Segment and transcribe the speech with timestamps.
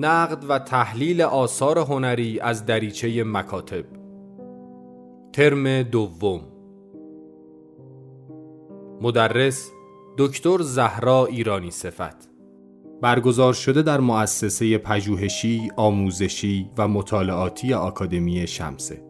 [0.00, 3.84] نقد و تحلیل آثار هنری از دریچه مکاتب.
[5.32, 6.40] ترم دوم.
[9.00, 9.70] مدرس
[10.18, 12.28] دکتر زهرا ایرانی صفت.
[13.02, 19.02] برگزار شده در مؤسسه پژوهشی، آموزشی و مطالعاتی آکادمی شمسه.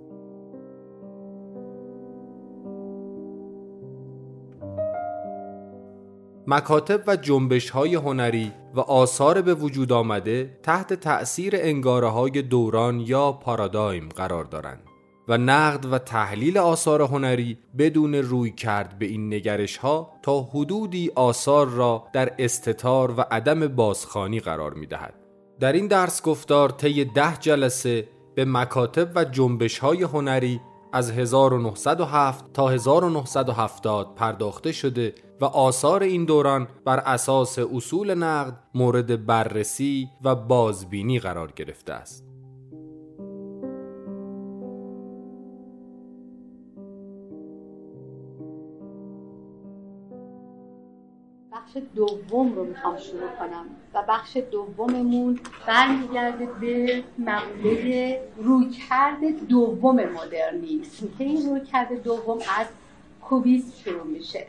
[6.46, 13.00] مکاتب و جنبش های هنری و آثار به وجود آمده تحت تأثیر انگاره های دوران
[13.00, 14.82] یا پارادایم قرار دارند
[15.28, 21.10] و نقد و تحلیل آثار هنری بدون روی کرد به این نگرش ها تا حدودی
[21.14, 25.14] آثار را در استتار و عدم بازخانی قرار می دهد.
[25.60, 30.60] در این درس گفتار طی ده جلسه به مکاتب و جنبش های هنری
[30.92, 39.26] از 1907 تا 1970 پرداخته شده و آثار این دوران بر اساس اصول نقد مورد
[39.26, 42.24] بررسی و بازبینی قرار گرفته است.
[51.52, 61.08] بخش دوم رو می‌خوام شروع کنم و بخش دوممون برمیگرده به مقوله رویکرد دوم مدرنیسم
[61.18, 62.66] که این رویکرد دوم از
[63.20, 64.46] کوبیسم شروع میشه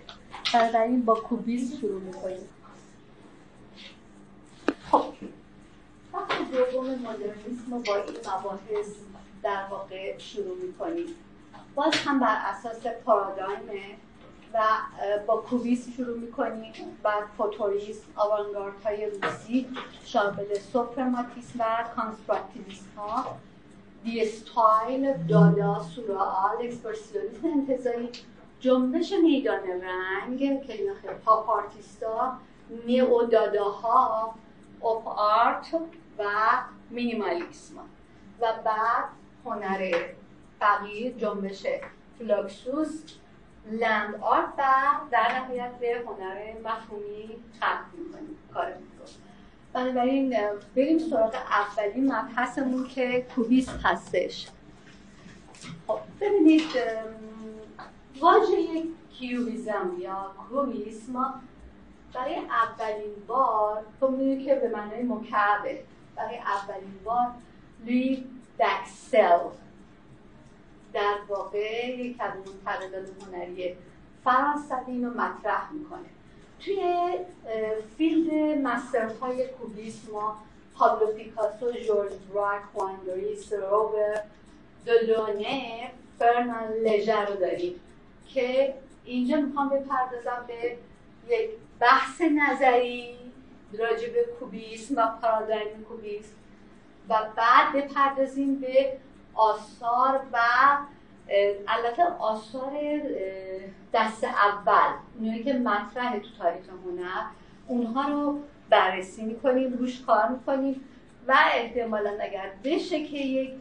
[0.53, 2.49] بنابراین با کوبیسم شروع می‌کنیم.
[4.91, 5.05] خب
[6.13, 8.87] بخش دوم مدرنیسم با این مباحث
[9.43, 11.05] در واقع شروع می‌کنیم
[11.75, 13.59] باز هم بر اساس پارادایم
[14.53, 14.59] و
[15.27, 16.73] با کوبیسم شروع می‌کنیم.
[17.03, 19.67] بعد فوتوریسم آوانگارد های روسی
[20.05, 23.37] شامل سوپرماتیسم و کانستراکتیویسم ها
[24.03, 28.09] دی استایل دادا سوررئال اکسپرسیونیسم انتزاعی.
[28.59, 32.37] جنبش میدان رنگ که اینا خیلی پاپ آرتیستا
[32.85, 34.35] نیو داداها
[34.83, 35.73] op art
[36.17, 36.23] و
[36.89, 37.75] مینیمالیسم
[38.39, 39.05] و بعد
[39.45, 39.91] هنر
[40.59, 41.65] فقیر جنبش
[42.19, 43.03] فلوکسوس
[43.71, 44.63] land art و
[45.11, 48.37] در نهایت به هنر مفهومی ختم می‌کنیم.
[48.53, 48.73] کار
[49.73, 50.37] بنابراین
[50.75, 54.47] بریم سراغ اولین مبحثمون که کوبیست هستش.
[55.87, 56.69] خب ببینید
[58.21, 61.41] واژه کیوبیزم یا کوبیسم
[62.13, 65.83] برای اولین بار تو می‌دونی که به معنای مکعبه.
[66.15, 67.27] برای اولین بار
[67.85, 68.23] لوی
[68.59, 69.39] دکسل
[70.93, 73.75] در واقع یک از منتقدان هنری
[74.23, 76.09] فرانسوی اینو مطرح می‌کنه.
[76.59, 77.11] توی
[77.97, 80.37] field master های کوبیسم ما
[80.75, 84.21] پابلو پیکاسو، جورج براک، خوان گریس، روبر
[84.85, 87.79] دلونه، فرنان لژر رو داریم.
[88.33, 88.73] که
[89.05, 90.77] اینجا می‌خوام بپردازم به
[91.29, 93.15] یک بحث نظری
[93.79, 96.33] راجع به کوبیسم و پارادایم کوبیسم.
[97.09, 98.97] و بعد بپردازیم به
[99.33, 100.37] آثار و
[101.67, 102.71] البته آثار
[103.93, 104.93] دست اول.
[105.19, 107.21] اونایی که مطرح تو تاریخ هنر
[107.67, 110.81] اونها رو بررسی می‌کنیم روش کار می‌کنیم
[111.27, 113.51] و احتمالا اگر بشه که یک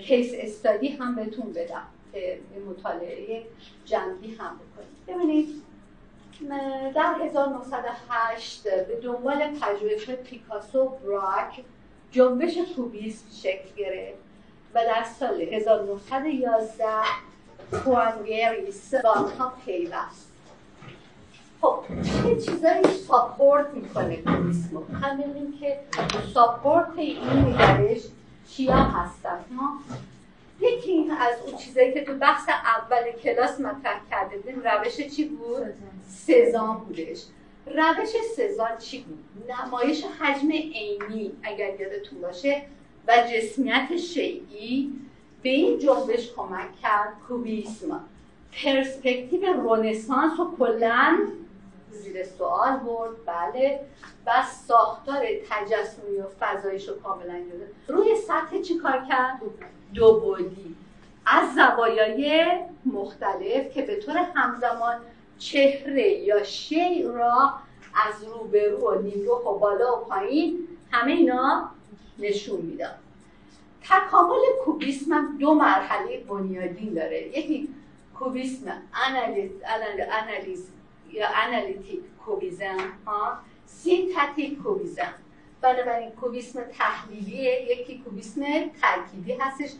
[0.00, 1.86] کیس استادی هم بهتون بدم.
[2.12, 2.40] که
[2.70, 3.44] مطالعه
[3.84, 4.96] جنبی هم بکنیم.
[5.08, 5.62] ببینید
[6.94, 11.64] در 1908 به دنبال پژوهش پیکاسو براک
[12.10, 14.18] جنبش کوبیسم شکل گرفت
[14.74, 16.84] و در سال 1911
[17.84, 20.32] کوانگریس با آنها پیوست.
[21.60, 25.80] خب چه چیزایی ساپورت می‌کنه کوبیسمو هم که
[26.34, 28.02] ساپورت این نگرش
[28.48, 29.44] چیا هستن؟
[30.62, 35.74] یکی از اون چیزایی که تو بحث اول کلاس مطرح کرده بودیم روش چی بود؟
[36.08, 37.24] سزان بودش
[37.66, 42.62] روش سزان چی بود؟ نمایش حجم عینی اگر یادتون باشه
[43.08, 44.92] و جسمیت شیعی
[45.42, 48.04] به این جنبش کمک کرد کوبیسم
[48.52, 51.18] پرسپکتیو رونسانس و کلا
[51.90, 53.80] زیر سوال برد بله
[54.26, 54.30] و
[54.66, 59.40] ساختار تجسمی و فضایش رو کاملا جدا روی سطح چی کار کرد؟
[59.94, 60.76] دو بودی
[61.26, 62.50] از زوایای
[62.84, 64.96] مختلف که به طور همزمان
[65.38, 67.54] چهره یا شیع را
[67.94, 71.70] از روبرو و نیمرو و بالا و پایین همه اینا
[72.18, 72.94] نشون می‌داد.
[73.84, 77.38] تکامل کوبیسم هم دو مرحله بنیادین داره.
[77.38, 77.68] یکی
[78.18, 79.50] کوبیسم آنالیز,
[80.12, 80.68] آنالیز
[81.12, 85.14] یا analytic cubism ها؟ synthetic cubism.
[85.62, 88.42] بنابراین کوبیسم تحلیلیه یکی کوبیسم
[88.80, 89.70] ترکیبی هستش.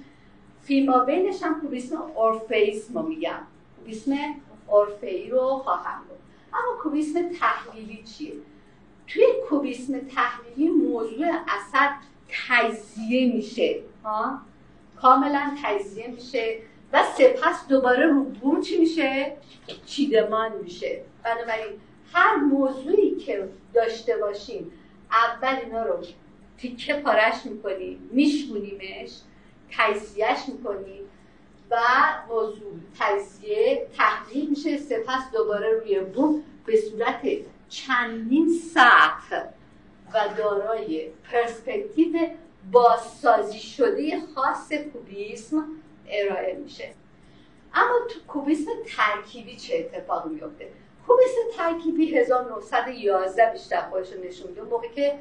[0.63, 3.41] فیما بینش هم کوبیسم اورفیسم میگم.
[3.79, 4.15] کوبیسم
[4.67, 6.19] اورفه‌ای رو خواهم بود
[6.55, 8.33] اما کوبیسم تحلیلی چیه؟
[9.07, 11.91] توی کوبیسم تحلیلی موضوع اثر
[12.49, 13.81] تجزیه میشه.
[14.05, 14.39] ها؟
[14.97, 16.59] کاملا تجزیه میشه
[16.93, 19.37] و سپس دوباره رو بوم چی میشه؟
[19.87, 21.03] چیدمان میشه.
[21.25, 21.81] بنابراین
[22.13, 24.73] هر موضوعی که داشته باشیم
[25.13, 26.05] اول اینا رو
[26.59, 29.11] تیکه پارش می‌کنیم میشکونیمش
[29.71, 31.03] تجزیهش می‌کنیم
[31.71, 31.77] و
[32.29, 37.21] موضوع تجزیه تحلیل میشه سپس دوباره روی بوم به صورت
[37.69, 39.45] چندین سطح
[40.15, 42.29] و دارای پرسپکتیو
[42.73, 45.67] بازسازی شده خاص کوبیسم
[46.09, 46.95] ارائه میشه.
[47.75, 50.69] اما تو کوبیسم ترکیبی چه اتفاقی میفته
[51.13, 54.63] کوبیسم ترکیبی 1911 بیشتر خودش نشون میده.
[54.63, 55.15] موقع که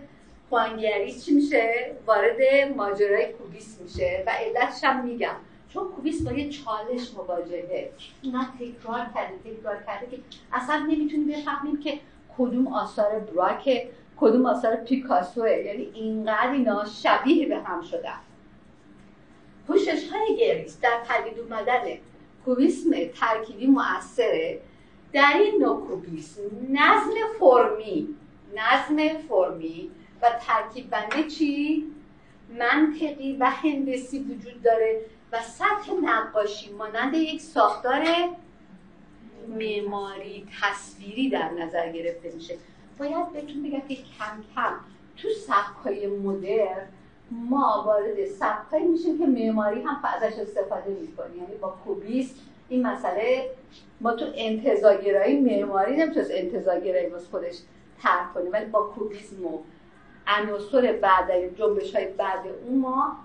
[0.49, 2.37] خوانگریز چی میشه؟ وارد
[2.75, 5.35] ماجرای کوبیسم میشه و علتش هم میگم.
[5.69, 7.91] چون کوبیس با یه چالش مواجهه
[8.21, 10.17] اینا تکرار کرده تکرار کرده که
[10.53, 11.99] اصلا نمی‌تونیم بفهمیم که
[12.37, 18.19] کدوم آثار براکه کدوم آثار پیکاسوه یعنی اینقدر اینا شبیه به هم شدن.
[19.67, 21.81] پوشش های گریس در پدید اومدن
[22.45, 22.89] کوبیسم
[23.19, 24.61] ترکیبی مؤثره.
[25.13, 28.15] در این نوع کوبیسم نظم فرمی
[28.55, 29.91] نظم فرمی
[30.21, 31.85] و ترکیب بنده چی؟
[32.59, 38.05] منطقی و هندسی وجود داره و سطح نقاشی مانند یک ساختار
[39.47, 42.57] معماری تصویری در نظر گرفته میشه
[42.99, 44.73] باید بهتون بگم که کم کم
[45.17, 46.87] تو سبکای مدرن
[47.31, 52.35] ما وارد سبکایی میشیم که معماری هم ازش استفاده می‌کنیم یعنی با کوبیست
[52.71, 53.49] این مسئله
[54.01, 57.55] ما تو انتظاگرایی معماری نمی‌تونست انتظاگرایی باز خودش
[58.01, 59.59] طرح کنه ولی با کوبیسم و
[60.27, 63.17] عناصر بعد جنبش های بعد اون ما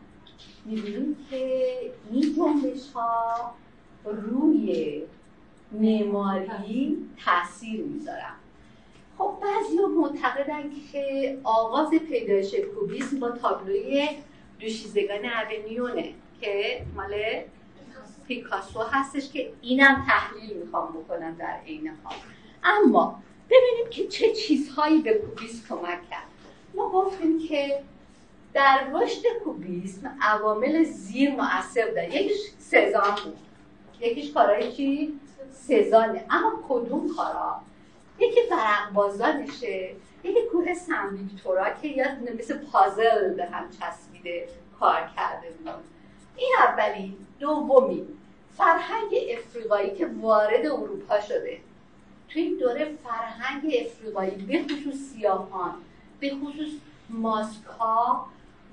[0.65, 1.71] می‌بینیم که
[2.11, 3.55] این جنبش ها
[4.05, 5.03] روی
[5.73, 8.35] معماری تاثیر می‌ذارن.
[9.19, 14.09] خب بعضی معتقدن که آغاز پیدایش کوبیسم با تابلوی
[14.61, 17.15] دوشیزگان اونیونه که مال
[18.29, 22.17] پیکاسو هستش که اینم تحلیل می‌خوام بکنم در عین حال.
[22.65, 26.27] اما ببینیم که چه چیزهایی به کوبیسم کمک کرد.
[26.75, 27.83] ما گفتیم که
[28.55, 33.39] در رشد کوبیسم عوامل زیر مؤثر بودن یکیش سزان بود.
[34.01, 35.21] یکیش کارهای چی؟
[35.53, 36.25] سزانه.
[36.31, 37.61] اما کدوم کارا؟
[38.19, 38.41] یکی
[38.95, 39.95] بازانشه
[40.25, 42.07] یکی کوه سن ویکتورا که یا
[42.39, 44.49] مثل پازل به هم چسبیده
[44.81, 45.85] کار کرده بود.
[46.37, 47.17] این اولی.
[47.41, 48.07] دومی.
[48.57, 51.59] فرهنگ افریقایی که وارد اروپا شده.
[52.29, 55.75] توی این دوره فرهنگ افریقایی به خصوص سیاهان
[56.21, 56.69] به خصوص
[57.09, 58.27] ماسکا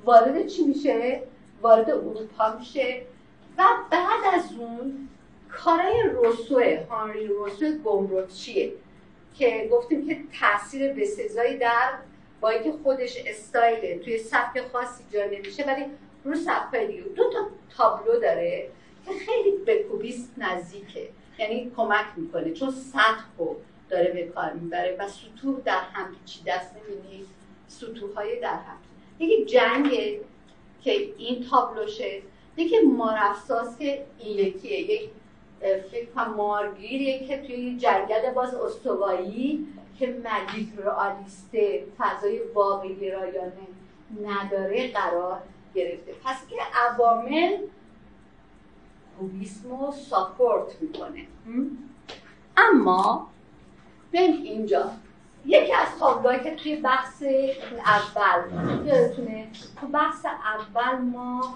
[0.06, 1.24] وارد چی میشه؟
[1.62, 3.02] وارد اروپا میشه.
[3.58, 5.10] و بعد از اون
[5.52, 8.74] کارای روسوه هانری روسوه گمرکچیه
[9.36, 11.94] که گفتیم که تاثیر بسزایی در
[12.42, 15.86] با اینکه خودش استایله توی سبک خاصی جا نمیشه ولی
[16.24, 17.02] رو سبک دیگه.
[17.02, 17.40] دو تا
[17.78, 18.70] تابلو داره.
[19.06, 21.10] که خیلی به کوبیست نزدیکه.
[21.40, 23.56] یعنی کمک می‌کنه چون سطح رو
[23.90, 27.28] داره به کار می‌بره و سطوح در هم چی دست نمی‌دید
[27.68, 28.78] سطوح های در هم.
[29.20, 29.90] یکی جنگ
[30.84, 32.22] که این تابلوشه
[32.58, 35.10] یکی مارفساس که این یکیه یک
[35.92, 39.68] فکر مارگیریه که توی جنگل باز استوایی
[40.00, 43.68] که مجید رئالیسته فضای واقعی رایانه
[44.24, 45.40] نداره قرار
[45.76, 46.14] گرفته.
[46.26, 47.58] پس که عوامل
[49.20, 51.28] کوبیسم رو ساپورت می‌کنه.
[52.58, 53.28] اما
[54.14, 54.92] ببین اینجا
[55.46, 57.24] یکی از تابلوهایی که توی بحث
[57.86, 58.42] اول
[58.86, 59.48] یادتونه؟
[59.82, 61.54] تو بحث اول ما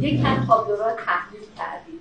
[0.00, 2.00] یک از تابلوها تحلیل کردیم.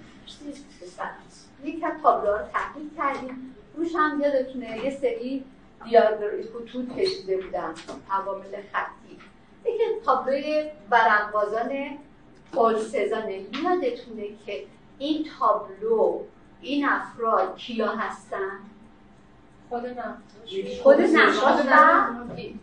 [1.63, 3.55] یک از تابلوها رو تحلیل کردیم.
[3.75, 5.45] روش هم یادتونه یه سری
[5.83, 7.73] دیاگر خطوط کشیده بودن
[8.11, 9.17] عوامل خطی.
[9.65, 11.69] یکی تابلوی برقبازان
[12.51, 14.63] پول سزانه یادتونه که
[14.99, 16.19] این تابلو
[16.61, 18.59] این افراد کیا هستن؟
[19.69, 20.15] خود من
[20.83, 21.65] خود نقاش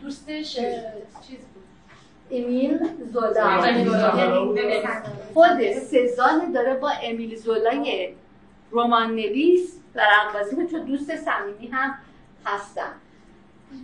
[0.02, 0.54] دوستش
[1.26, 1.64] چیز بود.
[2.30, 2.78] امیل
[3.12, 3.66] زولا.
[3.66, 3.90] یعنی
[5.34, 8.14] خود سزان داره با امیل زولای
[8.72, 11.94] رمان نویس و رقبازی چون دوست صمیمی هم
[12.46, 12.92] هستن.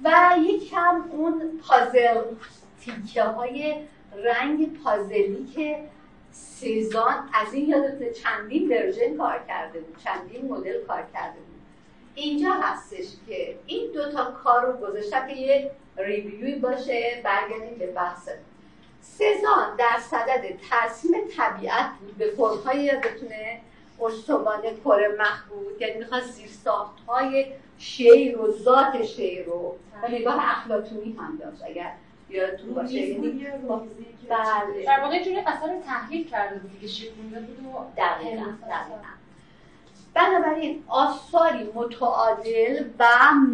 [0.04, 2.20] و یکم اون پازل
[2.80, 3.74] تیکه های
[4.24, 5.78] رنگ پازلی که
[6.32, 11.60] سزان از این یادت چندین ورژن کار کرده بود چندین مدل کار کرده بود.
[12.14, 18.28] اینجا هستش که این دوتا کار رو گذاشتن که یه ریویوی باشه برگردیم به بحث.
[19.00, 23.60] سزان در صدد ترسیم طبیعت بود به فرمهای یادتونه؟
[24.00, 24.72] استوانه
[25.18, 26.50] مخ بود یعنی می‌خواد زیر
[27.08, 27.46] های
[27.78, 31.62] شعر و ذات شعر رو و نگاه افلاتونی هم داشت.
[31.64, 31.92] اگر
[32.32, 32.94] یادتون باشه.
[32.94, 33.46] یعنی
[34.28, 34.84] بله.
[34.86, 39.12] در واقع جوری اثر تحلیل کرده بود که شکونده بود و دقیقا دقیقا.
[40.14, 43.04] بنابراین آثاری متعادل و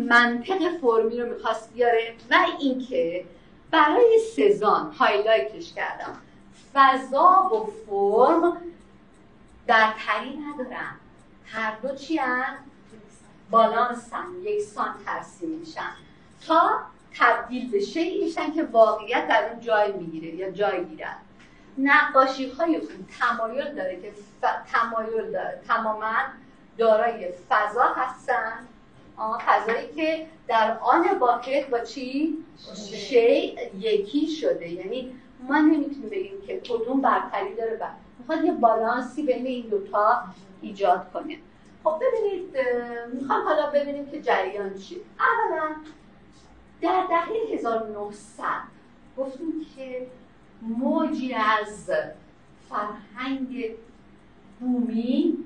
[0.09, 3.25] منطق فرمی رو می‌خواست بیاره و اینکه
[3.71, 6.17] برای سزان هایلایتش کردم.
[6.75, 8.57] فضا و فرم
[9.67, 10.95] در تری ندارن.
[11.45, 12.57] هر دو چی هم
[14.45, 15.91] یکسان ترسیم میشن.
[16.47, 16.81] تا
[17.21, 21.17] تبدیل به شیعی میشن که واقعیت در اون جای می‌گیره یا جای گیرن.
[21.79, 24.45] نقاشی های اون تمایل داره که ف...
[24.73, 25.61] تمایل داره.
[25.69, 26.15] تماما
[26.79, 28.69] دارای فضا هستن.
[29.47, 32.45] فضایی که در آن واقع با چی؟
[32.75, 34.69] شی یکی شده.
[34.69, 35.15] یعنی
[35.49, 37.85] ما نمی‌تونیم بگیم که کدوم برتری داره و
[38.19, 40.25] می‌خواد یه بالانسی بین این دوتا
[40.61, 41.39] ایجاد کنه.
[41.85, 42.57] خب ببینید
[43.13, 45.75] می‌خوام حالا ببینیم که جریان چی اولا
[46.81, 48.45] در دهه 1900
[49.17, 50.07] گفتیم که
[50.63, 51.91] موجی از
[52.69, 53.65] فرهنگ
[54.61, 55.39] بومی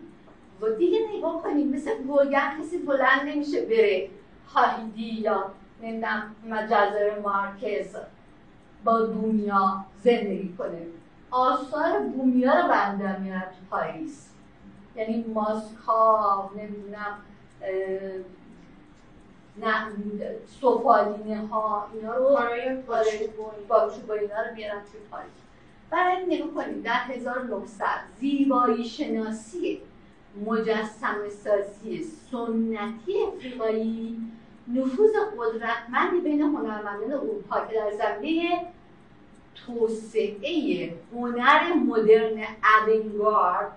[0.61, 1.69] و دیگه نگاه کنیم.
[1.69, 4.09] مثل گوگن کسی بلند نمیشه بره.
[4.55, 7.97] هایدی یا نمی‌دونم مجزر مارکز
[8.85, 10.87] با دنیا زندگی کنه.
[11.31, 14.29] آثار بومیا رو بنده میارم تو پاریس.
[14.97, 17.19] یعنی ماسکا نمی‌دونم
[19.61, 19.87] نه
[20.61, 22.25] سفالینه ها اینا رو
[24.09, 25.33] با اینا رو میارم توی پاریس.
[25.91, 27.87] برای نگاه کنیم در 1900
[28.21, 29.81] زیبایی شناسی
[30.47, 34.19] مجسم سازی سنتی افریقایی
[34.69, 38.67] نفوذ قدرتمندی بین هنرمندان اروپا که در زمینه
[39.67, 42.47] توسعه هنر مدرن
[42.89, 43.73] اونگارد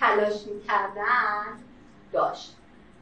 [0.00, 1.58] تلاش می‌کردن
[2.12, 2.56] داشت.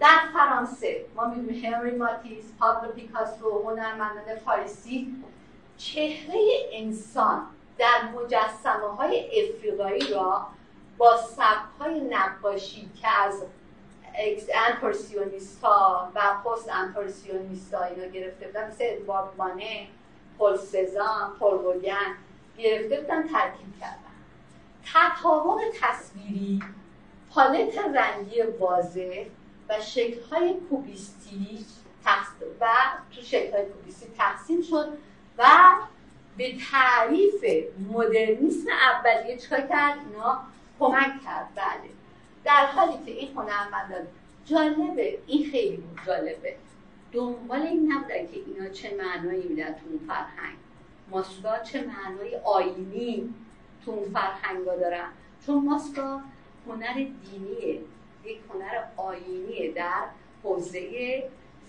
[0.05, 1.05] در فرانسه.
[1.17, 5.15] ما می‌دونیم هنری ماتیس پابلو پیکاسو هنرمندان پاریسی
[5.77, 6.39] چهره
[6.73, 7.47] انسان
[7.79, 10.47] در مجسمه های افریقایی را
[10.99, 13.43] با سبک های نقاشی که از
[14.69, 19.87] امپرسیونیستا و پست امپرسیونیستا اینا گرفته بودن مثل ادوارد مانه
[20.39, 22.15] پل سزان پل گوگن
[22.59, 24.15] گرفته بودن ترکیب کردن.
[24.95, 26.63] تطابق تصویری
[27.35, 29.25] پالت رنگی واضح
[29.69, 31.65] و شکل های کوبیستی
[32.61, 32.67] و
[33.15, 34.89] تو شکل های کوبیستی تقسیم شد
[35.39, 35.45] و
[36.37, 37.45] به تعریف
[37.93, 40.41] مدرنیسم اولیه چکار کرد؟ اینا
[40.81, 41.49] کمک کرد.
[41.55, 41.91] بله.
[42.45, 44.07] در حالی که این هنرمندان
[44.45, 45.19] جالبه.
[45.27, 46.57] این خیلی جالبه.
[47.13, 50.57] دنبال این نبودن که اینا چه معنایی میدن تو اون فرهنگ.
[51.11, 53.35] ماسکا چه معنای آینی
[53.85, 55.09] تو اون فرهنگ دارن؟
[55.47, 56.21] چون ماسکا
[56.69, 57.81] هنر دینیه.
[58.27, 60.03] یک هنر آینیه در
[60.43, 60.81] حوزه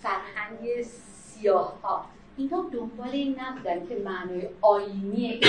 [0.02, 2.06] فرهنگ سیاه ها
[2.38, 5.40] اینا دنبال این نبودن که معنای آینی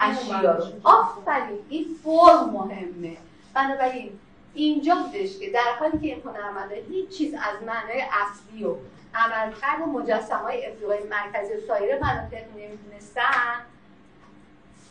[0.00, 3.16] اشیا آفرین این فرم مهمه.
[3.54, 4.10] بنابراین
[4.54, 8.74] اینجا بودش که در حالی که این هنرمنده هیچ چیز از معنای اصلی و
[9.14, 13.64] عملکرد مجسم های افریقای مرکزی و سایر مناطق نمی‌دونستن.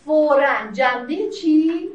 [0.06, 1.90] فورا جنبه چی؟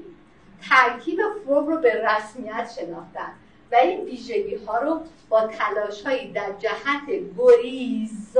[0.69, 3.33] ترکیب فرم رو به رسمیت شناختن
[3.73, 7.07] و این ویژگی ها رو با تلاش هایی در جهت
[7.38, 8.37] گریز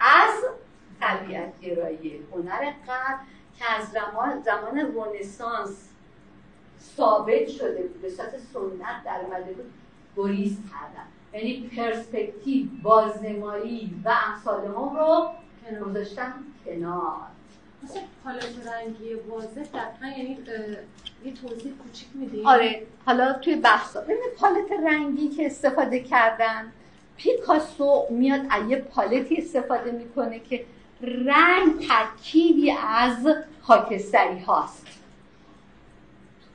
[0.00, 0.44] از
[1.00, 3.24] طبیعت گرایی هنر قبل
[3.58, 5.88] که از زمان, زمان رونسانس
[6.96, 9.72] ثابت شده بود به صورت سنت در اومده بود
[10.16, 11.06] گریز کردن.
[11.32, 15.30] یعنی پرسپکتیو بازنمایی و امثال هم رو
[15.84, 16.34] گذاشتن
[16.64, 17.26] کنار.
[18.24, 19.16] پالت رنگی
[20.18, 20.38] یعنی
[21.24, 22.08] یه توضیح کوچیک
[22.44, 24.00] آره حالا توی بحثا.
[24.00, 26.72] ببینید پالت رنگی که استفاده کردن
[27.16, 30.64] پیکاسو میاد یه پالتی استفاده می‌کنه که
[31.00, 33.28] رنگ ترکیبی از
[33.62, 34.86] خاکستری هاست.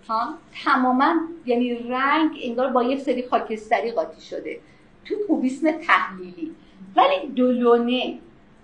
[0.07, 0.33] ها؟
[0.63, 4.59] تماما یعنی رنگ انگار با یک سری خاکستری قاطی شده.
[5.05, 6.55] تو کوبیسم تحلیلی.
[6.95, 8.19] ولی دولونه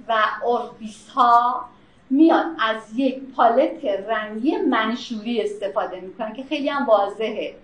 [0.07, 0.13] و
[0.45, 1.69] اوربیس ها
[2.15, 7.55] میاد از یک پالت رنگی منشوری استفاده می‌کنن که خیلی هم واضحه.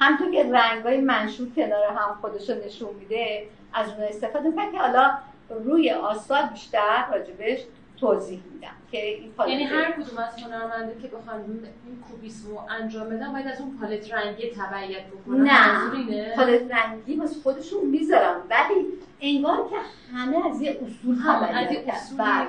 [0.00, 4.78] همطور که رنگ های منشور کنار هم خودش نشون میده از اون استفاده می‌کنن که
[4.78, 5.18] حالا
[5.64, 7.60] روی آثار بیشتر راجبش
[8.00, 13.08] توضیح میدم که این پالت یعنی هر کدوم از هنرمنده که بخوان این کوبیسمو انجام
[13.08, 15.40] بدن باید از اون پالت رنگی تبعیت بکنن.
[15.40, 16.36] نه.
[16.36, 18.86] پالت رنگی واسه خودشون می‌ذارم ولی
[19.20, 19.76] انگار که
[20.16, 21.96] همه از یه اصول تبعیت کرد.
[22.18, 22.46] بله.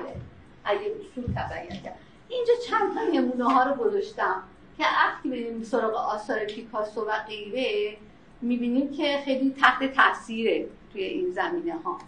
[0.64, 4.42] از یه اصول تبعیت کرد اینجا چند تا نمونه ها رو گذاشتم
[4.78, 7.96] که وقتی بریم سراغ آثار پیکاسو و غیره
[8.40, 11.98] می‌بینیم که خیلی تحت تاثیره توی این زمینه ها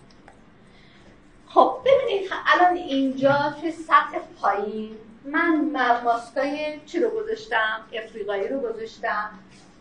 [1.46, 5.70] خب ببینید الان اینجا توی سطح پایین من
[6.04, 9.30] ماسکای چی رو گذاشتم؟ افریقایی رو گذاشتم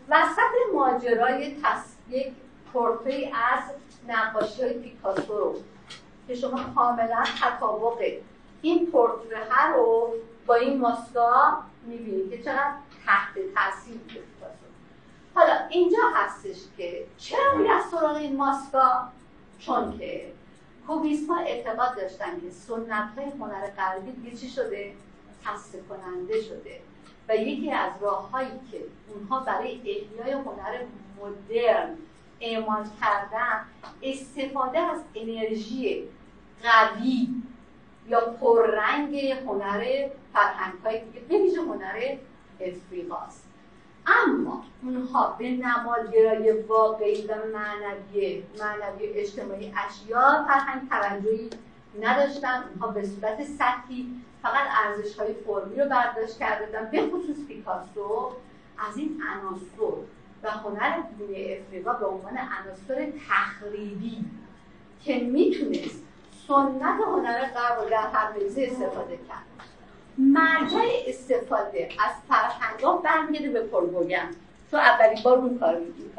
[0.10, 1.56] وسط ماجرای.
[2.10, 2.34] یک
[3.34, 3.64] از
[4.08, 5.56] نقاشی های پیکاسو رو
[6.28, 8.18] که شما کاملا تطابق
[8.64, 10.14] این پورتره رو
[10.46, 12.74] با این ماسکا می‌بینید که چقدر
[13.06, 14.66] تحت تاثیر پیکاسو
[15.36, 19.10] حالا اینجا هستش که چرا میره سراغ این ماسکا؟
[19.60, 20.32] چون که
[20.88, 24.94] کوبیسم ها اعتقاد داشتن که سنت های هنر غربی دیگه چی شده؟
[25.46, 26.80] خسته کننده شده.
[27.30, 28.82] و یکی از راههایی که
[29.14, 30.80] اونها برای احیای هنر
[31.22, 31.98] مدرن
[32.42, 33.66] اعمال کردن
[34.04, 36.08] استفاده از انرژی
[36.64, 37.28] قوی
[38.08, 39.16] یا پررنگ
[39.48, 41.20] هنر فرهنگ های دیگه.
[41.20, 42.18] به هنر
[42.60, 43.44] افریقاست
[44.08, 51.50] اما اونها به نمادگرای واقعی و معنوی معنوی اجتماعی اشیا فرهنگ توجهی
[52.02, 52.64] نداشتن.
[52.70, 56.90] اونها به صورت سطحی فقط ارزش های فرمی رو برداشت کرده بودن.
[56.92, 58.32] به خصوص پیکاسو.
[58.90, 59.98] از این عناصر
[60.44, 64.26] و هنر بومی افریقا به عنوان عناصر تخریبی
[65.04, 66.04] که می‌تونست
[66.48, 69.54] سنت هنر غرب در هر استفاده کرد.
[70.18, 74.30] مرجع استفاده از فرهنگ ها برمیگرده به پرگوگن
[74.72, 76.14] تو اولین بار رو کار این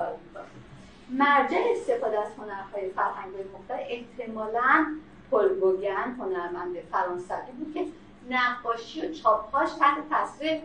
[1.10, 4.86] مرجع استفاده از هنرهای فرهنگ های مختلف احتمالا
[5.30, 7.86] پلگوگن هنرمند فرانسوی بود که
[8.30, 10.60] نقاشی و چاپهاش تحت تاثیر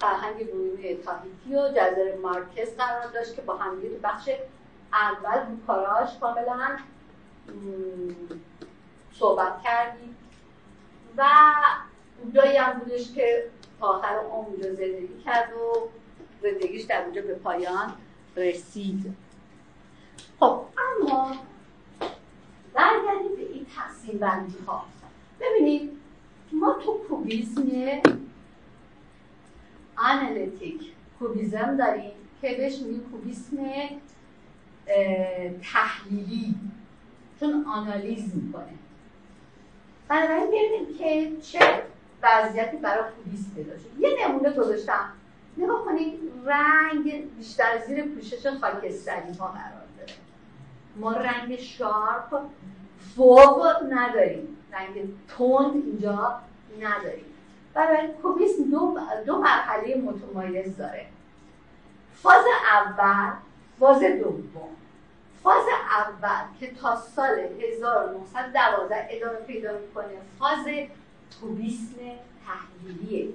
[0.00, 4.30] فرهنگ بومی تاهیتی و جزر مارکز قرار داشت که با همدیگه بخش
[4.92, 6.76] اول کاراش کاملا
[9.18, 10.16] صحبت کردیم.
[11.16, 11.28] و
[12.34, 13.44] جایی هم بودش که
[13.80, 15.88] تا آخر اونجا زندگی کرد و
[16.42, 17.92] زندگیش در اونجا به پایان
[18.36, 19.14] رسید.
[20.40, 21.36] خب اما
[22.74, 24.84] برگردیم به این تقسیم بندی ها.
[25.40, 25.90] ببینید
[26.52, 28.02] ما تو کوبیزم
[29.96, 33.56] آنالیتیک کوبیزم داریم که بهش میگیم کوبیسم
[35.62, 36.54] تحلیلی.
[37.40, 38.77] چون آنالیز می‌کنه.
[40.08, 41.82] بنابراین ببینیم که چه
[42.22, 43.98] وضعیتی برای کوبیسم پیدا شد.
[43.98, 45.12] یه نمونه گذاشتم.
[45.56, 50.12] نگاه کنید رنگ بیشتر زیر پوشش خاکستری ها قرار داره.
[50.96, 52.40] ما رنگ شارپ
[53.16, 54.56] فوق نداریم.
[54.72, 56.38] رنگ تند اینجا
[56.80, 57.24] نداریم.
[57.74, 61.06] برای کوبیسم دو, دو مرحله متمایز داره.
[62.14, 63.32] فاز اول
[63.80, 64.44] فاز دوم.
[65.48, 70.06] فاز اول که تا سال 1912 ادامه پیدا می‌کنه
[70.38, 70.66] فاز
[71.40, 71.96] کوبیسم
[72.46, 73.28] تحلیلیه.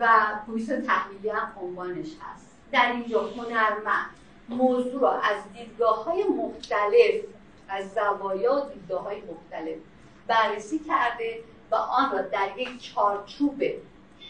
[0.00, 0.08] و
[0.46, 2.56] کوبیسم تحلیلی هم عنوانش هست.
[2.72, 4.10] در اینجا هنرمند
[4.48, 7.24] موضوع را از دیدگاه های مختلف
[7.68, 9.78] از زوایا و دیدگاه های مختلف
[10.26, 11.40] بررسی کرده
[11.70, 13.62] و آن را در یک چارچوب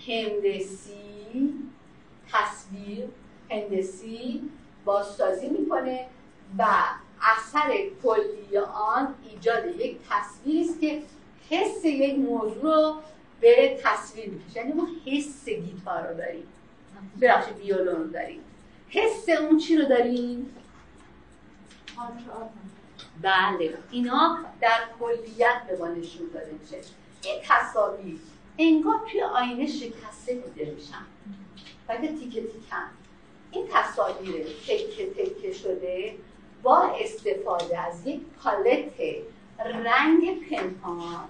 [0.08, 1.54] هندسی
[2.32, 3.08] تصویر
[3.50, 4.50] هندسی
[4.87, 6.07] بازسازی می‌کنه
[6.59, 6.66] و
[7.20, 7.72] اثر
[8.03, 11.03] کلی آن ایجاد یک تصویری است که
[11.51, 12.96] حس یک موضوع رو
[13.40, 14.57] به تصویر می‌کشه.
[14.57, 16.46] یعنی ما حس گیتار رو داریم.
[17.20, 18.40] ببخشید ویولون رو داریم.
[18.88, 20.57] حس اون چی رو داریم؟
[23.22, 23.75] بله.
[23.90, 26.77] اینا در کلیت به ما نشون داده میشه.
[27.22, 28.18] این تصاویر.
[28.59, 31.07] انگار توی آینه شکسته دیده میشن.
[31.88, 33.06] که تیکه تیکن.
[33.50, 36.14] این تصاویر تکه تکه شده
[36.62, 38.92] با استفاده از یک پالت
[39.85, 41.28] رنگ پنهان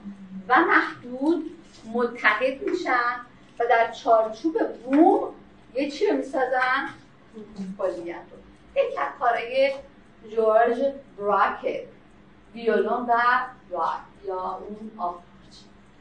[0.49, 1.51] و محدود
[1.93, 3.21] متحد میشن
[3.59, 5.35] و در چارچوب بوم
[5.75, 6.89] یه چی رو می‌سازن؟
[7.79, 8.39] کلیت رو.
[8.83, 9.73] یک از
[10.31, 11.81] جورج براکت
[12.55, 13.13] ویولون و
[13.71, 14.91] راک یا اون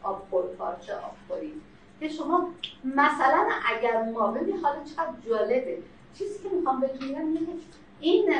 [0.03, 1.61] آب پارچه آبخوری
[1.99, 2.49] که شما
[2.83, 5.77] مثلا اگر ما ببینید حالا چقدر جالبه.
[6.17, 7.37] چیزی که می‌خوام بهتون بگم
[7.99, 8.33] این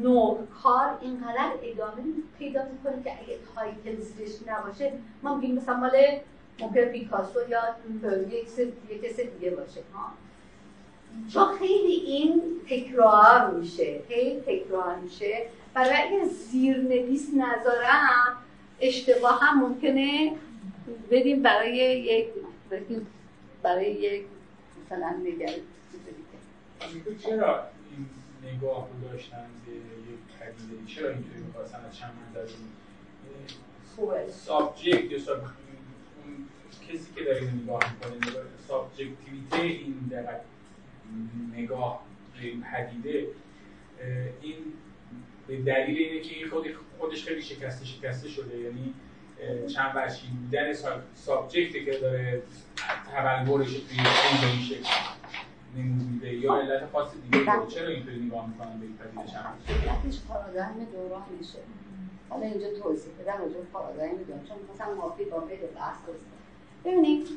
[0.00, 2.02] نوع کار اینقدر ادامه
[2.38, 5.90] پیدا می‌کنه که اگه تایتل زیرش نباشه ما میگیم مثلا مال
[6.60, 7.60] ممکن پیکاسو یا
[8.30, 10.12] یک کس دیگه باشه ها؟
[11.32, 15.46] چون خیلی این تکرار میشه خیلی تکرار میشه.
[15.74, 18.36] برای اگه زیرنویس نذارم
[18.80, 20.32] اشتباه هم ممکنه
[21.10, 22.28] بدیم برای یک
[23.62, 24.24] برای یک
[24.86, 25.14] مثلا
[26.88, 28.06] نگر چرا این
[28.54, 32.52] نگاه رو داشتن به یک پدیده چرا اینطوری می‌خواستن از چند منظر
[33.96, 34.28] خوبه.
[34.30, 35.38] سابجکت یا ساب...
[35.38, 36.48] اون
[36.88, 40.40] کسی که داره نگاه می‌کنه سابجکتیویته این در
[41.52, 43.26] نگاه به این پدیده
[44.42, 44.56] این
[45.46, 46.66] به دلیل اینه که خود
[46.98, 48.58] خودش خیلی شکسته شکسته شده.
[48.58, 48.94] یعنی
[49.74, 50.72] چند وشی بودن
[51.14, 52.42] سابجکتی که داره
[53.14, 54.88] تبلورش توی این شکل.
[55.76, 59.44] نمود میده یا علت خاص دیگه داره چرا اینطوری نگاه می‌کنن به این پدیده چند
[59.88, 61.58] علتش پارادایم دورانشه
[62.28, 65.98] حالا اینجا توضیح بدم راجع به پارادایم دوران چون مثلا مافی با بده بحث
[66.84, 67.28] ببینید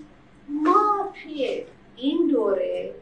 [0.49, 1.63] ما توی
[1.95, 2.95] این دوره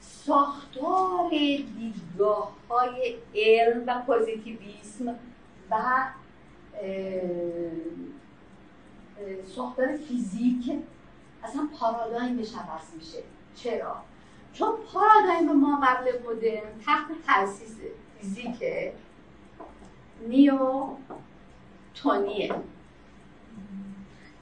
[0.00, 1.30] ساختار
[1.78, 5.14] دیدگاه های علم و پوزیتیویسم
[5.70, 5.76] و
[9.54, 10.72] ساختار فیزیک
[11.44, 13.18] اصلا پارادایمش عوض میشه.
[13.54, 13.96] چرا؟
[14.52, 17.76] چون پارادایم ما قبل مدرن تحت تاسیس
[18.20, 18.64] فیزیک
[20.28, 20.94] نیوتونیه.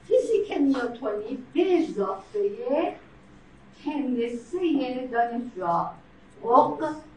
[0.07, 2.95] فیزیک نیوتونی به اضافه
[3.85, 5.85] هندسه دانشجو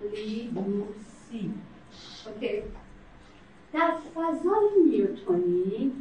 [0.02, 1.54] اقلیدوسی
[3.72, 5.92] در فضای نیوتونی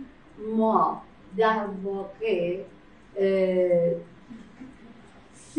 [0.56, 1.02] ما
[1.38, 2.63] در واقع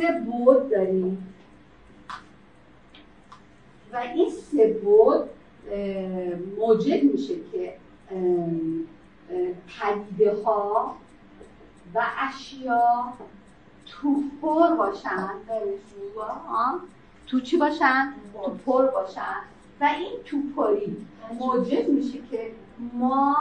[0.00, 1.34] سه بود داریم.
[3.92, 5.30] و این سه بود
[6.58, 7.76] موجب میشه که
[9.68, 10.96] پدیده ها
[11.94, 13.12] و اشیا
[13.86, 15.28] تو پر باشن.
[17.26, 19.36] تو چی باشن؟ تو پر باشن.
[19.80, 20.96] و این توپاری
[21.38, 22.50] موجب میشه که
[22.92, 23.36] ما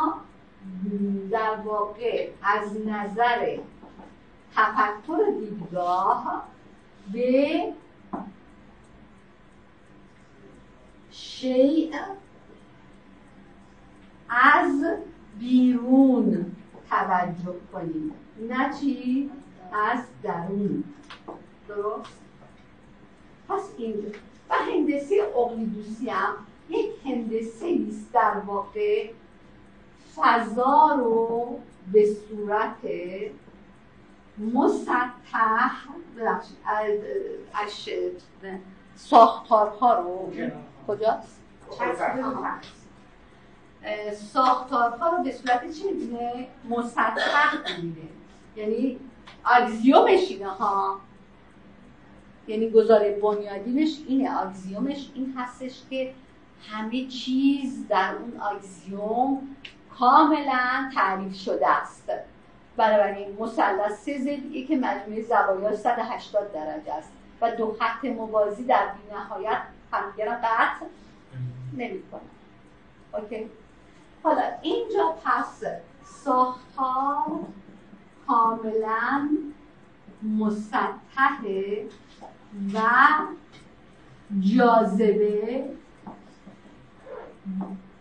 [1.31, 3.57] در واقع از نظر
[4.55, 6.43] تفکر دیدگاه
[7.13, 7.73] به
[11.11, 11.91] شیء
[14.29, 14.85] از
[15.39, 16.55] بیرون
[16.89, 18.11] توجه کنیم
[18.49, 19.31] نه چی؟
[19.73, 20.83] از درون
[21.67, 22.19] درست؟
[23.49, 24.09] پس اینجا
[24.49, 26.33] و هندسه اقلیدوسی هم
[26.69, 29.09] یک هندسه است در واقع
[30.15, 31.59] فضا رو
[31.91, 32.77] به صورت
[34.39, 35.39] مسطح
[37.53, 37.89] اش
[38.95, 40.31] ساختارها رو.
[40.87, 41.41] کجاست؟
[44.13, 48.07] ساختارها رو به صورت چی می‌بینه؟ مسطح می‌بینه.
[48.55, 48.99] یعنی
[49.45, 50.99] اگزیومش اینه ها.
[52.47, 56.13] یعنی گزاره بنیادینش اینه آگزیومش این هستش که
[56.69, 59.55] همه چیز در اون آگزیوم
[59.99, 62.09] کاملا تعریف شده است.
[62.79, 67.11] بنابراین مثلث سه که مجموعه زوایاش 180 درجه است
[67.41, 69.61] و دو خط موازی در بی نهایت
[69.91, 70.85] همدیگه قطع
[71.77, 72.21] نمی‌کنن
[73.13, 73.49] اوکی.
[74.23, 75.63] حالا اینجا پس
[76.03, 77.39] ساختار
[78.27, 79.29] کاملا
[80.23, 80.93] مسطح
[82.73, 82.79] و
[84.39, 85.65] جاذبه.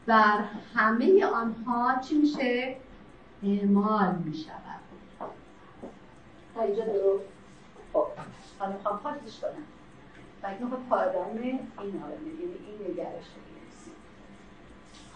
[0.07, 2.77] بر همه آنها چی میشه؟
[3.43, 4.81] اعمال می شود
[6.55, 7.25] تا اینجا درست
[7.93, 8.07] خب
[8.59, 9.65] حالا می‌خوام خارجش کنم.
[10.43, 13.25] و این نوع پارادایم این آرمه یعنی این نگرش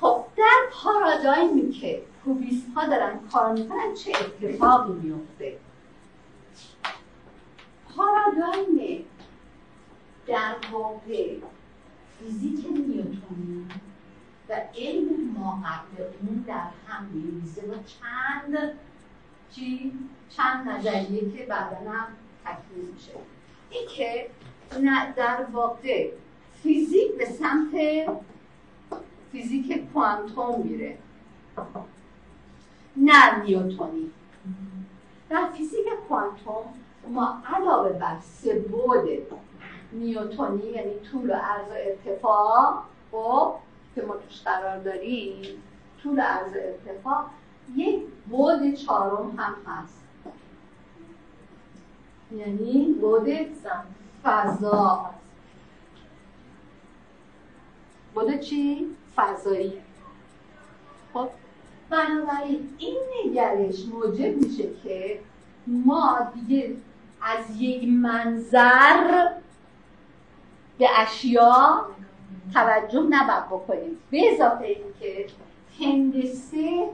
[0.00, 5.58] خب در پارادایمی که کوبیست ها دارن کار می‌کنن چه اتفاقی میفته
[7.96, 9.04] پارادایم
[10.26, 11.36] در واقع
[12.18, 13.68] فیزیک نیوتونی
[14.48, 18.78] و علم ما قبل اون در هم میریزه و چند
[19.50, 19.92] چی؟
[20.36, 22.06] چند نظریه که بعدا هم
[22.44, 23.12] تکمیل میشه
[23.70, 24.30] این که
[25.16, 26.10] در واقع
[26.62, 27.74] فیزیک به سمت
[29.32, 30.98] فیزیک کوانتوم میره
[32.96, 34.10] نه نیوتونی
[35.30, 36.64] در فیزیک کوانتوم
[37.08, 39.08] ما علاوه بر سه بود
[39.92, 43.54] نیوتونی یعنی طول و عرض و ارتفاع خب
[43.94, 45.62] که ما توش قرار داریم
[46.02, 47.24] طول عرض ارتفاع
[47.76, 50.02] یک بود چهارم هم هست.
[52.36, 53.28] یعنی بود
[54.22, 55.10] فضا.
[58.14, 59.72] بود چی؟ فضایی.
[61.14, 61.28] خب
[61.90, 65.20] بنابراین این نگرش موجب میشه که
[65.66, 66.76] ما دیگه
[67.22, 69.28] از یک منظر
[70.78, 71.86] به اشیا
[72.54, 73.98] توجه نباید بکنیم.
[74.10, 75.26] به اضافه اینکه
[75.80, 76.88] هندسه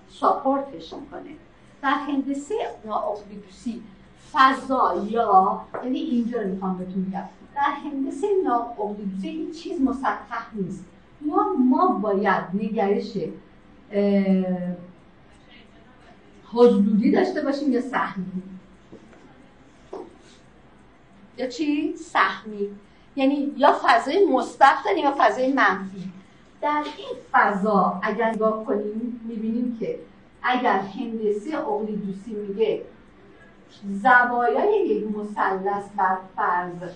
[0.09, 1.31] ساپورتش می‌کنه.
[1.83, 2.55] در هندسه
[2.85, 3.83] نااقلیدوسی
[4.33, 7.23] فضا یا یعنی اینجا رو می‌خوام بهتون بگم.
[7.55, 10.85] در هندسه نااقلیدوسی این چیز مسطح نیست.
[11.27, 13.13] یا ما باید نگرش
[16.53, 18.43] حدودی داشته باشیم یا سهمی؟
[21.39, 22.69] یا چی؟ سهمی.
[23.17, 26.13] یعنی یا فضای مثبت داریم یا فضای منفی.
[26.61, 29.99] در این فضا اگر نگاه کنیم می‌بینیم که
[30.43, 31.51] اگر هندسی
[32.07, 32.83] دوستی میگه
[34.03, 36.91] زوایای یک مثلث بر فرض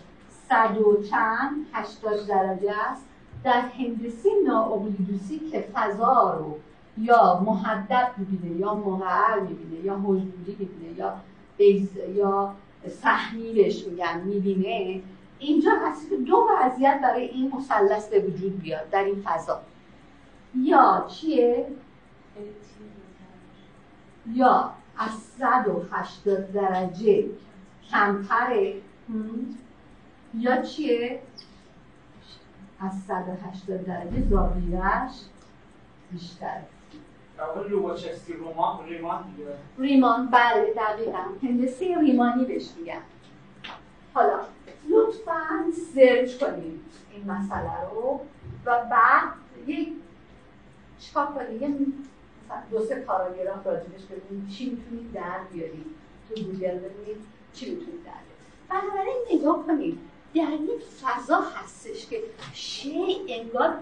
[0.48, 3.04] صد و چند هشتاد درجه است
[3.44, 6.58] در هندسی نااقلیدوسی که فضا رو
[7.00, 11.20] یا محدد می‌بینه یا مقعر می‌بینه یا حضوری می‌بینه یا
[11.56, 12.54] بیز یا
[12.88, 15.02] سهمی بهش میگن می‌بینه
[15.38, 19.60] اینجا هست که دو وضعیت برای این مثلث به وجود بیاد در این فضا
[20.54, 21.66] یا چیه؟
[24.34, 27.24] یا از 180 درجه
[27.90, 28.74] کمتره
[30.34, 31.22] یا چیه؟
[32.80, 35.12] از 180 درجه زاویهش
[36.12, 36.66] بیشتره
[38.88, 39.24] ریمان
[39.79, 41.18] ریمان بله دقیقا.
[41.42, 43.00] هندسه ریمانی بهش میگن.
[44.14, 44.40] حالا
[44.90, 46.81] لطفا سرچ کنید
[47.12, 48.20] این مسئله رو
[48.66, 49.33] و بعد
[49.66, 49.88] یک
[50.98, 51.94] چیکار کنید
[52.70, 55.87] دو سه پاراگراف راجبش ببینید چی می‌تونید در بیارید
[56.29, 57.16] تو گوگل ببینید
[57.53, 59.98] چی می‌تونید در بیارید بنابراین نگاه کنید
[60.35, 60.70] در این
[61.03, 62.20] فضا هستش که
[62.53, 63.79] شی انگار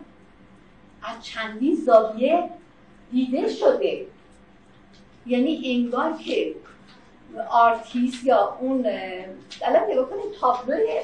[1.02, 2.50] از چندین زاویه
[3.10, 4.06] دیده شده.
[5.26, 6.54] یعنی انگار که
[7.50, 8.86] آرتیست یا اون
[9.62, 11.00] الان نگاه کنید تابلوی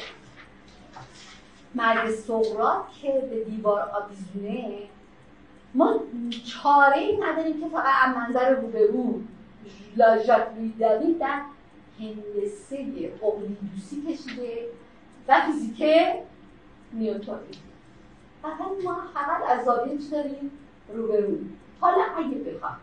[1.74, 4.78] مرگ سقراط که به دیوار آویزونه
[5.74, 6.00] ما
[6.46, 9.20] چاره ای نداریم که فقط از منظر روبرو
[9.96, 10.46] لاژاک
[10.78, 11.40] دوید در
[12.00, 12.76] هندسه
[13.22, 14.66] اقلیدوسی کشیده
[15.28, 15.82] و فیزیک
[16.92, 17.38] نیوتونی
[18.42, 19.64] فقط ما فقط از
[20.10, 20.50] داریم
[20.94, 21.38] روبرو.
[21.84, 22.76] حالا اگه بخوام.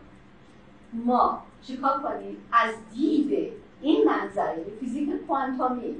[0.92, 5.94] ما چیکار کنیم؟ از دید این منظره فیزیک کوانتومی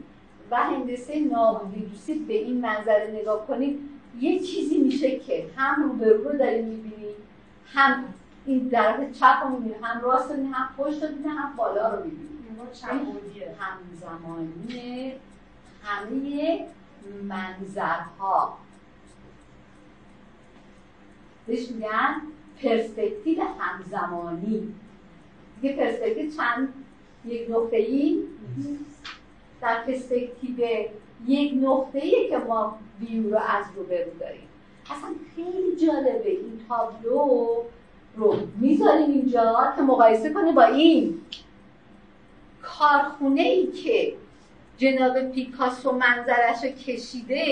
[0.51, 3.89] و هندسه نابودی به این منظره نگاه کنیم
[4.21, 7.15] یه چیزی میشه که هم روبرو رو داریم می‌بینیم
[7.67, 8.05] هم
[8.47, 12.33] این طرف چپ رو می‌بینیم هم راست رو هم پشت رو هم بالا رو می‌بینیم.
[13.59, 15.15] هم زمانی
[15.83, 16.67] همه
[17.23, 18.59] منظرها.
[21.47, 22.23] بهش میگن
[22.63, 24.75] پرسپکتیو همزمانی.
[25.63, 26.75] یه پرسپکتیو چند؟
[27.25, 28.23] یک نقطه ای؟
[29.61, 30.87] در پرسپکتیو
[31.27, 34.49] یک نقطه ای که ما ویو رو از رو برو داریم.
[34.85, 37.63] اصلا خیلی جالبه این تابلو
[38.17, 41.21] رو می‌ذاریم اینجا که مقایسه کنه با این
[42.63, 44.13] کارخونه ای که
[44.79, 47.47] جناب پیکاسو منظرش رو کشیده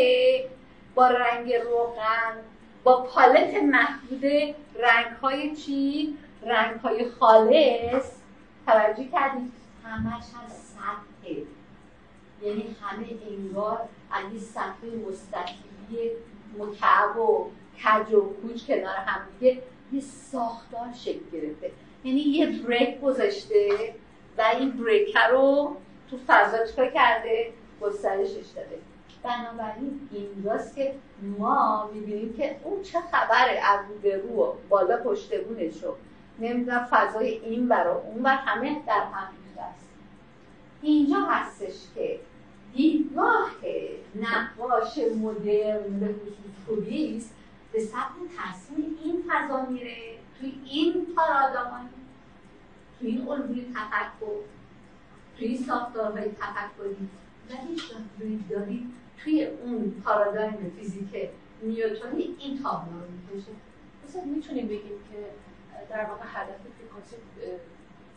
[0.95, 2.37] با رنگ روغن
[2.85, 4.25] با پالت محدود
[4.79, 6.17] رنگ های چی؟
[6.47, 8.11] رنگ های خالص
[8.67, 9.53] توجه کردید.
[9.85, 11.43] همش از سطحه.
[12.43, 16.11] یعنی همه انگار از این صفحه مستطیلی
[16.59, 17.51] مکعب و
[17.85, 19.63] کج و کوچ کنار هم دیگه
[19.93, 21.71] یه ساختار شکل گرفته.
[22.05, 23.95] یعنی یه بریک گذاشته
[24.39, 25.77] و این بریکر رو
[26.11, 28.79] تو فضا چکا کرده؟ گسترشش داده.
[29.23, 30.95] بنابراین اینجاست که
[31.39, 35.97] ما می‌بینیم که اون چه خبره از رو رو بالا پشتبونش رو
[36.39, 39.29] نمی‌دونم فضای این برا اون بر همه در هم
[39.59, 39.89] است
[40.83, 42.21] اینجا هستش که
[42.75, 43.51] دیدگاه
[44.15, 47.35] نقاش مدرن به خصوص کوبیست
[47.73, 49.97] به سبب تصمیم این فضا میره
[50.41, 51.91] توی این پارادایم
[52.99, 54.41] توی این الگوی تفکر
[55.39, 57.09] توی ساختارهای تفکری.
[57.51, 61.31] ولی دارید توی اون پارادایم فیزیک
[61.63, 63.53] نیوتونی این تابلو رو می‌کشه.
[64.09, 65.27] مثلا می‌تونیم بگیم که
[65.91, 67.17] در واقع هدف پیکاسو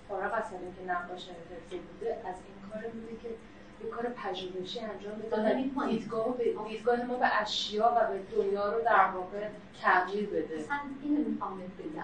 [0.09, 3.29] فارغ از اینکه نقاش حرفه‌ای بوده از این کار بوده که
[3.83, 5.53] یه کار پژوهشی انجام بده.
[5.89, 9.49] دیدگاه به دیدگاه ما به اشیا و به دنیا رو در واقع
[9.81, 10.57] تغییر بده.
[10.57, 12.03] مثلا اینو می‌خوام بگم.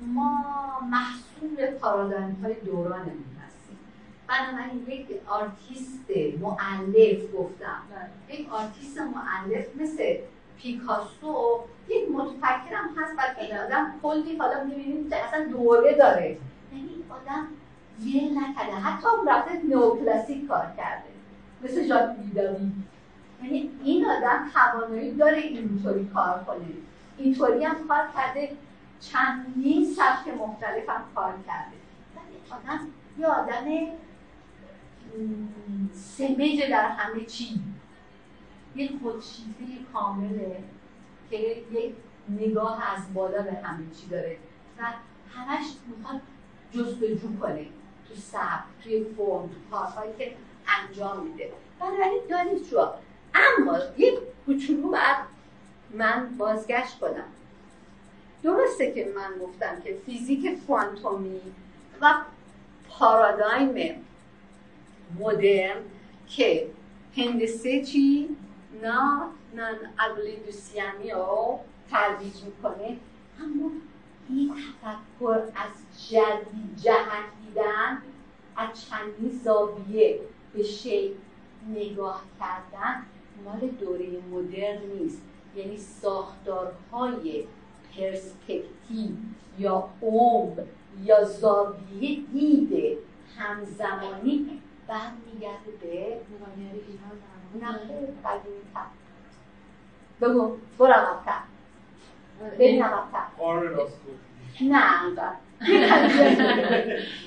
[0.00, 0.44] ما
[0.90, 3.24] محصول پارادایم های دورانمون.
[4.28, 7.82] بنابراین یک آرتیست مؤلف گفتم.
[7.90, 8.38] بله.
[8.38, 10.16] یک آرتیست مؤلف مثل
[10.58, 16.38] پیکاسو یک متفکرم هست و این آدم کلی حالا می‌بینیم که اصلا دوره داره.
[16.72, 17.46] یعنی آدم
[18.04, 21.08] یه نکرده حتی رفته نوکلاسیک کار کرده.
[21.62, 22.70] مثل ژاک بیداوی
[23.42, 26.64] یعنی این آدم توانایی داره اینطوری کار کنه.
[27.18, 28.52] اینطوری هم کار کرده.
[29.00, 31.76] چندین سبک مختلف هم کار کرده.
[32.16, 32.86] ولی آدم
[33.18, 33.64] یه آدم
[35.94, 37.60] سمج در همه چی.
[38.76, 40.64] یه خودشیفته کامله
[41.30, 41.36] که
[41.72, 41.94] یک
[42.28, 44.36] نگاه از بالا به همه چی داره
[44.78, 44.82] و
[45.34, 46.20] همش می‌خواد
[46.72, 47.66] جستجو کنه
[48.08, 51.52] تو سبک توی فرم تو کارهایی که انجام میده.
[51.80, 52.86] بنابراین دانشجو
[53.34, 54.14] اما یک
[54.46, 55.16] کوچولو بعد
[55.90, 57.24] من بازگشت کنم.
[58.42, 61.40] درسته که من گفتم که فیزیک کوانتومی
[62.00, 62.14] و
[62.88, 64.03] پارادایم
[65.18, 65.76] مدرن
[66.28, 66.66] که
[67.16, 68.28] هندسه چی؟
[68.82, 69.20] نه
[69.54, 71.58] نان اقلیدوسیانی رو
[71.90, 72.96] ترویج می‌کنه
[73.40, 73.70] اما
[74.28, 78.02] این تفکر از جدید جهت دیدن
[78.56, 80.20] از چندین زاویه
[80.54, 81.10] به شی
[81.74, 83.02] نگاه کردن
[83.44, 85.22] مال دوره مدرن نیست
[85.56, 87.44] یعنی ساختارهای
[87.96, 89.10] پرسپکتیو
[89.58, 90.64] یا عمق
[91.04, 92.98] یا زاویه دید
[93.36, 96.20] همزمانی برمیگرده
[97.52, 97.68] به نه
[98.24, 98.60] قدیمی
[100.20, 101.40] بگو برو عقبتر
[102.58, 103.26] بریم عقبتر
[104.60, 104.78] نه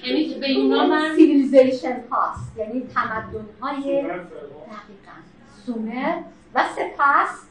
[0.03, 5.17] یعنی به اینا من سیویلیزیشن هاست یعنی تمدن های دقیقا
[5.65, 6.21] سومر
[6.55, 7.47] و سپس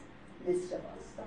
[0.47, 1.23] مصر باستا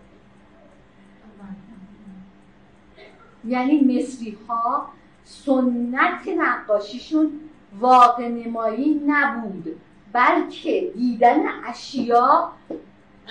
[3.44, 4.88] یعنی مصری ها
[5.24, 9.80] سنت نقاشیشون واقع نمایی نبود
[10.12, 12.52] بلکه دیدن اشیا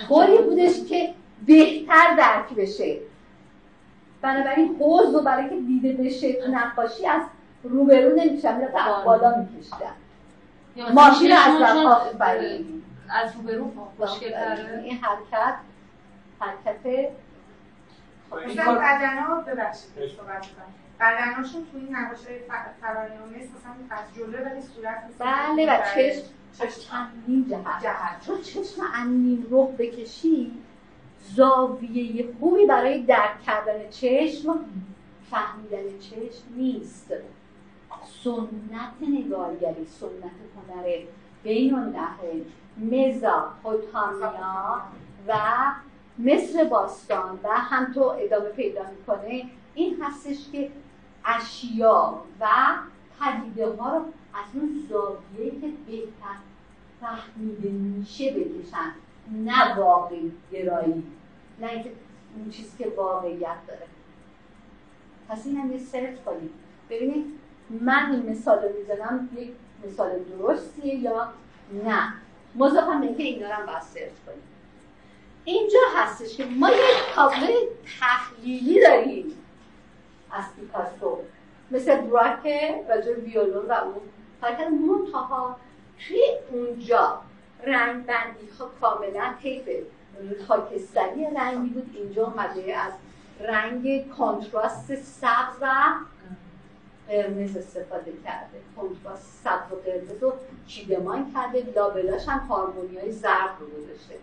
[0.08, 1.14] طوری بودش که
[1.46, 2.98] بهتر درک بشه.
[4.22, 7.22] بنابراین حوز و برای که دیده بشه تو نقاشی از
[7.62, 8.72] روبرو نمیشم میره
[9.04, 9.94] بالا میکشیدن.
[10.94, 14.34] ماشین از آفرین از روبرو مشکل
[14.84, 15.54] این حرکت
[16.40, 17.10] حرکت
[18.46, 22.18] مثلا بدنا ببخشید صحبت کنم بدناشون تو این نقاش
[22.80, 25.78] فرانیومس مثلا از جلو ولی صورت بله و
[26.58, 27.82] چشم چندین جهت.
[27.82, 28.26] جهت.
[28.26, 30.52] چون چشم انیم رخ بکشی
[31.22, 34.64] زاویه خوبی برای درک کردن چشم
[35.30, 37.12] فهمیدن چشم نیست.
[38.24, 40.98] سنت نگارگری سنت هنر
[41.42, 42.18] بین النهر
[42.76, 44.82] مزاپوتامیا
[45.28, 45.34] و
[46.18, 49.44] مصر باستان و هم تو ادامه پیدا می‌کنه.
[49.74, 50.70] این هستش که
[51.24, 52.46] اشیا و
[53.20, 54.04] پدیده ها رو
[54.34, 56.36] از اون زاویه که بهتر
[57.00, 58.92] فهمیده میشه بکشن
[59.30, 61.02] نه واقعی گرایی.
[61.60, 61.92] نه اینکه
[62.36, 63.86] اون چیزی که واقعیت داره.
[65.28, 66.50] پس این هم یه سرچ کنید
[66.90, 67.24] ببینید
[67.70, 69.50] من این مثال رو می‌زنم یک
[69.84, 71.28] مثال درستیه یا
[71.84, 72.12] نه؟
[72.54, 74.50] مضافم به که اینا رو باید سرچ کنید
[75.44, 77.46] اینجا هستش که ما یک تابلو
[78.00, 79.36] تحلیلی داریم.
[80.32, 81.18] از پیکاسو.
[81.70, 82.46] مثل براک
[82.88, 84.00] راجع ویولون و اون.
[84.42, 85.56] حرکت منتها
[85.98, 87.20] توی اونجا
[87.66, 89.68] رنگ بندی ها کاملا طیف
[90.48, 91.90] خاکستری رنگی بود.
[91.94, 92.92] اینجا اومده از
[93.40, 95.74] رنگ کانتراست سبز و
[97.08, 98.60] قرمز استفاده کرده.
[98.76, 100.32] کنتراست سبز و قرمز رو
[100.66, 101.72] چیدمان کرده.
[101.76, 104.14] لابلاش هم هارمونی های زرد رو گذاشته.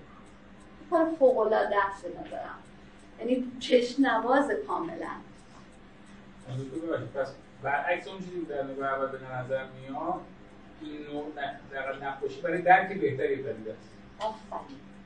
[0.90, 2.60] کار فوق العاده است ندارم
[3.20, 4.04] یعنی چشم
[4.68, 5.27] کاملا.
[7.16, 7.34] پس
[7.64, 10.22] برعکس اون چیزی در نگاه اول به نظر میاد
[10.82, 11.32] این نوع
[12.04, 13.90] نقاشی برای درک بهتری پدیده است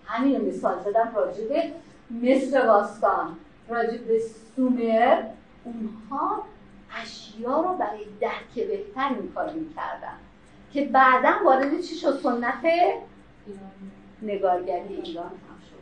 [0.06, 1.72] همین مثال زدم راجع به
[2.12, 3.38] مصر باستان
[3.70, 4.20] راجع به
[4.56, 5.24] سومر.
[5.64, 6.46] اونها
[7.02, 10.18] اشیا رو برای درک بهتر این کار می‌کردن
[10.74, 12.64] که بعدا وارد چی شد؟ سنت
[14.22, 15.82] نگارگری ایران هم شد.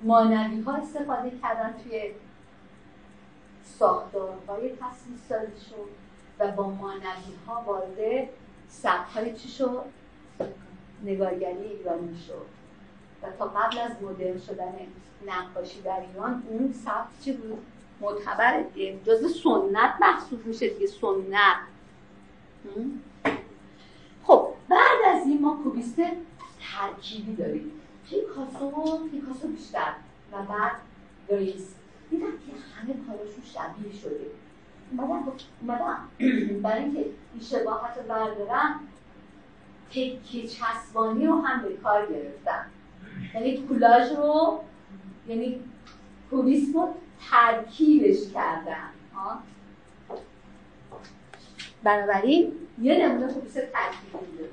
[0.00, 2.10] مانوی ها استفاده کردن توی
[3.64, 5.88] ساختارهای تصویر سازی شد
[6.38, 8.28] و با مانوی ها وارد
[8.68, 9.84] سبک های چی شد؟
[11.04, 12.46] نگارگری ایرانی شد.
[13.22, 14.74] و تا قبل از مدرن شدن
[15.26, 17.58] نقاشی در ایران اون سبک چی بود؟
[18.00, 18.64] معتبر
[19.06, 21.56] جز سنت محسوب میشه دیگه سنت.
[24.24, 25.96] خب بعد از این ما کوبیست
[26.60, 27.72] ترکیبی داریم.
[28.08, 29.94] پیکاسو پیکاسو بیشتر.
[30.32, 30.72] و بعد
[31.28, 31.74] گریس
[32.14, 34.26] دیدم که همه کاراشون شبیه شده.
[35.62, 36.08] اومدم
[36.62, 38.80] برای اینکه این شباهت رو بردارم
[39.90, 42.66] تکه چسبانی رو هم به کار گرفتم.
[43.34, 44.60] یعنی کولاژ رو
[45.28, 45.60] یعنی
[46.30, 46.94] کوبیسم رو
[47.30, 48.90] ترکیبش کردم.
[51.82, 52.52] بنابراین
[52.82, 54.50] یه نمونه کوبیسم ترکیبی داره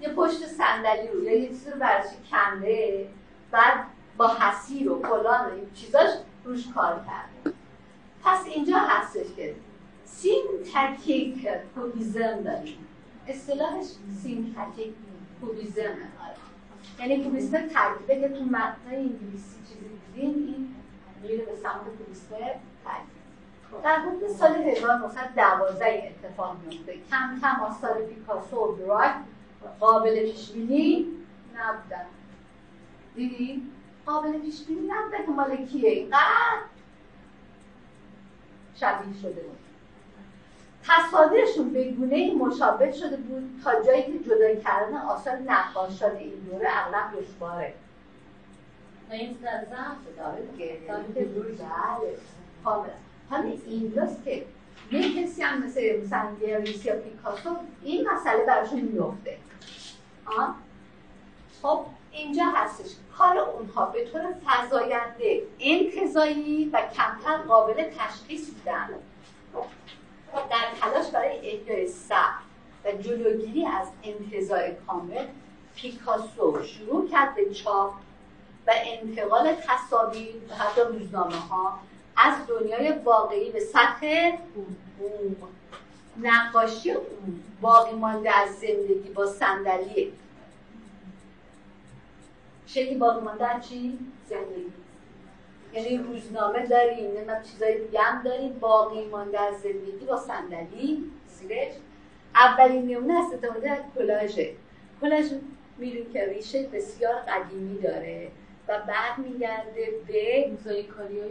[0.00, 3.08] یه پشت صندلی رو یا یه چیزی رو برش کنده
[3.50, 3.86] بعد
[4.18, 6.10] با حصیر و فلان و این چیزاش
[6.44, 7.56] روش کار کرده
[8.24, 9.54] پس اینجا هستش که
[10.04, 12.86] synthetic cubism داریم.
[13.26, 13.86] اصطلاحش
[14.22, 14.94] synthetic
[15.40, 15.96] cubism
[16.98, 20.74] یعنی کوبیسم ترکیبیه که تو متن انگلیسی چیزی دیدین این
[21.22, 21.82] میره به سمت
[22.84, 23.18] ترکیب.
[23.84, 29.10] در حدود سال 1912 اتفاق میفته کم کم آثار پیکاسو و
[29.80, 31.06] قابل پیش بینی
[31.54, 32.06] نبودن؟
[34.08, 36.60] قابل پیش بینی نبوده که مال کیه؟ اینقدر
[38.74, 39.58] شبیه شده بود.
[40.84, 46.68] تصادیرشون به گونه مشابه شده بود تا جایی که جدا کردن آثار نقاشان این دوره
[46.70, 47.74] اغلب دشواره.
[49.10, 49.36] این
[53.30, 54.46] همین اینجاست که
[54.92, 56.60] یه کسی هم مثل مثلا یا
[56.96, 59.36] پیکاسو این مسئله براشون میفته
[61.62, 62.90] خب اینجا هستش.
[63.18, 68.88] کار اونها به طور فضاینده انتظایی و کمتر قابل تشخیص بودن.
[70.50, 72.38] در تلاش برای احیای صبر
[72.84, 75.26] و جلوگیری از انتظای کامل
[75.76, 77.92] پیکاسو شروع کرد به چاپ
[78.66, 81.78] و انتقال تصاویر و حتی روزنامه ها
[82.16, 84.36] از دنیای واقعی به سطح
[84.98, 85.36] بوم
[86.22, 86.92] نقاشی
[87.60, 90.12] باقی مانده از زندگی با صندلی
[92.68, 94.72] شکلی باقی مانده چی؟ زندگی.
[95.72, 101.72] یعنی روزنامه داریم نه چیزای دیگه هم داریم باقی مانده از زندگی با صندلی زیرش
[102.34, 104.54] اولین نمونه از استفاده از کلاژه.
[105.00, 105.32] کلاژ
[105.78, 108.30] میریم که ریشه بسیار قدیمی داره
[108.68, 111.30] و بعد میگرده به موزاییکاری های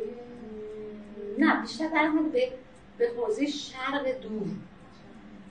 [1.37, 2.51] نه بیشتر برمیگرده به
[2.97, 4.47] به حوزه شرق دور.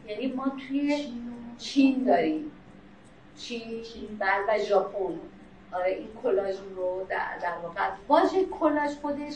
[0.08, 1.12] یعنی ما توی
[1.58, 2.04] چین.
[2.04, 2.50] داریم.
[3.36, 3.82] چین
[4.18, 5.20] بل و ژاپن.
[5.76, 9.34] آره این کلاژ رو در, در واقع واژه کلاژ خودش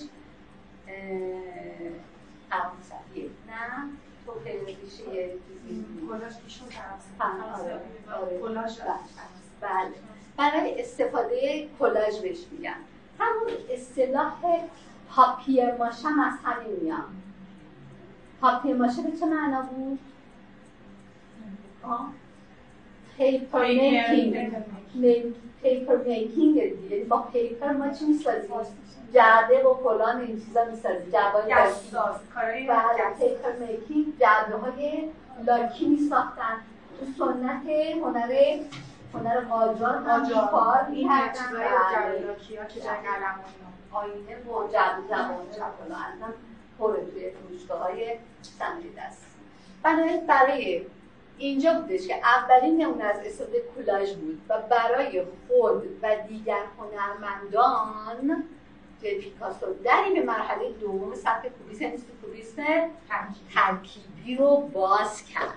[2.51, 3.91] فرانسویه نه
[4.27, 4.33] تو
[4.67, 5.31] ریشه
[6.09, 6.69] کلاژ پیشون
[8.41, 8.79] کلاژ
[9.61, 9.91] بله
[10.37, 12.77] برای استفاده کلاژ بهش میگن
[13.19, 14.33] همون اصطلاح
[15.11, 17.05] پاپیر ماشه از همین میاد.
[18.41, 19.99] پاپیر ماشه به چه معنا بود؟
[23.17, 24.53] paper making
[25.63, 26.95] paper making دیگه.
[26.95, 28.51] یعنی با paper ما چی می‌سازیم؟
[29.15, 31.11] جعبه و فلان این چیزا می‌سازیم.
[31.11, 35.09] جعبه های بله paper making جعبه های
[35.47, 36.57] لاکی میساختن.
[37.01, 37.67] تو سنت
[38.03, 38.59] هنر
[39.15, 42.15] هنر قاجار هم کار می‌کردن
[43.93, 46.29] آینه و جعبه زبان چپلا اصلا
[46.79, 48.17] پر توی فروشگاه های
[48.97, 49.27] دست
[49.83, 50.87] برای برای
[51.41, 58.45] اینجا بودش که اولین نمونه از استفاده کولاژ بود و برای خود و دیگر هنرمندان
[59.03, 62.57] که پیکاسو در این مرحله دوم سبک کوبیست یعنی کوبیست
[63.55, 65.55] ترکیبی رو باز کرد.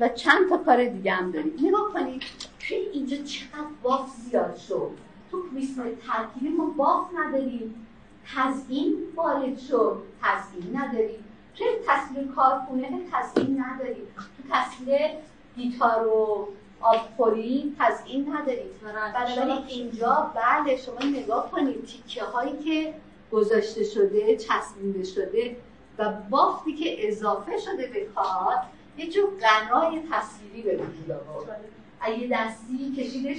[0.00, 1.52] و چند تا کار دیگه هم داریم.
[1.62, 2.22] نگاه کنید
[2.60, 4.90] توی اینجا چقدر باف زیاد شد.
[5.30, 7.86] تو کوبیسم ترکیبی ما باف نداریم.
[8.26, 10.02] تزیین وارد شد.
[10.22, 11.24] تزیین نداریم.
[11.58, 14.06] توی تصویر کارخونه تزیین نداریم.
[14.16, 15.10] تو تصویر
[15.56, 16.48] گیتار و
[16.80, 18.70] آبخوری تزیین نداریم.
[19.14, 22.94] بنابراین اینجا بله شما نگاه کنید تیکه هایی که
[23.32, 25.56] گذاشته شده چسبیده شده
[25.98, 28.54] و بافتی که اضافه شده به کار
[28.96, 31.60] یه جور غنای تصویری به وجود آورد.
[32.00, 33.38] اگه دستی کشیدش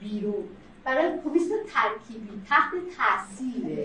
[0.00, 0.44] بیرون.
[0.84, 3.78] برای کوبیست ترکیبی تحت تاثیر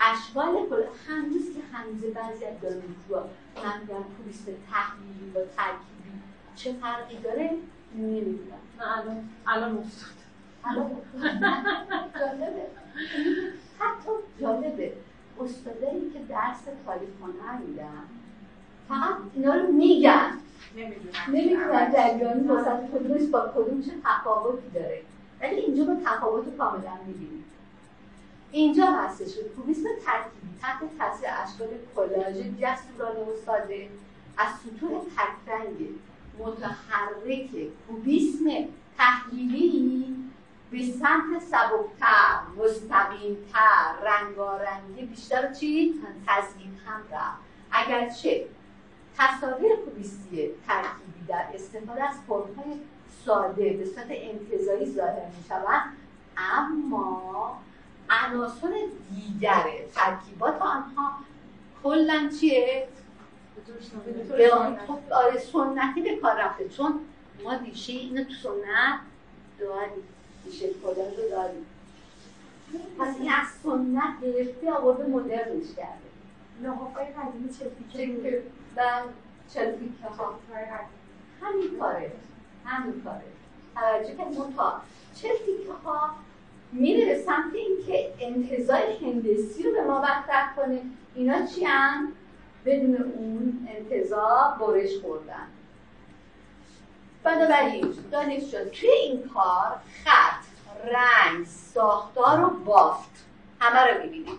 [0.00, 3.30] اشکال کل هنوز که هنوز بعضی از دانشجوها
[3.64, 6.10] من میگم کوبیست تحلیلی با ترکیبی
[6.54, 7.50] چه فرقی داره
[7.96, 10.10] نمی‌دونم الان الان افتاد.
[12.20, 12.66] جالبه.
[13.78, 14.92] حتی جالبه.
[15.40, 18.02] استادایی که درس تاریخ هنر میدن
[18.88, 20.32] فقط اینا رو میگن.
[21.28, 21.92] نمی‌دونن.
[21.92, 25.02] جریانی واسه کدومش با کدوم چه تفاوتی داره.
[25.40, 27.44] ولی اینجا با تفاوت کاملا می‌بینیم.
[28.52, 29.34] اینجا هستش.
[29.56, 33.88] کوبیسم ترکیبی تحت تاثیر اشکال کلاژ جسورانه و ساده.
[34.36, 35.88] از سطوح تکرنگ
[36.38, 37.50] متحرک
[37.88, 38.44] کوبیسم
[38.98, 40.16] تحلیلی
[40.70, 45.94] به سمت سبکتر مستقیمتر رنگارنگی بیشتر چی؟
[46.26, 47.40] تزیین هم رفت.
[47.70, 48.46] اگرچه
[49.18, 52.80] تصاویر کوبیستی ترکیبی در استفاده از فرمهای
[53.24, 55.82] ساده به صورت انتظایی ظاهر می شود
[56.36, 57.58] اما
[58.10, 58.72] عناصر
[59.10, 61.12] دیگر ترکیبات آنها
[61.82, 62.88] کلا چیه؟
[64.86, 66.68] خب، آره سنتی به کار رفته.
[66.68, 67.00] چون
[67.44, 69.00] ما ریشه اینو تو سنت
[69.58, 70.04] داریم.
[70.44, 71.66] ریشه کلاژ رو داریم.
[72.98, 76.10] پس این از سنت گرفته آورده مدرنش کرده.
[76.62, 78.42] لحافای قدیمی چلفیکه
[78.76, 79.00] و
[79.54, 80.34] چلفیکه ها.
[81.42, 82.12] همین کاره.
[82.64, 83.22] همین کاره.
[83.74, 84.80] توجه که متا
[85.14, 86.10] چلفیکه ها
[86.72, 90.80] میره به سمت اینکه انتظار هندسی رو به ما مطرح کنه.
[91.14, 92.12] اینا چی هم؟
[92.64, 95.46] بدون اون انتظار برش خوردن.
[97.22, 100.44] بنابراین دانشجو توی این کار خط
[100.84, 103.24] رنگ ساختار و بافت
[103.60, 104.38] همه رو ببینیم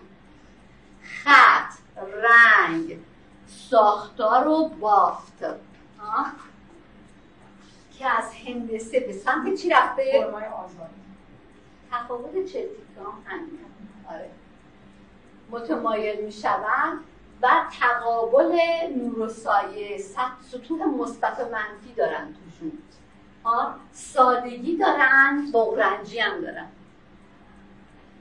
[1.02, 2.98] خط رنگ
[3.46, 5.44] ساختار و بافت.
[7.98, 10.44] که از هندسه به سمت چی رفته؟ فرمای
[11.92, 13.58] تفاوت چلتیکام همین
[14.08, 14.30] آره.
[15.50, 16.98] متمایل می شوند
[17.42, 17.48] و
[17.80, 18.58] تقابل
[18.96, 19.98] نور و سایه
[20.52, 22.72] سطوح مثبت و منفی دارن توشون
[23.92, 26.68] سادگی دارن بغرنجی هم دارن.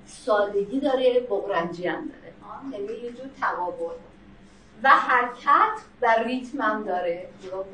[0.06, 2.34] سادگی داره بغرنجی هم داره.
[2.72, 3.96] یعنی یه جور تقابل.
[4.84, 7.30] و حرکت و ریتم هم داره.
[7.44, 7.66] نگاه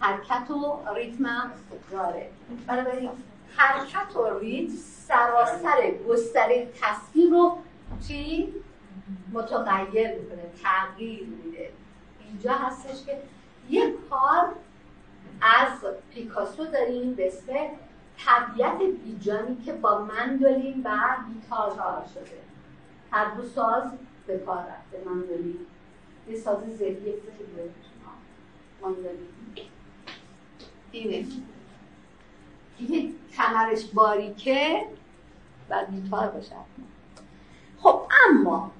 [0.00, 1.52] حرکت و ریتم هم
[1.90, 2.30] داره
[2.66, 3.10] بنابراین
[3.56, 7.58] حرکت و ریتم سراسر گستره تصویر رو
[8.08, 8.54] چی
[9.32, 11.70] متغیر می‌کنه تغییر میده.
[12.28, 13.22] اینجا هستش که
[13.70, 14.52] یک کار
[15.40, 15.68] از
[16.14, 17.52] پیکاسو داریم به اسم
[18.18, 20.98] طبیعت بیجانی که با مندولین و
[21.34, 22.40] گیتار کار شده.
[23.10, 23.82] هر دو ساز
[24.26, 25.58] به کار رفته مندولین.
[26.28, 27.12] یه ساز ذهنی که
[28.82, 29.28] مندولین.
[30.92, 31.26] اینه.
[32.80, 34.86] دیگه کمرش باریکه
[35.70, 36.56] و گیتار باشه.
[37.78, 38.70] خب اما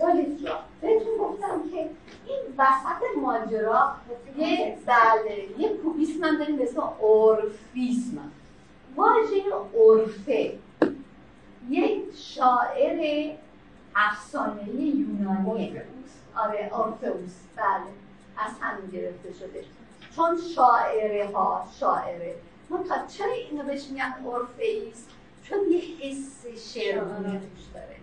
[0.00, 0.48] دارید
[0.80, 1.90] بهتون گفتم که
[2.26, 3.94] این وسط ماجرا
[4.36, 8.32] یه بله یه کوبیسم هم داریم اسم اورفیسم
[8.96, 10.58] واژه اورفه
[11.70, 13.30] یک شاعر
[13.96, 15.80] افسانه یونانی.
[16.36, 17.34] آره اورفئوس.
[17.56, 17.90] بله
[18.36, 19.64] از همین گرفته شده.
[20.16, 22.34] چون شاعره ها شاعره
[22.82, 25.06] تا چرا اینو بهش میگن اورفئیس
[25.42, 27.96] چون یه حس شعرانه توش داره.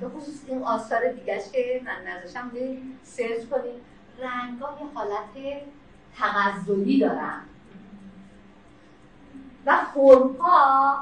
[0.00, 2.50] به خصوص این آثار دیگهش که من نذاشتم
[3.02, 3.80] سرچ کنیم
[4.18, 5.62] رنگ ها یه حالت
[6.16, 7.40] تغذلی دارن.
[9.66, 10.98] و فرم ها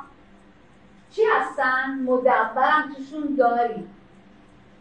[1.10, 3.94] چی هستن؟ مدورم توشون داریم.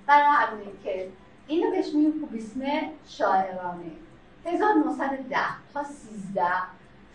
[0.08, 1.10] برای همینه که
[1.48, 2.62] اینو بهش میگیم کوبیسم
[3.08, 3.92] شاعرانه.
[4.46, 5.38] 1910
[5.74, 6.44] تا 13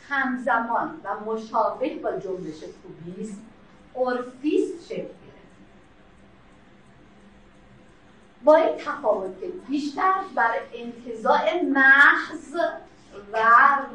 [0.09, 3.39] همزمان و مشابه با جنبش کوبیسم
[3.95, 5.09] اورفیست شکل
[8.45, 12.55] با این تفاوت که بیشتر بر انتظاع محض
[13.33, 13.39] و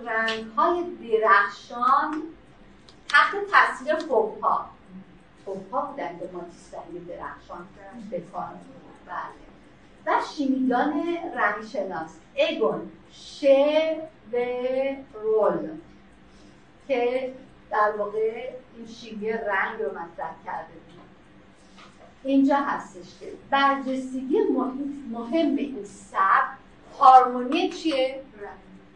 [0.06, 2.24] رنگ های درخشان
[3.10, 4.70] تحت تاثیر فوقها
[5.46, 6.72] فوقها بودن که ماتیس
[7.08, 7.68] درخشان
[8.12, 8.50] به کار
[9.06, 9.48] بله.
[10.06, 11.04] و شیمیدان
[11.36, 12.12] رنگشناس.
[12.36, 14.02] اگون شه
[14.34, 14.38] و
[15.14, 15.70] رول.
[16.88, 17.34] که
[17.72, 20.74] در واقع این شیمی رنگ رو مطرح کرده
[22.24, 24.38] اینجا هستش که برجستگی
[25.12, 26.48] مهم این سب
[27.00, 28.22] هارمونی چیه؟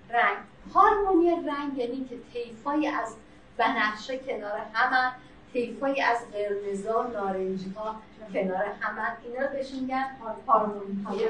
[0.09, 0.37] رنگ.
[0.73, 3.15] هارمونی رنگ یعنی که طیفایی از
[3.57, 5.11] بنفشه کنار همه
[5.53, 7.95] طیفایی از قرمزا نارنجی ها
[8.33, 10.05] کنار همه اینا رو بهش میگن
[10.47, 11.27] هارمونی های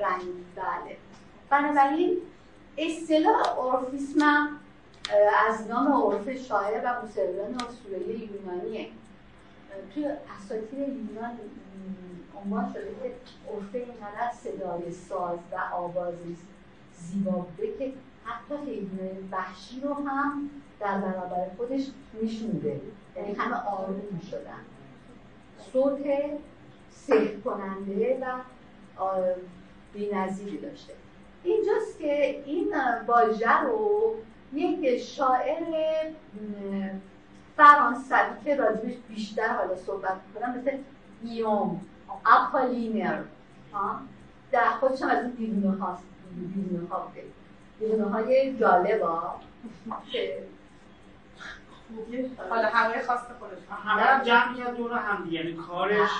[0.00, 0.22] رنگ.
[0.56, 0.96] بله.
[1.50, 2.16] بنابراین
[2.78, 4.59] اصطلاح اورفیسم
[5.48, 8.88] از نام عرف شاعر و موسیقیان اسطوره‌ای یونانیه.
[9.94, 11.38] توی اساطیر یونان
[12.44, 13.12] عنوان شده که
[13.52, 16.14] عرفه اینقدر صدای ساز و آواز
[16.94, 17.92] زیبا بوده که
[18.24, 20.50] حتی حیوان وحشی رو هم
[20.80, 22.80] در برابر خودش میشونده
[23.16, 24.60] یعنی همه آروم می‌شدن.
[25.72, 26.00] صوت
[26.90, 28.40] سحر کننده و
[29.92, 30.92] بی‌نظیری داشته.
[31.44, 32.74] اینجاست که این
[33.06, 34.14] واژه رو
[34.52, 35.62] یک شاعر
[37.56, 40.76] فرانسوی که راجبش بیشتر حالا صحبت کنم مثل
[41.24, 41.80] ایوم
[42.26, 43.22] اپالینر
[44.52, 46.02] در خودش از این دیوونه هاست.
[46.54, 47.24] دیوونه ها بوده
[47.80, 49.40] دیوونه های جالب ها
[52.50, 53.58] حالا همه خواست خودش.
[53.84, 56.10] همه هم جمع میاد دور هم یعنی کارش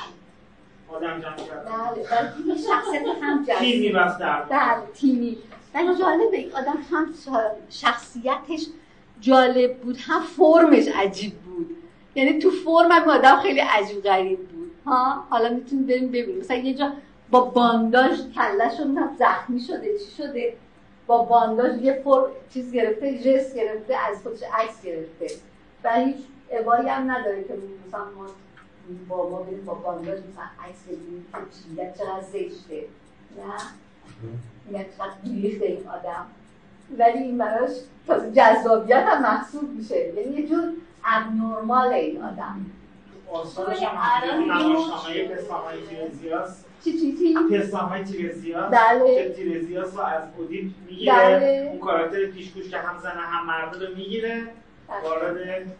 [0.89, 5.39] آدم جمع کرد بله بله شخصیت هم جمع تیمی بس بله تیمی.
[5.75, 7.14] ولی جالبه این آدم هم
[7.71, 8.66] شخصیتش
[9.21, 11.77] جالب بود هم فرمش عجیب بود.
[12.14, 14.71] یعنی تو فرم هم آدم خیلی عجیب غریب بود.
[14.87, 16.39] ها حالا می‌تونید بریم ببینیم.
[16.39, 16.93] مثلا یه جا
[17.31, 20.57] با بانداژ کلهشون هم زخمی شده چی شده؟
[21.07, 25.27] با بانداژ یه فرم چیز گرفته جس گرفته از خودش عکس گرفته.
[25.85, 26.16] و هیچ
[26.51, 27.55] ابایی هم نداره که
[27.89, 28.27] مثلا ما
[29.09, 31.27] با ما بریم با بانداژ مثلا عکس بگیریم
[31.99, 32.85] چقدر زشته.
[33.37, 33.61] نه؟
[34.66, 36.26] میگن چقدر بیریخته این آدم.
[36.98, 37.70] ولی این براش
[38.36, 39.96] جذابیت هم محسوب میشه.
[39.98, 40.72] یعنی یه جور
[41.04, 42.66] ابنورمال این آدم.
[43.32, 45.76] آثارش هم نمایشنامه به سامای
[46.84, 49.14] چی؟ چی چی؟ پستان های تیرزیاس بله.
[49.14, 51.12] که تیرزیاس رو از اودین می‌گیره.
[51.12, 51.68] بله.
[51.70, 54.46] اون کاراکتر پیشگوش که هم زن هم مرده رو می‌گیره.
[55.04, 55.36] وارد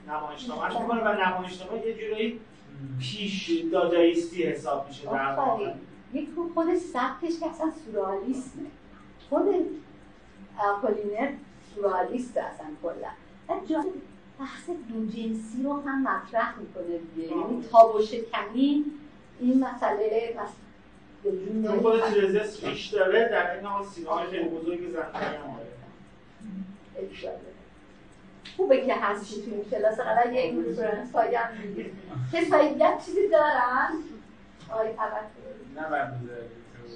[0.09, 2.41] نمایشنامهش می‌کنه و نمایشنامه یه جورایی
[3.01, 5.73] پیش دادایستی حساب میشه در واقع.
[6.13, 8.67] یک خود سبکش که اصلا سورالیسمه
[9.29, 9.45] خود
[10.61, 11.33] اپولینر
[11.75, 13.09] سوررئالیست اصلا کلا.
[13.49, 13.85] و
[14.41, 17.29] بحث دوجنسی رو هم مطرح می‌کنه دیگه.
[17.29, 18.85] یعنی تابوشکنی
[19.41, 20.37] این مسئله
[21.67, 25.57] چون خود تیرزیاس ریش داره در عین حال سینه‌های خیلی بزرگ زنانه هم
[26.95, 27.41] داره.
[28.57, 30.01] خوبه که هستی تو این کلاس.
[30.01, 31.93] قرار یه این reference هایی هم میگید
[32.33, 33.91] کسایی دیگه چیزی دارن؟
[34.73, 34.93] آقای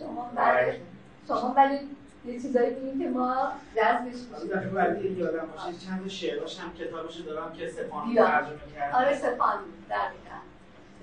[0.01, 0.81] شما بله
[1.29, 1.79] شما ولی
[2.27, 4.71] یه چیزایی بگید که ما جذبش میشیم.
[4.75, 5.87] بعدی اگه یادم باشه.
[5.87, 8.27] چند شعراش هم کتابش رو دارم که بیا.
[8.27, 9.59] ترجمه کرده آره سپان
[9.91, 10.37] دقیقا.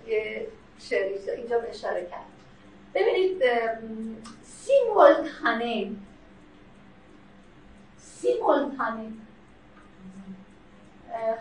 [0.07, 0.47] یه
[0.79, 2.25] شعری اینجا اشاره کرد.
[2.95, 3.41] ببینید
[4.43, 5.91] سیمولتانه
[7.97, 9.11] سیمولتانه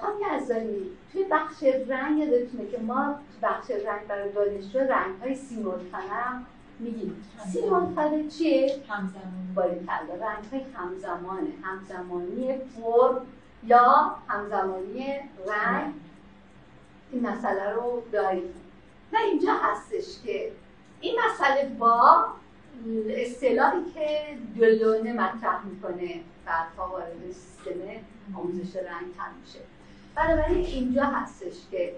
[0.01, 6.09] خانم یزدانی توی بخش رنگ یادتونه که ما بخش رنگ برای دانشجو رنگ های سیمولتانه
[6.09, 6.47] هم
[6.79, 9.55] میگیم سیمولتانه چیه؟ همزمان.
[9.55, 11.51] باریکلا رنگ های همزمانه.
[11.63, 13.27] همزمانی فرم
[13.67, 15.07] یا همزمانی
[15.49, 15.95] رنگ؟
[17.11, 18.55] این مسئله رو داریم.
[19.13, 20.53] و اینجا هستش که
[21.01, 22.27] این مسئله با
[23.09, 27.81] اصطلاحی که دلونه مطرح می‌کنه بعدها وارد سیستم
[28.37, 29.59] آموزش رنگ هم میشه.
[30.15, 31.95] بنابراین اینجا هستش که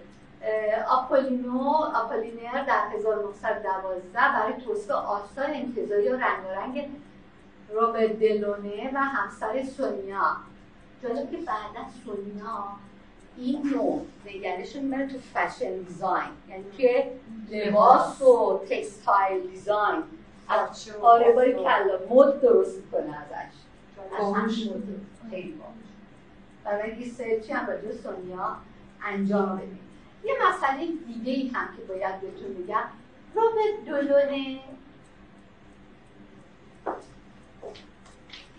[0.88, 6.88] آپولینو آپولینر در 1912 برای توصیف آثار انتزاعی و رنگارنگ
[7.72, 10.36] روبرت دلونه و همسرش سونیا.
[11.02, 12.64] جالب که بعد از سونیا
[13.36, 16.30] این نوع نگرش رو می‌بره تو fashion design.
[16.48, 17.12] یعنی که
[17.50, 20.02] لباس و textile design.
[20.48, 23.54] از آره باری کلا مد درست می‌کنه ازش.
[24.18, 24.34] از
[25.30, 25.72] خیلی باحال.
[26.64, 28.56] برای یه سرچی هم راجع سونیا
[29.04, 29.81] انجام بدیم.
[30.24, 32.54] یه مسئله دیگه ای هم که باید بهتون
[33.34, 34.60] روبرت دولونه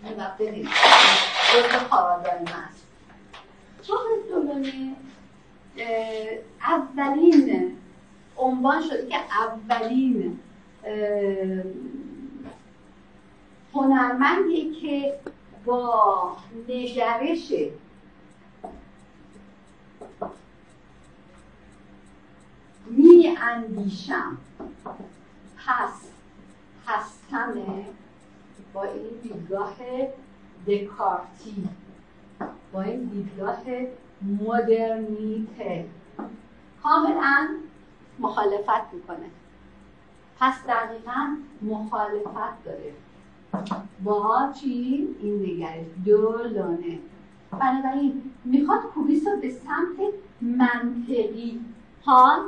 [0.04, 0.68] این وقت ببینید
[1.54, 1.78] جزء
[3.88, 4.94] روبرت دولونه
[5.78, 7.76] اه، اولین
[8.36, 10.40] عنوان شده که اولین
[13.74, 15.18] هنرمندی که
[15.64, 16.36] با
[16.68, 17.52] نگرش
[22.86, 24.36] می اندیشم
[25.66, 26.10] پس
[26.86, 27.84] هستمه
[28.72, 29.76] با این دیدگاه
[30.66, 31.68] دکارتی
[32.72, 33.62] با این دیدگاه
[34.22, 35.84] مدرنیته.
[36.82, 37.48] کاملا
[38.18, 39.30] مخالفت می‌کنه.
[40.40, 42.92] پس دقیقا مخالفت داره.
[44.04, 46.98] با چی؟ این نگرش دولانه
[47.50, 51.60] بنابراین می‌خواد کوبیس رو به سمت منطقی.
[52.06, 52.44] ها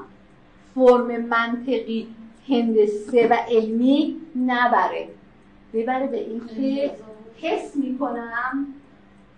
[0.77, 2.09] فرم منطقی
[2.49, 4.17] هندسه و علمی
[4.47, 5.09] نبره.
[5.73, 6.91] ببره به اینکه
[7.41, 8.67] حس می‌کنم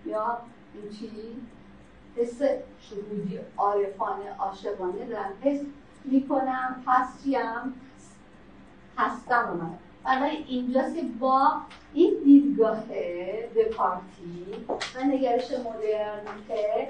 [0.06, 0.38] یا
[0.74, 1.10] این چی
[2.16, 2.42] حس
[2.80, 5.32] شهودی عارفانه عاشقانه دارم.
[5.42, 5.60] حس
[6.04, 7.74] می‌کنم پس چیم
[8.96, 9.74] هستم من
[10.04, 11.52] برای اینجاست که با
[11.94, 12.84] این دیدگاه
[13.56, 14.46] دکارتی
[14.94, 16.88] و نگرش مدرنیته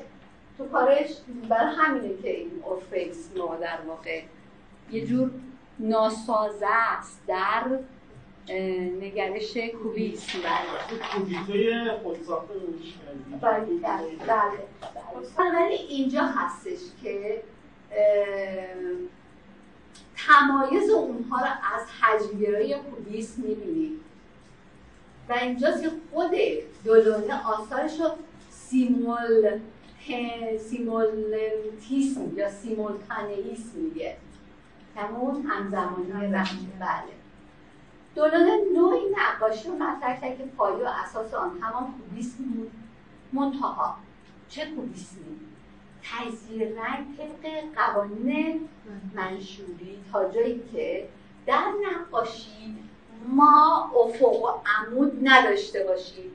[0.59, 1.11] تو کارش
[1.49, 4.23] برای همینه که این اورفیکس ما در واقع
[4.91, 5.31] یه جور
[5.79, 7.79] ناسازه است در
[9.01, 10.99] نگرش کوبیسم بله.
[12.27, 12.39] رو
[13.41, 14.59] بله بله بله.
[15.37, 17.43] بنابراین اینجا هستش که
[20.17, 24.01] تمایز اونها رو از حجمگرایی کوبیسم می‌بینید
[25.29, 26.31] و اینجاست که خود
[26.85, 28.11] دولونه آثارش رو
[28.51, 29.59] سیمول
[30.59, 34.17] سیمولنتیسم یا سیمولتانئیسم میگه.
[34.99, 37.19] همون همزمانی رنگ بله.
[38.15, 42.73] دولونه نوعی نقاشی رو مطرح کرد که پایه و اساس آن همان کوبیسم بود.
[43.33, 43.97] منتها
[44.49, 45.41] چه کوبیسمی؟
[46.03, 48.69] تجزیه رنگ طبق قوانین
[49.15, 49.99] منشوری.
[50.13, 51.09] تا جایی که
[51.47, 52.77] در نقاشی
[53.29, 56.31] ما افق و عمود نداشته باشیم.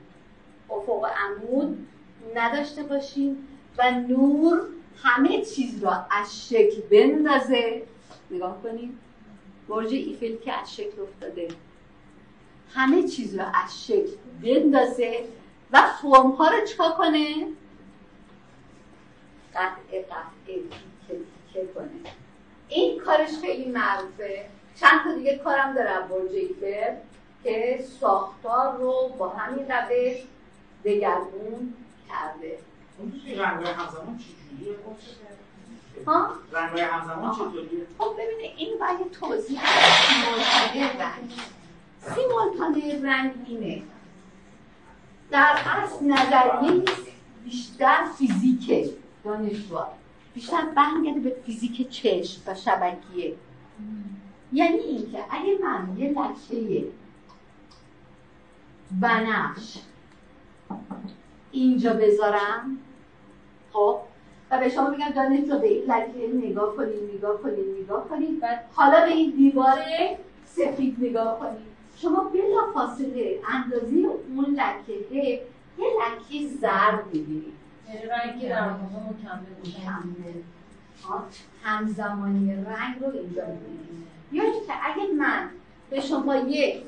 [0.70, 1.86] افق و عمود
[2.34, 3.48] نداشته باشیم
[3.78, 4.60] و نور
[5.02, 7.82] همه چیز را از شکل بندازه.
[8.30, 8.98] نگاه کنیم.
[9.68, 11.48] برج ایفل که از شکل افتاده.
[12.70, 14.12] همه چیز را از شکل
[14.42, 15.24] بندازه
[15.72, 17.46] و فرم ها رو چکا کنه؟
[19.54, 20.62] قطعه قطعه
[21.08, 21.88] تیکه کنه.
[22.68, 24.48] این کارش خیلی معروفه.
[24.80, 26.94] چند تا دیگه کارم دارم برج ایفل
[27.44, 30.16] که ساختار رو با همین روش
[30.84, 31.74] دگرگون
[32.08, 32.58] کرده.
[33.36, 34.76] رنگای همزمان چجوریه؟
[36.06, 39.60] ها؟ رنگای همزمان چطوریه؟ خب ببینید این باید توضیح
[40.06, 41.32] سیمالتانه رنگ.
[42.00, 43.82] سیمالتانه رنگ اینه.
[45.30, 46.82] در اصل نظریه
[47.44, 49.78] بیشتر فیزیک دانشجو
[50.34, 53.34] بیشتر برمیگرده به فیزیک چشم و شبکیه.
[54.52, 56.84] یعنی اینکه اگه من یه لکه
[59.00, 59.78] بنفش
[61.52, 62.78] اینجا بذارم
[63.72, 64.00] خب
[64.54, 68.46] و به شما میگم دانشجو به این لکه نگاه کنید نگاه کنید نگاه کنید و
[68.74, 69.78] حالا به این دیوار
[70.46, 73.96] سفید نگاه کنید شما بلا فاصله اندازه
[74.36, 75.40] اون لکه یه
[75.78, 77.54] لکه زرد بگیرید
[77.88, 78.06] یعنی
[79.62, 80.40] مکمل
[81.62, 85.50] همزمانی رنگ رو اینجا ببینید یا که اگه من
[85.90, 86.82] به شما یک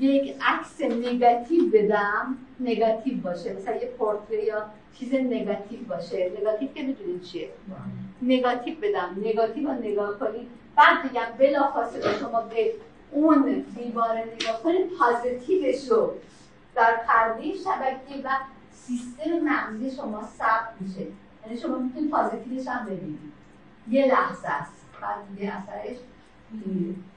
[0.00, 4.64] یک عکس نگاتیو بدم نگاتیو باشه مثلا یه پورتری یا
[4.98, 6.32] چیز نگاتیو باشه.
[6.40, 7.48] نگاتیو که می‌دونید چیه؟
[8.22, 9.16] نگاتیو بدم.
[9.24, 10.48] نگاتیو رو نگاه کنید.
[10.76, 12.72] بعد بگم بلا فاصله شما به
[13.10, 16.12] اون دیوار نگاه کنید پازیتیوش رو
[16.74, 18.28] در پرده شبکه و
[18.72, 21.06] سیستم مغزی شما ثبت میشه.
[21.46, 23.32] یعنی شما می‌تونید پازیتیوش هم ببینید.
[23.90, 24.72] یه لحظه است.
[25.02, 25.96] بعد دیگه اثرش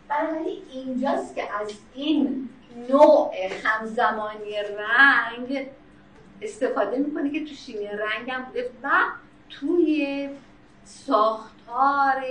[0.09, 2.49] بنابراین اینجاست که از این
[2.89, 3.32] نوع
[3.63, 5.67] همزمانی رنگ
[6.41, 8.89] استفاده می‌کنه که تو شیمی رنگ هم بوده و
[9.49, 10.29] توی
[10.83, 12.23] ساختار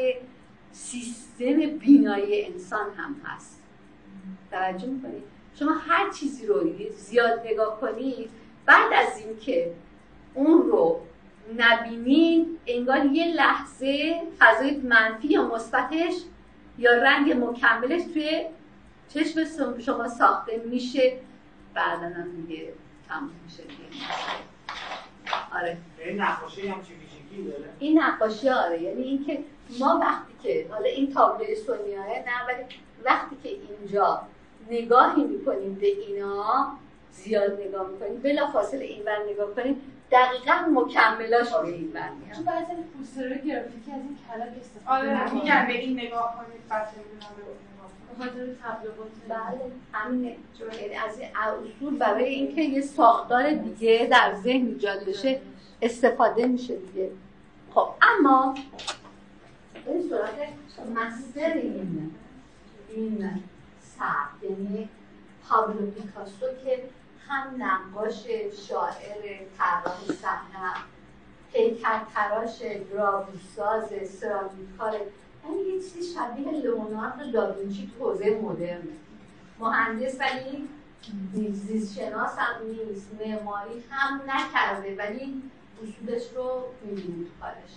[0.72, 3.62] سیستم بینایی انسان هم هست.
[4.50, 5.22] توجه می‌کنید
[5.54, 8.30] شما هر چیزی رو زیاد نگاه کنید
[8.66, 9.72] بعد از اینکه
[10.34, 11.00] اون رو
[11.58, 16.14] نبینید انگار یه لحظه فضای منفی یا مثبتش
[16.78, 18.46] یا رنگ مکملش توی
[19.08, 19.44] چشم
[19.78, 21.18] شما ساخته میشه.
[21.74, 22.72] بعدا هم دیگه
[23.10, 24.04] تموم میشه دیگه.
[25.54, 25.76] آره.
[25.98, 26.94] این نقاشی هم چی
[27.44, 27.64] داره.
[27.78, 28.82] این نقاشی آره.
[28.82, 29.38] یعنی اینکه
[29.78, 32.64] ما وقتی که حالا این تابلوی سونیاه نه ولی
[33.04, 34.22] وقتی که اینجا
[34.70, 36.66] نگاهی می‌کنیم به اینا
[37.12, 42.42] زیاد نگاه می‌کنیم بلا فاصله این بر نگاه کنیم دقیقا مکملاش به این میاد تو
[42.42, 46.88] بعضی پوسترهای گرافیکی از این کلک استفاده آره میگن به این نگاه کنید بعد
[48.20, 49.10] خاطر تبلیغات.
[49.28, 50.36] بله همینه
[50.82, 55.40] یعنی از این اصول برای اینکه یه ساختار دیگه در ذهن ایجاد بشه
[55.82, 57.10] استفاده میشه دیگه.
[57.74, 58.54] خب اما
[59.86, 60.34] این صورت
[60.94, 62.14] مستر این
[62.88, 63.30] این
[63.80, 64.88] سر یعنی
[65.48, 66.82] پابلو پیکاسو که
[67.30, 68.26] هم نقاش
[68.68, 70.90] شاعر طراح صحنه
[72.14, 72.58] تراش
[72.92, 73.88] گراویساز
[74.20, 74.92] سرامیکار
[75.44, 78.82] یعنی یه چیزی شبیه لئوناردو داوینچی تو حوزه مدرن.
[79.58, 80.68] مهندس ولی
[81.52, 85.42] زیست شناس هم نیست معماری هم نکرده ولی
[85.82, 87.72] اصولش رو می‌بینید کارش.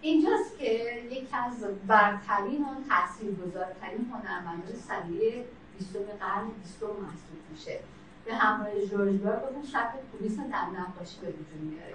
[0.00, 0.72] اینجاست که
[1.10, 5.44] یکی از برترین و تاثیرگذارترین هنرمندان سده
[5.78, 7.80] بیستم قرن بیستم محسوب میشه.
[8.24, 11.94] به همراه جورج برگ اون شکل پولیس در نقاشی به وجود میاره.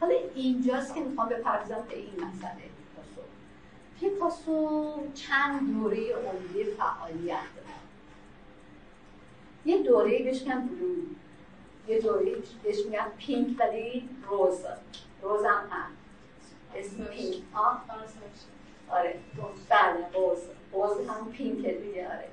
[0.00, 2.52] حالا اینجاست که می‌خوام بپردازم به این مسئله.
[2.60, 3.22] پیکاسو
[4.00, 7.74] پیکاسو چند دوره عمده فعالیت داره
[9.64, 10.94] یه دوره بهش میگن بلو.
[11.88, 14.58] یه دوره بهش میگن پینک ولی روز.
[15.22, 15.90] روز هم هم
[16.74, 17.36] اسم پینک.
[17.54, 17.80] ها
[18.88, 19.20] آره
[19.68, 20.38] بله روز.
[20.72, 22.28] روز هم پینک دیگه آره.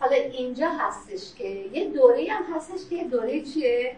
[0.00, 3.96] حالا اینجا هستش که یه دوره هم هستش که یه دوره چیه؟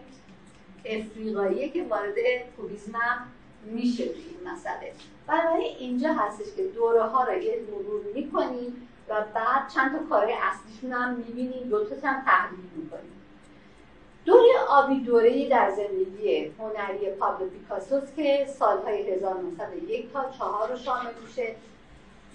[0.85, 2.15] افریقاییه که وارد
[2.57, 3.27] کوبیزم
[3.65, 4.93] میشه این مسئله.
[5.27, 10.31] بنابراین اینجا هستش که دوره ها رو یه مرور می‌کنیم و بعد چند تا کار
[10.41, 13.11] اصلیشون هم می‌بینیم دو تا هم تحلیل می‌کنیم
[14.25, 21.11] دوره آبی دوره در زندگی هنری پابلو پیکاسوس که سالهای 1901 تا 4 رو شامل
[21.27, 21.55] میشه.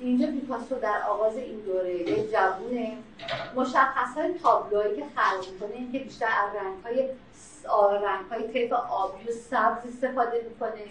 [0.00, 2.96] اینجا پیکاسو در آغاز این دوره یه جوونه
[3.56, 7.08] مشخص های تابلوهایی که خلق می‌کنه این که بیشتر از رنگ های
[8.04, 10.84] رنگ های طیف آبی و سبز استفاده می‌کنه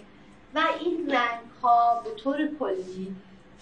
[0.54, 3.16] و این رنگ ها به طور کلی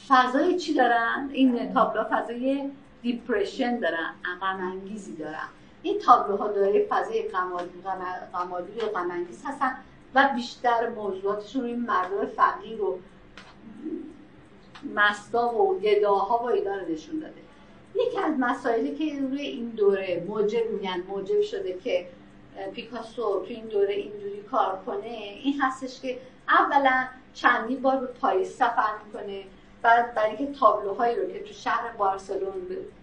[0.09, 2.71] فضای چی دارن؟ این تابلوها فضای
[3.03, 5.49] دیپرشن دارن غم انگیزی دارن
[5.83, 7.23] این تابلوها داره فضای
[8.33, 9.77] قمالی و غم انگیز هستن
[10.15, 12.99] و بیشتر موضوعاتشون روی مردم فقیر و
[14.95, 17.35] مستا و گداها و اینا رو نشون داده.
[17.95, 22.07] یکی از مسائلی که روی این دوره موجب میگن موجب شده که
[22.73, 25.07] پیکاسو تو این دوره اینجوری کار کنه
[25.43, 26.19] این هستش که
[26.49, 29.45] اولا چندی بار به پاریس سفر می‌کنه
[29.83, 32.53] بعد برای که تابلوهایی رو که تو شهر بارسلون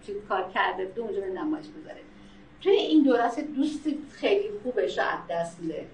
[0.06, 2.00] تو کار کرده بود اونجا نمایش بذاره
[2.60, 5.86] توی این دورت دوست خیلی خوبش از دست میده.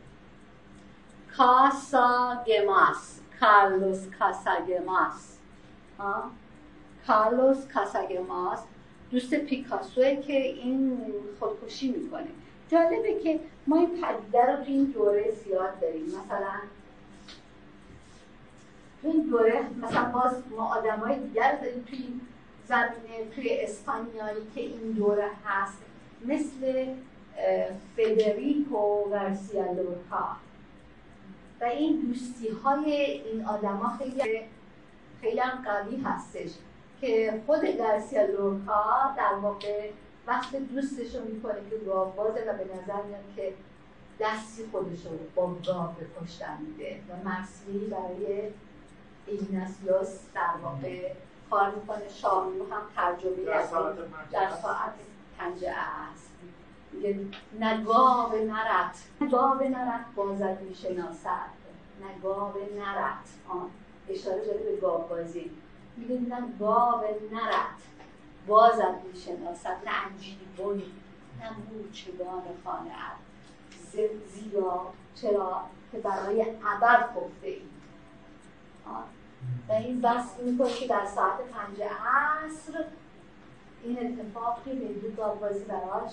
[1.36, 3.20] کاسا گماس.
[3.40, 4.06] کارلوس
[6.00, 6.32] کاساگماس
[7.06, 8.60] کارلوس کاساگماس
[9.10, 10.98] دوست پیکاسوه که این
[11.38, 12.26] خودکشی می‌کنه.
[12.68, 16.04] جالبه که ما این پدیده رو تو این دوره زیاد داریم.
[16.04, 16.52] مثلا
[19.02, 22.20] این دوره مثلا باز ما آدم های دیگر داریم توی
[22.68, 25.78] زمینه توی اسپانیایی که این دوره هست
[26.26, 26.86] مثل
[27.96, 30.36] فدریکو گارسیا لورکا
[31.60, 34.40] و این دوستی های این آدما خیلی
[35.20, 36.50] خیلی هم قوی هستش
[37.00, 39.90] که خود گارسیا لورکا در واقع
[40.26, 43.54] وقت دوستش رو می‌کنه که گاو بازه و به نظر میاد که
[44.20, 48.50] دستی خودش رو با گاو به کشتن میده و مرسی برای
[49.26, 51.12] ایگناسیوس در واقع
[51.50, 52.08] کار می‌کنه.
[52.08, 53.44] شامیو هم ترجمه
[54.32, 54.92] در ساعت
[55.38, 55.74] پنجه
[56.10, 56.30] است.
[56.92, 57.20] میگه
[57.60, 61.50] نگاه نرت نگاه نرت بازد می‌شناسد.
[62.00, 63.70] نگاه نرت آن.
[64.10, 65.50] اشاره داره به گاو بازی
[65.96, 67.80] میگه نگاه نرت
[68.46, 70.82] بازد می‌شناسد نه انجیبون
[71.40, 72.90] نه مورچگان خانه
[74.34, 77.62] زیرا چرا؟ که برای عبر خفته ای
[79.68, 82.84] و این بس می‌کنه که در ساعت پنج عصر.
[83.82, 86.12] این اتفاق که به گاوبازی براش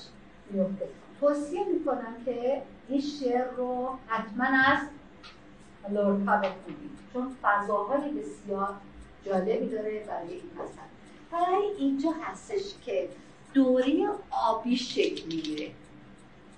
[0.50, 0.89] میفته
[1.20, 4.80] توصیه می‌کنم که این شعر رو حتما از
[5.89, 8.70] لورکا بخونید چون فضاهای بسیار
[9.26, 10.88] جالبی داره برای این مثلا.
[11.32, 13.09] برای اینجا هستش که
[13.53, 15.72] دوره آبی شکل می‌گیره.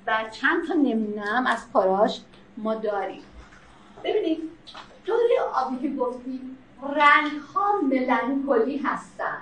[0.07, 2.21] و چند تا نمونم از کاراش
[2.57, 3.21] ما داریم.
[4.03, 4.39] ببینید
[5.05, 6.57] دوره آبی که گفتیم
[6.95, 9.37] رنگ ها ملنکولی هستن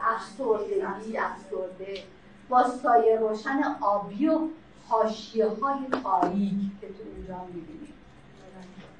[0.00, 2.02] افسردگی افسرده.
[2.48, 4.40] با سایه روشن آبی و
[4.88, 7.93] حاشیه های تاریک که تو اینجا می‌بینید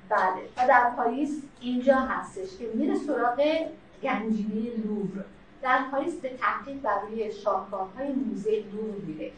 [0.09, 0.49] بله.
[0.57, 3.67] و در پاریس اینجا هستش که میره سراغ
[4.03, 5.25] گنجینه لوور.
[5.63, 9.33] در پاریس به تحقیق بر روی شاهکارهای موزه لوور میره.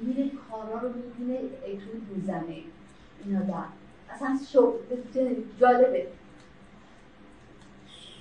[0.00, 2.62] میره کارا رو می‌بینه اتود می‌زنه.
[3.24, 3.64] این آدم
[4.10, 4.38] اصلا
[5.60, 6.06] جالبه.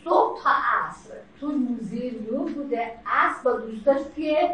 [0.04, 2.92] صبح تا عصر تو موزه لوور بوده.
[3.06, 4.50] عصر با دوستاش توی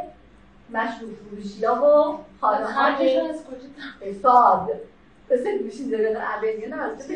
[0.69, 3.33] مشروب فروشی ها و خانه های
[5.31, 6.09] مثل گوشی داره
[6.69, 7.11] نه از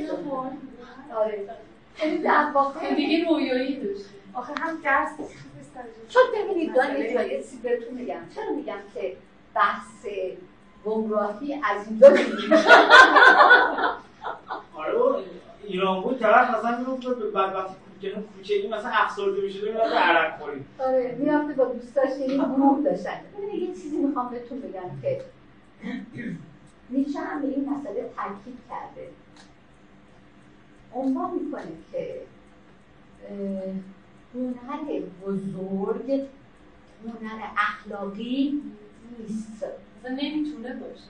[1.16, 1.40] آره.
[2.04, 5.10] یعنی در واقع دیگه رویایی داشت آخه هم درس
[6.10, 8.20] چون ببینید دارم یه جایی بهتون میگم.
[8.36, 9.16] چرا میگم که
[9.56, 10.06] بحث
[10.86, 12.08] گمراهی از اینجا
[14.78, 15.24] آره
[15.64, 20.66] ایران بود طرف مثلا می‌گفت بعد وقتی جنوب کوچگی مثلا افسرده میشه میره عرق خوری
[20.80, 23.20] آره می‌رفته با دوستاش این گروه داشتن.
[23.38, 25.22] ببینید یه چیزی می‌خوام بهتون بگم که
[26.90, 29.10] نیچه هم به این مسئله تاکید کرده.
[30.94, 32.22] عنوان می‌کنه که
[34.34, 36.28] هنر بزرگ
[37.06, 38.62] هنر اخلاقی
[39.20, 39.64] نیست.
[39.64, 41.10] اصلا نمی‌تونه باشه.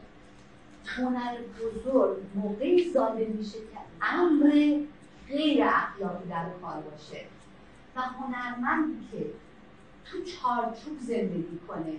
[0.86, 4.50] هنر بزرگ موقعی زاده میشه که امر
[5.28, 7.22] غیر اخلاقی در کار باشه.
[7.96, 9.26] و هنرمندی که
[10.06, 11.94] تو چارچوب زندگی کنه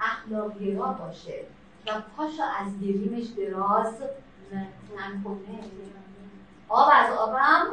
[0.00, 1.44] اخلاقی را باشه.
[1.86, 3.94] و پاشو از گریمش دراز
[4.96, 5.58] نکنه.
[6.68, 7.66] آب از آبم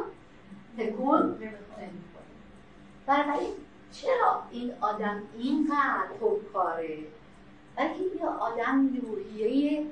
[0.78, 1.38] تکون
[3.06, 3.46] برای
[3.92, 6.08] چرا این آدم اینقدر
[6.52, 6.98] کاره؟
[7.76, 9.86] بلکه یه آدم روحیه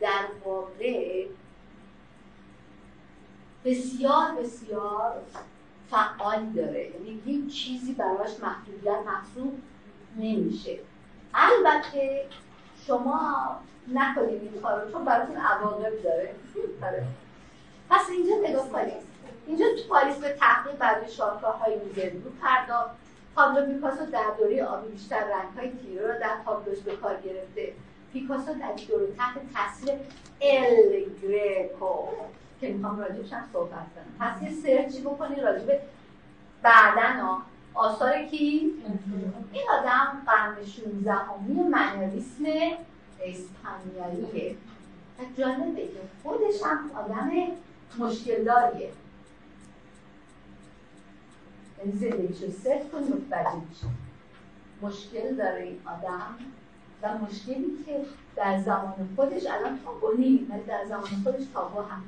[0.00, 1.26] در واقع
[3.64, 5.22] بسیار بسیار
[5.90, 6.90] فعال داره.
[6.90, 9.58] یعنی هیچ چیزی براش محدودیت محسوب
[10.16, 10.78] نمیشه.
[11.34, 12.26] البته
[12.86, 13.46] شما
[13.94, 16.34] نکنید این کار رو چون براتون عواقب داره.
[16.82, 17.04] آره.
[17.90, 19.02] پس اینجا نگاه کنید
[19.46, 21.74] اینجا تو پاریس به تحقیق برای شاهکارهای
[22.24, 22.90] رو پرداخت.
[23.34, 27.72] پابلو پیکاسو در دوره آبی بیشتر رنگهای تیره رو در تابلوش به کار گرفته.
[28.12, 29.94] پیکاسو در دوره تحت تاثیر
[30.40, 32.08] ال گریکو.
[32.60, 34.16] که می‌خوام راجبش هم صحبت کنم.
[34.20, 35.80] پس یه سرچی بکنی راجب
[36.62, 37.20] بعدن
[37.74, 38.72] آثار کی؟
[39.52, 42.44] این آدم قرن 16 همی منالیسم
[43.20, 44.56] اسپانیاییه.
[45.18, 47.30] و جالبه که خودش هم آدم
[47.98, 48.90] مشکل داریه
[51.78, 53.86] یعنی زندگیشو صرف کن متوجه میشه.
[54.82, 56.34] مشکل داره این آدم
[57.02, 58.00] و مشکلی که
[58.36, 62.02] در زمان خودش الان تابو ولی در زمان خودش تابو هم.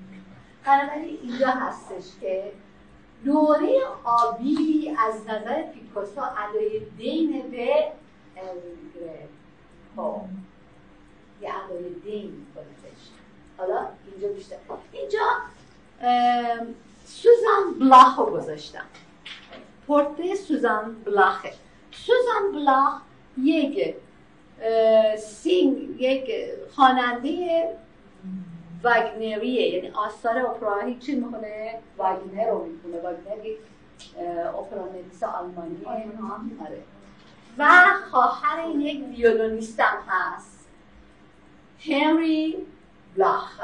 [0.67, 2.53] بنابراین اینجا هستش که
[3.25, 7.89] دوره آبی از نظر پیکاسو ادای دین به
[9.97, 10.21] خب
[11.43, 12.65] یه ادای دین می‌کنه
[13.59, 14.57] حالا اینجا بیشتر.
[14.93, 15.21] اینجا
[17.05, 18.85] سوزان بلاخ رو گذاشتم.
[19.87, 21.53] پورته سوزان بلاخه
[21.91, 23.01] سوزان بلاخ
[23.43, 23.95] یک
[25.19, 26.31] سینگ یک
[26.75, 27.69] خواننده
[28.85, 33.59] واگنریه یعنی آثار اپرا چی می‌خونه واگنر رو می‌خونه واگنر یک
[34.49, 35.85] اپرا نویس آلمانی
[36.61, 36.83] آره
[37.59, 40.69] و خواهر یک ویولونیست هم هست
[41.81, 42.67] هنری
[43.17, 43.61] بلاخ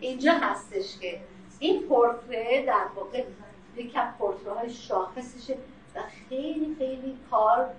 [0.00, 1.20] اینجا هستش که
[1.58, 3.24] این پورتره در واقع
[3.94, 5.56] از پورتره های شاخصشه
[5.94, 7.70] و خیلی خیلی کار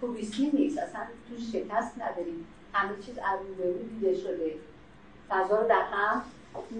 [0.00, 0.78] کوبیسمی نیست.
[0.78, 2.46] اصلا تو شکست نداریم.
[2.72, 4.54] همه چیز از رو دیده شده.
[5.28, 6.22] فضا رو در هم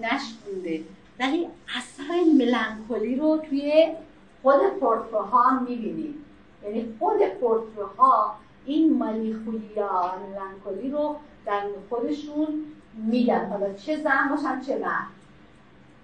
[0.01, 0.83] نشکونده.
[1.19, 1.47] ولی
[1.77, 3.93] اثر ملانکولی رو توی
[4.41, 6.15] خود پورتره ها می‌بینیم.
[6.63, 8.35] یعنی خود پورتره ها
[8.65, 15.07] این مالیخولیا ملانکولی رو در خودشون میگن حالا چه زن باشن چه مرد.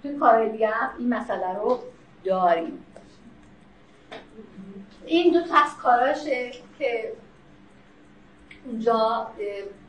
[0.01, 1.79] توی کار دیگه این مسئله رو
[2.23, 2.85] داریم.
[5.09, 7.13] این دو تا از کاراشه که
[8.65, 9.27] اونجا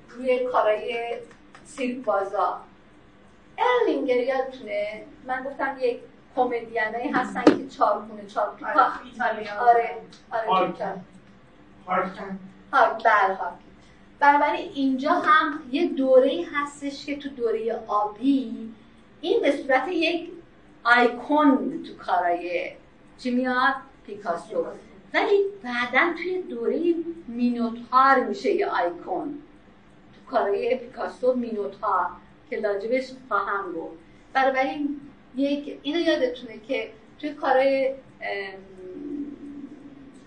[0.08, 1.16] روی کارای
[1.64, 2.60] سیرک بازا.
[3.58, 6.00] ارلینگر یادتونه؟ من گفتم یک
[6.36, 9.92] کمدینایی هستن که چارکونه چارکونه آره
[11.86, 12.10] آره
[12.72, 13.38] آره بله
[14.18, 18.74] بنابراین اینجا هم یه دوره هستش که تو دوره آبی
[19.20, 20.30] این به صورت یک
[20.84, 22.72] آیکون تو کارای
[23.18, 23.74] چی میاد؟
[24.06, 24.66] پیکاسو.
[25.14, 26.94] ولی بعدا توی دوره
[27.28, 29.38] مینوتار میشه یه آیکون.
[30.14, 32.06] تو کارای پیکاسو مینوتار
[32.50, 33.96] که لاجبش خواهم گفت
[34.32, 35.00] بنابراین
[35.36, 37.94] یک اینو یادتونه که توی کارای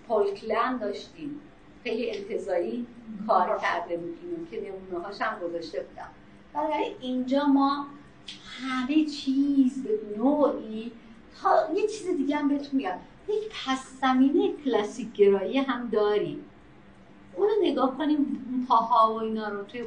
[0.08, 1.40] پولکلن داشتیم.
[1.84, 2.86] خیلی انتظایی
[3.26, 6.08] کار کرده بودیم که نمونه هاش هم گذاشته بودم.
[6.54, 7.86] برای اینجا ما
[8.60, 10.92] همه چیز به نوعی
[11.42, 12.98] تا یه چیز دیگه هم بهتون میگم.
[13.28, 16.44] یک پس زمینه کلاسیک گرایی هم داریم.
[17.36, 19.84] اونو نگاه کنیم پاها و اینا رو توی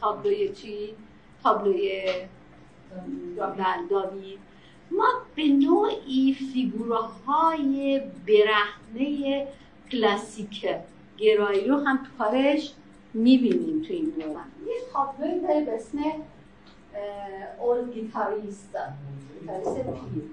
[0.00, 0.94] تابلوی چی؟
[1.42, 2.02] تابلوی
[3.90, 4.38] داوید.
[4.90, 9.48] ما به نوعی فیگورهای برهنه
[9.90, 10.66] کلاسیک
[11.18, 12.74] گرایی رو هم تو کارش
[13.14, 14.44] می‌بینیم تو این دوران.
[14.66, 15.98] یه تابلوی داره به اسم
[17.60, 18.76] اول گیتاریست.
[19.40, 20.24] گیتاریست پیر.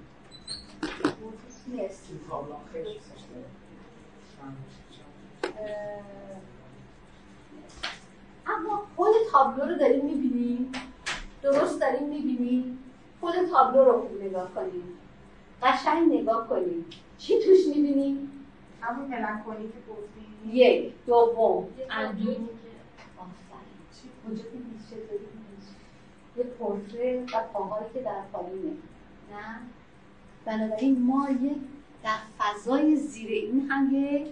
[8.46, 10.72] اما خود تابلو رو داریم می‌بینیم
[11.42, 12.78] درست داریم می‌بینیم
[13.20, 14.98] خود تابلو رو خوب نگاه کنیم
[15.62, 16.86] قشنگ نگاه کنیم
[17.18, 18.46] چی توش می‌بینیم
[18.80, 22.48] همون ملانکولی که گفتیم یک دوم انجام
[26.36, 28.72] یه پورتره و پاهایی که در پایینه
[29.30, 29.60] نه
[30.44, 31.56] بنابراین ما یک
[32.04, 34.26] در فضای زیر این هم یه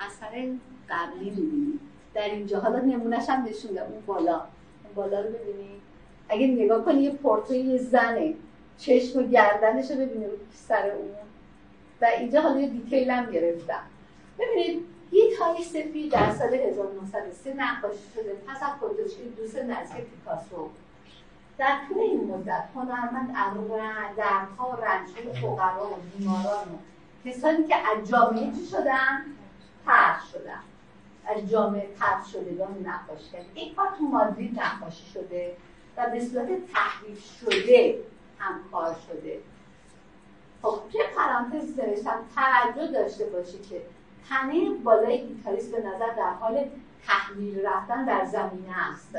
[0.00, 0.48] اثر
[0.90, 1.80] قبلی می‌بینیم.
[2.14, 2.60] در اینجا.
[2.60, 4.34] حالا نمونهش هم نشونده اون بالا.
[4.34, 5.82] اون بالا رو ببینید
[6.28, 8.34] اگه نگاه کنی یه پورتره یه زنه.
[8.78, 11.10] چشم و گردنش رو ببینید سر اون.
[12.00, 13.82] و اینجا حالا یه دیتیل هم گرفتم.
[14.38, 14.82] ببینید
[15.12, 18.36] یک های سفید در سال 1903 نقاشی شده.
[18.48, 20.68] پس از پروتوشکی دوست نزدیک پیکاسو.
[21.62, 22.64] در طول این مدت.
[22.74, 29.24] هنرمند از دردها و رنجهای فقرا و بیماران و کسانی که از جامعه چی شدن؟
[29.86, 30.60] ترد شدن.
[31.26, 35.56] از جامعه ترد شدگان نقاشی کرد این کار تو مادرید نقاشی شده
[35.96, 37.98] و به صورت تحریف شده
[38.38, 39.38] هم کار شده.
[40.62, 43.82] خب توی پرانتز نوشتم؟ توجه داشته باشی که
[44.28, 46.68] تنه بالای گیتاریست به نظر در حال
[47.06, 49.16] تحلیل رفتن در زمینه است.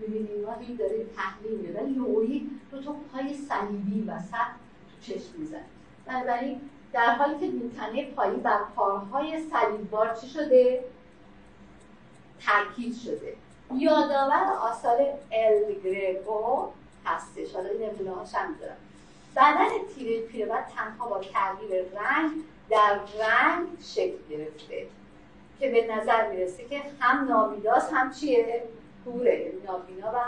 [0.00, 1.80] می‌بینید ما این داره تحلیل میده.
[1.80, 4.50] ولی یوهی دو تا پای صلیبی وسط
[4.90, 5.64] تو چشم میزن
[6.06, 6.60] بنابراین
[6.92, 10.84] در حالی که این تنه پایی بر پاهای صلیبوار چی شده؟
[12.46, 13.36] تاکید شده.
[13.74, 14.98] یادآور آثار
[15.32, 15.74] ال
[17.06, 17.54] هستش.
[17.54, 18.76] حالا این نمونه هاشم دارم.
[19.36, 22.30] بدن تیره پیرمرد تنها با تغییر رنگ
[22.70, 24.86] در رنگ شکل گرفته
[25.60, 28.64] که به نظر می‌رسه که هم نابیداست هم چیه؟
[29.06, 30.18] یعنی نابینا و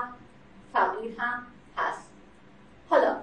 [0.72, 1.46] فقیر هم
[1.76, 2.08] هست.
[2.90, 3.16] حالا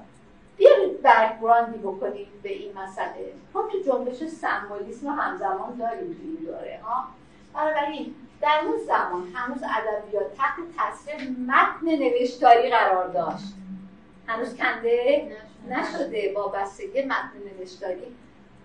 [0.57, 3.33] بیارید برگراندی بکنیم به این مسئله.
[3.53, 7.07] ما تو جنبش سمبولیسم رو همزمان داریم تو این دوره ها؟
[7.53, 13.53] بنابراین در اون زمان هنوز ادبیات تحت تاثیر متن نوشتاری قرار داشت.
[14.27, 15.31] هنوز کنده
[15.69, 18.15] نشده وابستگی متن نوشتاری.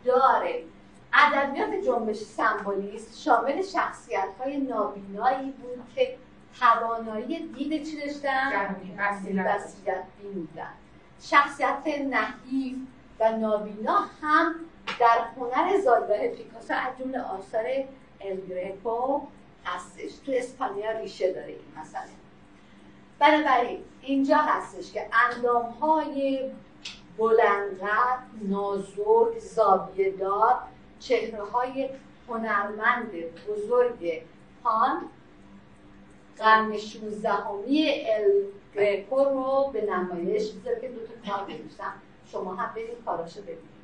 [0.04, 0.64] داره.
[1.12, 6.16] ادبیات جنبش سمبولیست شامل شخصیت های نابینایی بود که
[6.60, 8.76] توانایی دید چی داشتن؟
[9.44, 10.72] بسیرت بینیدن
[11.20, 12.76] شخصیت نحیف
[13.20, 14.54] و نابینا هم
[15.00, 17.64] در هنر زادگاه پیکاسو از جمله آثار
[18.20, 19.20] الگریکو
[19.64, 20.10] هستش.
[20.26, 22.10] تو اسپانیا ریشه داره این مسئله.
[23.18, 26.50] بنابراین اینجا هستش که اندام های
[27.18, 30.58] بلندقد نازک زاویه دار
[31.00, 31.90] چهره های
[32.28, 33.10] هنرمند
[33.48, 34.22] بزرگ
[34.64, 35.02] پان
[36.38, 41.92] قرن 16 همی الگریکو رو به نمایش می‌ذاره که دو تا کار نوشتم
[42.26, 43.74] شما هم برید کاراشو ببینید.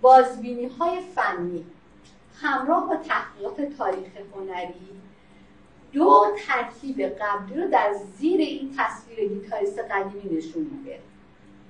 [0.00, 1.66] بازبینی های فنی.
[2.34, 4.74] همراه با تحقیقات تاریخ هنری
[5.92, 10.98] دو ترکیب قبلی رو در زیر این تصویر گیتاریست قدیمی نشون میده.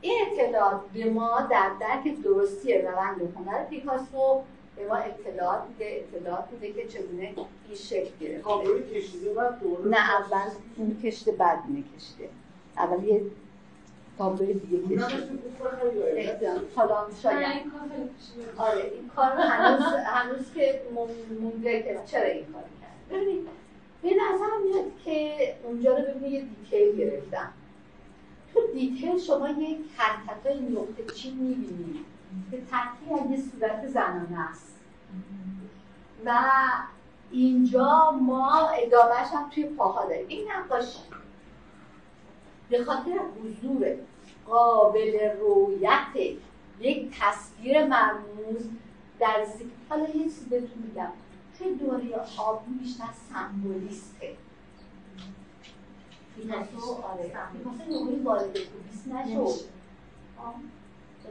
[0.01, 4.43] این اطلاعات به ما در درک درستی روند هنر پیکاسو
[4.81, 8.45] به ما اطلاعات میده اطلاعات میده که چگونه این شکل گرفته.
[9.37, 12.29] بعد نه اول اون کشته بعد اینه کشیده
[12.77, 13.23] اول یه
[14.19, 17.47] تابلوی دیگه کشیده حالا شاید.
[18.57, 20.81] آره این کار رو هنوز هنوز که
[21.41, 23.21] مونده که چرا این کار کرد
[24.03, 27.53] به نظر میاد که اونجا رو ببینید یه دیتیل گرفتم.
[28.55, 32.05] تو دیتیل شما یک حرکت های نقطه چی می‌بینید.
[32.51, 34.75] که تحقیق یه صورت زنانه است
[36.25, 36.41] و
[37.31, 41.01] اینجا ما ادامهش هم توی پاها داریم این نقاشی
[42.71, 43.97] به خاطر حضور
[44.47, 46.37] قابل رویت
[46.81, 48.71] یک تصویر مرموز
[49.19, 51.13] در زیر حالا یه چیز بهتون میگم
[51.59, 54.37] توی دوره آبی بیشتر سمبولیسته
[56.37, 59.65] پیکاسو آره پیکاسو نوعی وارد کوبیس نشد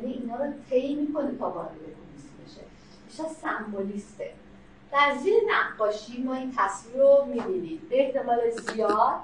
[0.01, 2.61] یعنی اینا رو طی می‌کنه تا وارد کوبیس بشه
[3.07, 4.31] بیشتر سمبولیسته.
[4.91, 9.19] در زیر نقاشی ما این تصویر رو می‌بینید به احتمال زیاد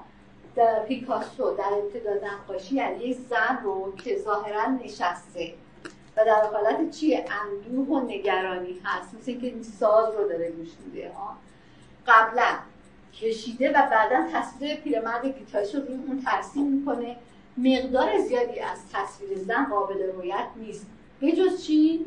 [0.56, 5.54] در پیکاسو در ابتدا نقاشی یعنی یک زن رو که ظاهرا نشسته.
[6.16, 9.14] و در حالت چیه اندوه و نگرانی هست.
[9.14, 11.12] مثل اینکه این ساز رو داره گوش میده.
[12.06, 12.58] قبلا
[13.14, 17.16] کشیده و بعدا تصویر پیرمرد گیتاریست رو روی اون ترسیم می‌کنه.
[17.58, 20.86] مقدار زیادی از تصویر زن قابل رویت نیست.
[21.20, 22.06] به جز چی؟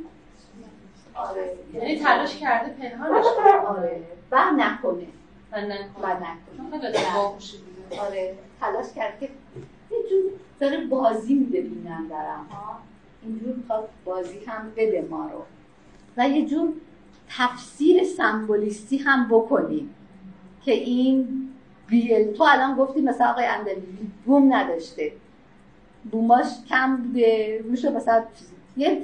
[1.16, 1.56] آره.
[1.74, 3.26] یعنی تلاش کرده پنهانش
[3.68, 4.02] آره.
[4.32, 5.08] و نکنه.
[5.52, 5.88] و نکنه.
[6.02, 7.00] و نکنه.
[8.00, 8.36] آره.
[8.62, 9.34] تلاش کرده که
[9.92, 12.80] یه جور داره بازی میده بینندرم ها
[13.24, 15.44] اینجور تا بازی هم بده ما رو.
[16.18, 16.74] و یه جور
[17.30, 19.96] تفسیر سمبولیستی هم بکنیم
[20.66, 21.50] که این
[21.88, 25.12] بیل تو الان گفتی مثلا آقای اندلی بوم نداشته.
[26.12, 28.24] بوماش کم بوده میشه مثلا
[28.78, 29.02] یه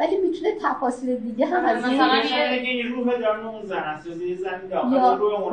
[0.00, 4.06] ولی می‌تونه تفاصیل دیگه هم از مثلا این روح درون اون زن است.
[4.06, 5.52] یه زن داخل روح اون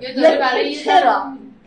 [0.00, 1.22] یا برای چرا؟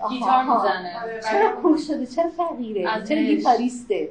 [0.09, 1.19] گیتار می‌زنه.
[1.31, 4.09] چرا کور شده؟ چرا فقیره؟ چرا گیتاریسته؟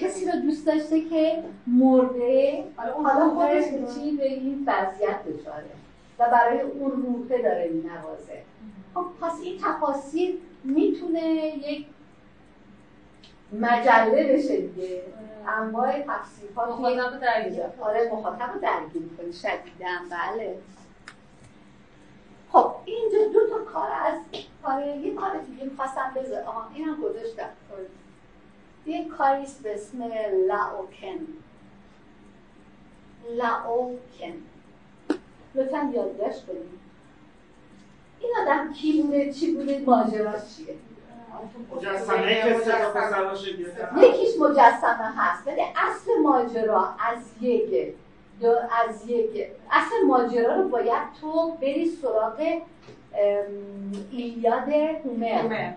[0.00, 5.64] کسی رو دوست داشته که مرده حالا خودش به چی به این وضعیت دچاره.
[6.18, 8.42] و برای اون روحه داره مینوازه.
[8.94, 11.86] خب پس این تفاصیل می‌تونه یک
[13.52, 15.02] مجله بشه دیگه.
[15.48, 20.58] انواع تفسیرها مخاطب درگیر آره مخاطب درگیر کنه شدیدن بله.
[22.52, 24.14] خب اینجا دو تا کار از
[24.62, 27.48] کار یه کار دیگه می‌خواستم بذارم آها این هم گذاشتم
[28.86, 30.02] یه کاریست به اسم
[30.48, 31.26] لاوکن.
[33.36, 34.42] لاوکن.
[35.54, 36.82] لطفا یادداشت کنید.
[38.20, 40.74] این آدم کی بوده؟ چی بوده؟ ماجراش چیه؟
[44.02, 47.94] یکیش مجسمه هست ولی اصل ماجرا از یک
[48.88, 49.46] از یک.
[49.70, 52.60] اصل ماجرا رو باید تو بری سراغ
[54.10, 55.72] ایلیاد هومر.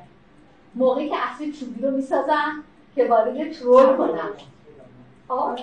[0.76, 2.64] موقعی که اصل چوبی رو می‌سازن
[2.96, 4.30] که وارد ترول کنن.
[5.28, 5.60] خب؟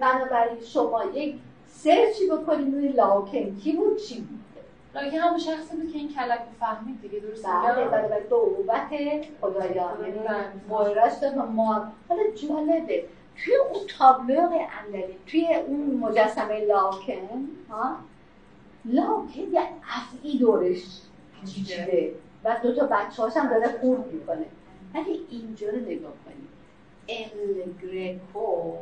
[0.00, 1.34] بنابراین شما یک
[1.68, 3.56] سرچی بکنید روی لاوکن.
[3.64, 4.39] کی بود چی بود؟
[4.94, 8.88] لاوکن همون شخصی بود که این کلک رو فهمید دیگه درست بله بله دو عقوبت
[9.40, 10.18] خدایان یعنی
[11.56, 13.04] ما حالا جالبه.
[13.44, 14.48] توی اون تابلو
[14.82, 17.96] اندلی توی اون مجسمه لاکن ها
[18.84, 19.62] لاکن یه
[19.96, 20.82] افعی دورش
[21.40, 22.14] پیچیده
[22.44, 24.46] و دو تا بچه هم داره خورد می‌کنه.
[24.94, 26.50] ولی اینجا رو نگاه کنید
[27.08, 28.72] ال گریکو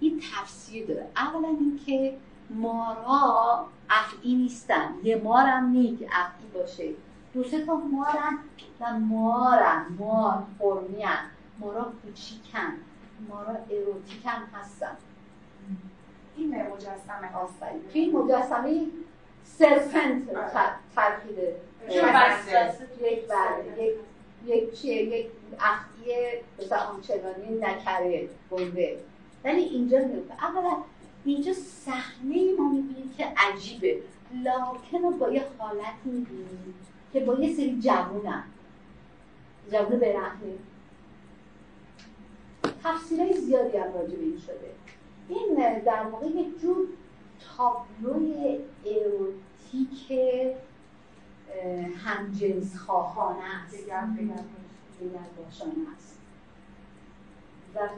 [0.00, 1.06] این تفسیر داره.
[1.16, 2.16] اولا اینکه
[2.50, 3.66] مارا
[4.08, 4.94] افعی نیستن.
[5.02, 6.88] یه مارم نیگ افعی باشه.
[7.34, 8.38] دو سه تا مارن
[8.80, 9.86] و مارن.
[9.98, 11.18] مار فرمیان
[11.58, 12.72] مارا کوچیکن
[13.28, 14.96] مارا اروتیکن هستن.
[16.36, 18.86] این مجسمه آفرین توی این مجسمه
[19.44, 20.22] سرپنت
[20.96, 21.56] ترکیده
[23.00, 23.24] یک
[23.78, 23.94] یک
[24.46, 25.26] یک چیه؟ یک
[25.60, 26.10] اختی
[26.58, 28.98] مثلا آنچنانی نکره گنده.
[29.44, 30.76] ولی اینجا نمیده اولا
[31.24, 34.02] اینجا صحنه ما می‌بینیم که عجیبه.
[34.44, 36.74] لاکن با یه حالت می‌بینیم
[37.12, 38.44] که با یه سری جوونن.
[39.72, 40.58] جوون برهنه
[42.84, 44.74] تفسیرهای زیادی هم راجع به این شده.
[45.28, 46.88] این در واقع یک جور
[47.56, 50.12] تابلوی اروتیک
[52.04, 53.88] همجنس خواهانه است.
[55.96, 56.18] است.
[57.74, 57.88] و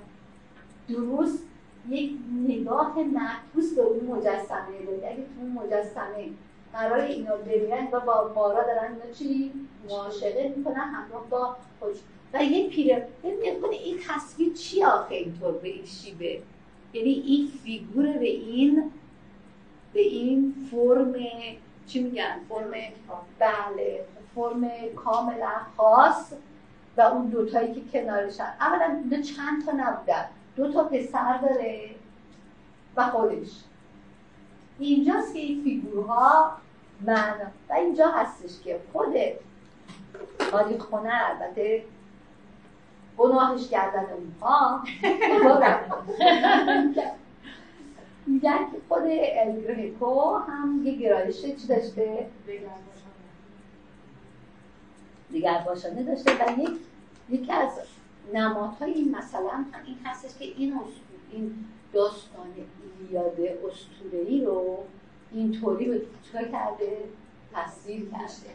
[0.88, 1.49] درست
[1.88, 2.12] یک
[2.48, 5.04] نگاه معکوس به اون مجسمه دارید.
[5.04, 6.28] اگه تو اون مجسمه
[6.72, 9.52] قرار اینا ببینن و با مارا دارن اینا چی
[9.88, 11.96] معاشقه می‌کنن همراه با خوش.
[12.34, 16.42] و یه پیره ببینید این تصویر چی آخه اینطور به این شیبه
[16.92, 18.92] یعنی این فیگور به این
[19.92, 21.14] به این فرم
[21.86, 22.70] چی میگن؟ فرم
[23.38, 24.04] بله
[24.34, 26.32] فرم کاملا خاص
[26.96, 28.52] و اون دوتایی که کنارشن.
[28.60, 30.24] اولا اینا چند تا نبودن؟
[30.56, 31.90] دو تا پسر داره
[32.96, 33.48] و خودش.
[34.78, 36.52] اینجاست که این فیگورها
[37.00, 37.34] من
[37.68, 39.14] و اینجا هستش که خود
[40.52, 41.84] آلی خونه البته
[43.18, 44.82] گناهش کردن اونها.
[48.26, 52.26] میگن که خود الگریکو هم یه گرایش چی داشته؟
[55.30, 56.70] دیگر باشانه داشته و یک
[57.30, 57.70] یکی از
[58.34, 60.80] نمادهای این مثلا هم این هستش که این
[61.30, 62.46] این داستان
[63.00, 63.40] ایلیاد
[64.12, 64.78] ای رو
[65.32, 66.98] اینطوری به چکار کرده؟
[67.54, 68.54] تصویر کرده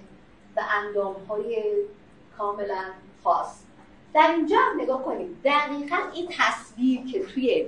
[0.56, 1.64] و اندام های
[2.38, 2.84] کاملا
[3.23, 3.61] خاص.
[4.14, 5.41] در اینجا هم نگاه کنیم.
[5.43, 7.65] دقیقا این تصویر که توی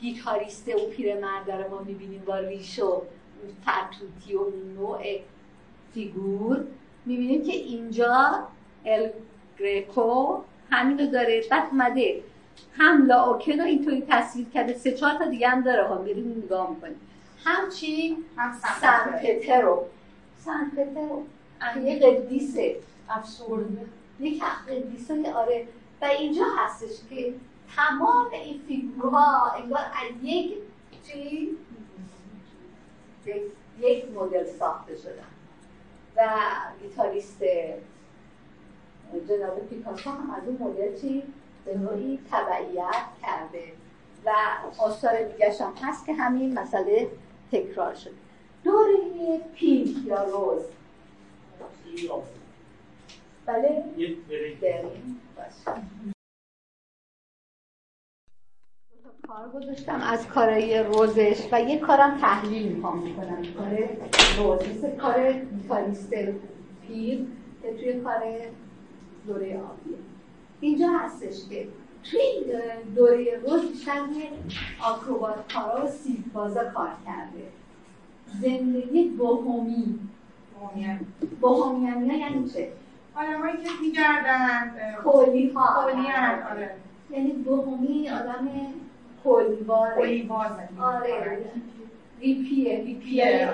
[0.00, 3.02] گیتاریست و پیرمرد رو ما می‌بینیم با ریش و
[3.64, 5.02] فرتوتی و نوع
[5.94, 6.64] فیگور
[7.06, 8.44] می‌بینیم که اینجا
[8.86, 9.10] ال
[9.58, 10.36] گریکو
[10.70, 11.44] همینو داره.
[11.50, 12.22] بعد اومده.
[12.76, 14.74] هم لاوکن رو اینطوری تصویر کرده.
[14.74, 15.86] سه چهار تا دیگه هم داره.
[15.86, 17.00] ها میریم نگاه می‌کنیم.
[17.44, 18.24] همچین
[18.80, 19.86] سن پترو.
[20.36, 21.24] سن پترو.
[21.84, 22.76] یه قدیسه.
[23.10, 23.86] افسرده.
[24.20, 25.32] یک قدیسه.
[25.34, 25.66] آره.
[26.02, 27.34] و اینجا هستش که
[27.76, 30.52] تمام این فیگورها انگار از یک
[31.06, 31.56] چی؟
[33.80, 35.30] یک مدل ساخته شدن.
[36.16, 36.30] و
[36.82, 37.42] گیتاریست
[39.18, 41.22] جناب پیکاسو هم از اون مدل چی؟
[41.64, 43.72] به نوعی تبعیت کرده.
[44.26, 44.32] و
[44.78, 47.10] آثار دیگه هم هست که همین مسئله
[47.52, 48.14] تکرار شده.
[48.64, 50.62] دوره پینک یا روز
[53.46, 53.84] بله
[54.60, 55.20] بریم.
[59.28, 63.88] کار گذاشتم از کارهای روزش و یه کارم تحلیل می‌خوام می‌کنم کار
[64.38, 64.68] روز.
[64.68, 66.14] مثل کار گیتاریست
[66.86, 67.26] پیر
[67.62, 68.22] که توی کار
[69.26, 69.98] دوره آبیه
[70.60, 71.68] اینجا هستش که
[72.04, 72.20] توی
[72.96, 74.30] دوره روز بیشتر یه
[74.84, 77.48] آکروبات کارا و سیربازا کار کرده.
[78.40, 79.98] زندگی بوهومی
[81.40, 82.72] بوهومیانی ها یعنی چه؟
[83.14, 84.74] آدمایی که میگردن
[85.04, 86.06] کولی ها کولی
[86.50, 86.70] آره.
[87.10, 88.48] یعنی بوهومی آدم
[89.24, 91.38] کولیواره کولیواز آره
[92.20, 93.50] ریپیه ریپیه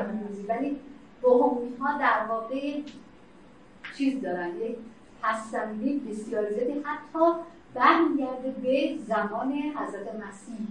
[0.49, 0.77] ولی
[1.23, 2.81] بوهومی ها در واقع
[3.99, 4.57] چیز دارن.
[4.57, 4.77] یک
[5.23, 7.33] پسندی بسیار زیادی حتی
[7.75, 10.67] برمیگرده به زمان حضرت مسیح.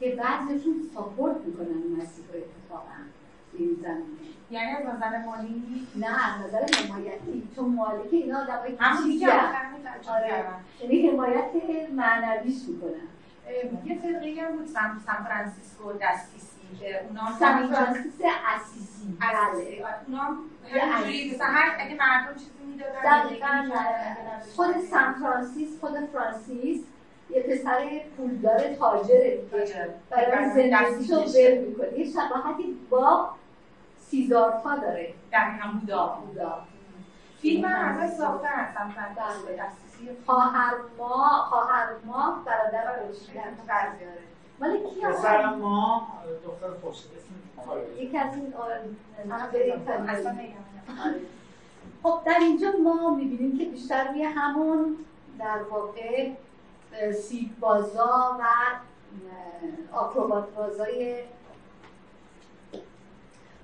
[0.00, 2.90] که بعضیشون ساپورت می‌کنن مسیح رو اتفاقا
[3.52, 7.48] این زمینه یعنی از نظر مالی؟ نه از نظر حمایتی.
[7.56, 10.44] چون مالک اینا آدمایی که همون آره.
[10.82, 11.50] یعنی حمایت
[11.92, 13.08] معنویش می‌کنن.
[13.84, 16.59] یه فرقه هم بود سان فرانسیسکو دستیسی.
[16.80, 18.20] که اونا سان فرانسیس
[18.54, 19.84] اسیسی بله.
[20.06, 20.36] اونا
[20.74, 23.70] همینجوری مثلا هر اگه مردم چیزی می‌دادن دقیقاً
[24.56, 26.84] خود سان فرانسیس خود فرانسیس
[27.30, 29.94] یه پسر پولدار تاجره دیگه.
[30.10, 31.98] برای زندگیشو ول می‌کنه.
[31.98, 33.30] یه شباهتی با
[33.98, 35.14] سیزارفا داره.
[35.32, 36.06] دقیقا بودا.
[36.06, 36.62] بودا.
[37.42, 38.94] فیلم هم ازش ساخته هستم
[40.26, 43.56] خواهر ما خواهر ما برادر روشن
[44.60, 46.08] مال کی پسر ما
[46.44, 46.96] دختر خوش
[47.98, 48.52] یکی از این
[52.02, 54.96] خب در اینجا ما می‌بینیم که بیشتر روی همون
[55.38, 56.30] در واقع
[57.12, 58.44] سیب بازا و
[59.92, 61.16] آکروبات بازای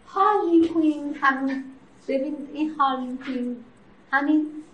[0.07, 1.15] هارلی کوین.
[1.21, 1.65] همین
[2.09, 3.65] ببین این هارلی کوین
[4.13, 4.65] همین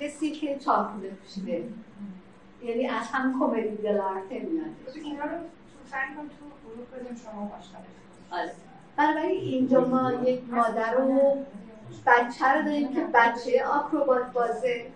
[0.00, 1.68] کسی که چاپوله پوشیده
[2.64, 5.38] یعنی از هم کمدی دلارته میاد اینا رو
[5.90, 7.50] سعی کن تو گروه بدیم شما
[8.30, 8.52] آره.
[8.96, 11.36] بنابراین اینجا ما یک مادر رو
[12.06, 14.86] بچه رو داریم که بچه آکروبات بازه.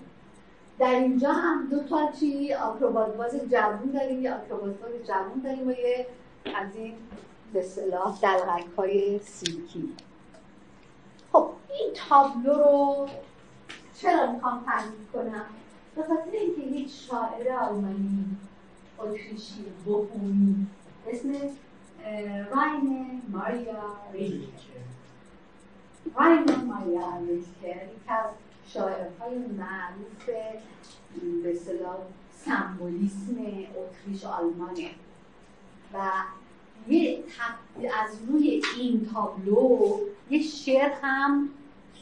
[0.79, 5.69] در اینجا هم دو تا چی؟ آکروبات باز جوون داریم یه آکروبات باز جوون داریم
[5.69, 6.07] و یه
[6.55, 6.95] از این
[7.53, 9.93] به صلاح دلغک های سیلکی.
[11.33, 13.09] خب این تابلو رو
[14.01, 15.47] چرا می‌خوام تعریف کنم؟
[15.99, 18.37] به خاطر اینکه یک شاعر آلمانی
[18.99, 20.67] اتریشی بوهومی
[21.07, 21.33] اسم
[22.51, 24.79] راین ماریا ریلکه
[26.17, 28.31] راین ماریا ریلکه یک از
[28.67, 30.27] شاعرهای معروف
[31.43, 31.97] به صلاح
[32.33, 33.37] سمبولیسم
[33.77, 34.91] اتریش آلمانه.
[35.95, 36.11] و
[36.89, 37.25] یه
[38.03, 39.99] از روی این تابلو
[40.31, 41.49] یه شعر هم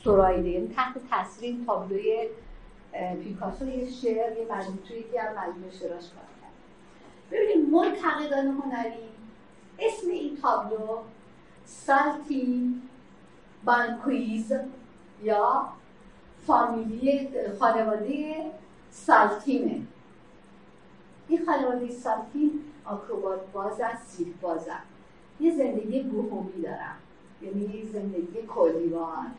[0.04, 2.28] سرایده یعنی تحت تصویر این تابلوی
[3.24, 6.52] پیکاسو یه شعر یه مجموعه توی یکی هم مجموعه شعراش کار کرد.
[7.30, 9.08] ببینید منتقدان هنری
[9.78, 10.98] اسم این تابلو
[11.64, 12.82] سالتی
[13.64, 14.52] بانکویز
[15.22, 15.68] یا
[16.46, 17.28] فامیلی
[17.58, 18.34] خانواده
[18.90, 19.80] سالتیمه.
[21.28, 22.50] این خانواده سالتیم
[22.84, 24.68] آکروبات باز است سیک باز
[25.40, 26.96] یه زندگی بوهومی دارم
[27.42, 29.34] یعنی زندگی کلیوان.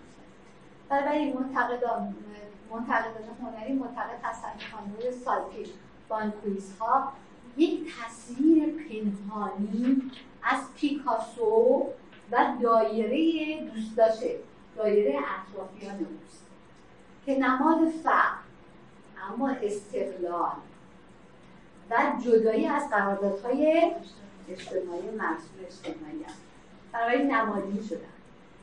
[0.90, 2.16] برای منتقدان
[2.72, 5.66] منتقدان هنری معتقد هستن که خانواده سالتیم
[6.10, 7.14] بانکویز ها
[7.58, 10.12] یک تصویر پنهانی
[10.44, 11.88] از پیکاسو
[12.32, 14.40] و دایره دوست داشته
[14.76, 16.48] دایره اطرافیان اوست
[17.26, 18.38] که نماد فقر
[19.30, 20.56] اما استقلال
[21.90, 21.96] و
[22.26, 23.92] جدایی از قراردادهای
[24.50, 26.42] اجتماعی مرسوم اجتماعی هست
[26.92, 28.00] برای نمادین شدن.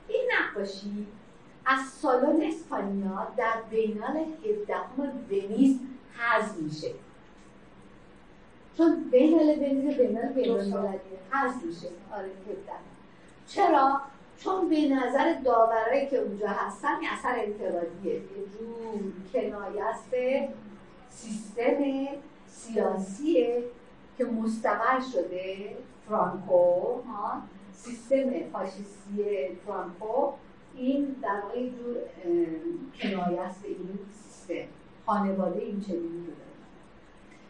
[0.09, 1.07] این نقاشی
[1.67, 4.75] از سالن اسپانیا در بینال 17
[5.31, 5.81] ونیز
[6.19, 6.91] حذف میشه.
[8.77, 10.99] چون بینال ونیز بینال بینال
[11.31, 11.89] حذف میشه.
[12.13, 12.73] آره 17
[13.47, 14.01] چرا؟
[14.39, 18.21] چون به نظر داورایی که اونجا هستن یه اثر انتقادیه یه
[18.59, 20.15] جور کنایه است
[21.11, 22.07] سیستم
[22.47, 23.65] سیاسیه
[24.19, 25.77] که مستقر شده.
[26.09, 27.43] فرانکو ها
[27.73, 30.33] سیستم فاشیستی فرانکو.
[30.77, 31.97] این در واقع جور
[33.01, 34.69] کنایه است به این سیستم.
[35.07, 36.39] خانواده این چنین رو داره.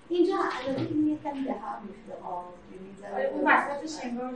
[0.09, 2.25] اینجا البته این یکم به هم ریخته.
[2.25, 2.55] آب
[3.13, 4.35] یعنی اون وسطش انگار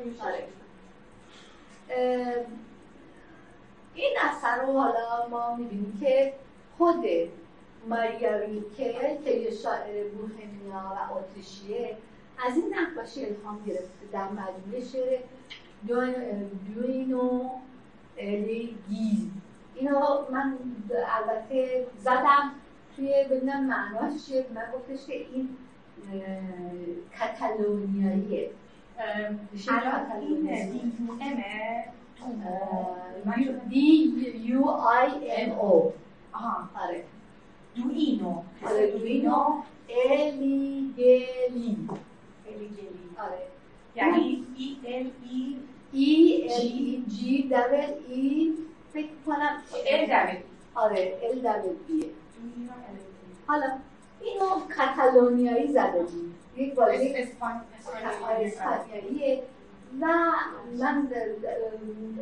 [3.95, 6.35] این اثر رو حالا ما می‌بینیم که
[6.79, 7.05] خود
[7.89, 11.97] ماریا ریلکه که یه شاعر بوهمیا و آتشیه
[12.47, 14.07] از این نقاشی الهام گرفته.
[14.13, 15.19] در مجموعه شعر
[16.75, 17.51] دوینو
[18.89, 19.27] گیز
[19.75, 20.01] اینو
[20.33, 20.59] من
[21.19, 22.53] البته زدم
[22.97, 24.47] توی ببینم معناش چیه.
[24.55, 25.49] من گفتش که این
[27.19, 28.51] کتالونیاییه
[33.69, 34.15] دی
[34.45, 35.93] یو آی ام او.
[36.75, 37.05] آره.
[37.77, 41.77] دوینو آره دوینو الیگلی
[42.47, 43.39] الیگلی آره.
[43.97, 45.57] یعنی ای ال ای
[45.93, 48.53] ای ال جی دبل ای
[48.93, 49.63] فکر کنم
[49.93, 50.37] ال دبل.
[50.75, 52.05] آره ال دبل بیه
[53.47, 53.67] حالا
[54.21, 54.47] اینو
[54.77, 56.35] کاتالونیایی زده بود.
[56.57, 59.43] یک بازی اسپانیاییه.
[60.01, 60.07] و
[60.79, 61.09] من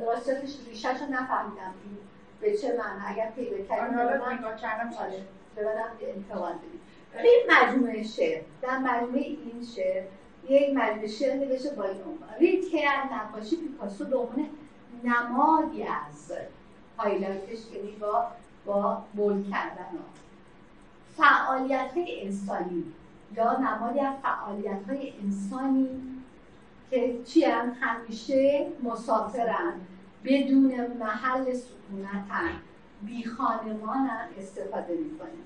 [0.06, 1.74] راستش ریشش رو نفهمیدم
[2.40, 3.02] به چه معنی.
[3.06, 4.90] اگر پیدا کردیم نگاه کردم
[5.56, 6.80] ببرم انتقال بدیم
[7.24, 8.42] این مجموعه شعر.
[8.62, 10.02] در مجموعه این شعر
[10.48, 12.28] یک مجموعه شعر نوشته با این عنوان.
[12.38, 12.78] رید که
[13.12, 14.46] نقاشی پیکاسو به عنوان
[15.04, 16.32] نمادی از
[16.98, 18.26] هایلایتش یعنی با
[18.66, 19.86] با بول کردن.
[21.16, 22.84] فعالیت های انسانی.
[23.36, 25.88] یا نمادی از فعالیت های انسانی
[26.90, 29.72] که چی هم؟ همیشه مسافرن.
[30.24, 32.50] بدون محل سکونتن.
[33.02, 35.44] بی خانمانن استفاده می‌کنیم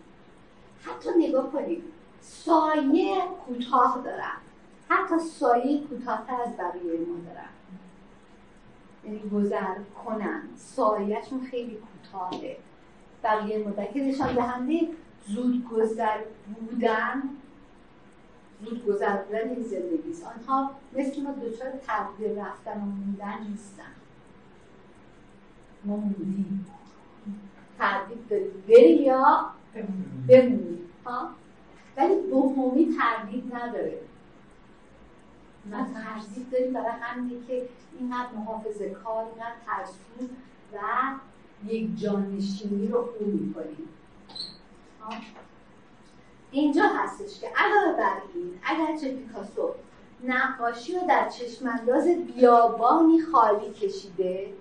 [0.82, 1.84] حتی نگاه کنید
[2.20, 4.36] سایه کوتاه دارن.
[4.90, 7.48] حتی سایه کوتاهتر از بقیه ما دارن.
[9.04, 10.42] یعنی گذر کنن.
[10.56, 12.56] سایهشون خیلی کوتاهه.
[13.24, 14.88] بقیه مدت که نشان دهنده
[15.26, 16.18] زود گذر
[16.60, 17.22] بودن
[18.64, 20.26] زود گذر بودن این زندگی است.
[20.26, 23.92] آنها مثل ما دچار تغییر رفتن و موندن نیستن.
[25.84, 26.66] ما موندیم.
[27.78, 28.64] تردید داریم.
[28.68, 29.50] بریم یا؟
[30.28, 30.78] بمونیم.
[31.96, 34.09] ولی دومی تردید نداره.
[35.66, 37.68] ما تردید داریم برای همینه که
[37.98, 40.32] اینقدر محافظه کار اینقدر ترسو
[40.74, 40.78] و
[41.66, 43.88] یک جانشینی رو خون می‌کنیم.
[46.50, 49.74] اینجا هستش که علاوه بر این اگرچه پیکاسو
[50.24, 54.52] نقاشی رو در چشمانداز بیابانی خالی کشیده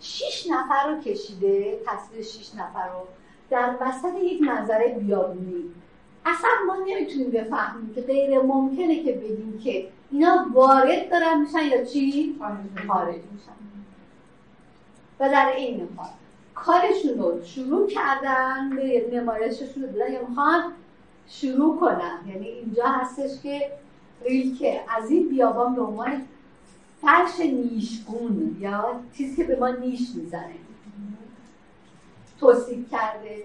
[0.00, 3.06] شیش نفر رو کشیده تصویر شیش نفر رو
[3.50, 5.64] در وسط یک منظره بیابونی.
[6.26, 11.84] اصلا ما نمی‌تونیم بفهمیم که غیر ممکنه که بگیم که اینا وارد دارن میشن یا
[11.84, 12.40] چی؟
[12.88, 13.54] خارج میشن.
[15.20, 16.08] و در این حال
[16.54, 20.12] کارشون رو شروع کردن به نمایششون رو دادن.
[20.12, 20.72] یا می‌خوان
[21.28, 22.18] شروع کنن.
[22.28, 23.70] یعنی اینجا هستش که
[24.58, 26.22] که از این بیابان به عنوان
[27.02, 30.54] فرش نیشگون یا چیزی که به ما نیش می‌زنه.
[32.40, 33.44] توصیف کرده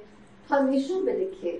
[0.50, 1.60] تا نشون بده که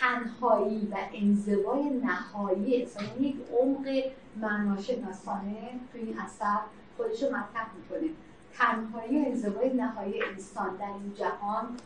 [0.00, 2.82] تنهایی و انزوای نهایی.
[2.82, 3.88] انسان یک عمق
[4.36, 6.58] معناشناسانه تو این اثر
[6.96, 8.10] خودش رو مطرح می‌کنه.
[8.58, 11.76] تنهایی و انزوای نهایی انسان در این جهان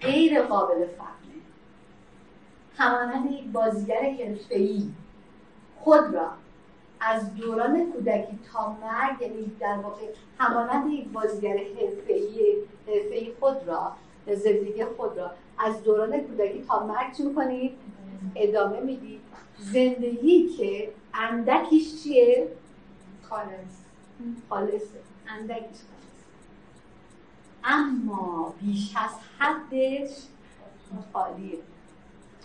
[0.00, 1.38] غیر قابل فهمه.
[2.76, 4.90] همانند یک بازیگر حرفه‌ای
[5.76, 6.30] خود را
[7.00, 10.02] از دوران کودکی تا مرگ یعنی در واقع
[10.38, 11.56] همانند یک بازیگر
[12.86, 13.92] حرفه‌ای خود را
[14.26, 17.72] زندگی خود را از دوران کودکی تا مرگ چی می‌کنید؟
[18.34, 19.20] ادامه می‌دید
[19.58, 22.48] زندگی که اندکیش چیه؟
[23.22, 23.48] خالص
[24.48, 26.18] خالصه اندکیش خالص
[27.64, 30.10] اما بیش از حدش
[31.12, 31.58] خالیه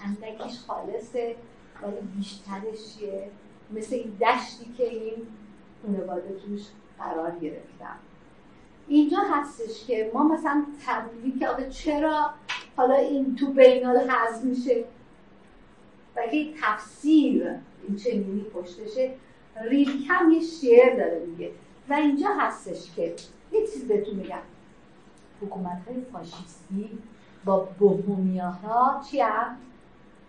[0.04, 1.36] اندکیش خالصه
[1.82, 3.32] ولی بیشترش چیه؟
[3.72, 5.28] مثل این دشتی که این
[5.82, 6.62] خانواده توش
[6.98, 8.00] قرار گرفتم
[8.88, 12.30] اینجا هستش که ما مثلا تبدیلی که آقا چرا
[12.78, 14.84] حالا این تو بینال حض میشه
[16.16, 17.56] و که تفسیر
[17.88, 19.14] این چنینی پشتشه
[19.62, 21.52] ریلکم یه شعر داره میگه
[21.90, 23.16] و اینجا هستش که
[23.52, 24.42] یه چیز بهتون میگم
[25.42, 26.90] حکومت های فاشیستی
[27.46, 29.58] با بوهومیاها چی هم؟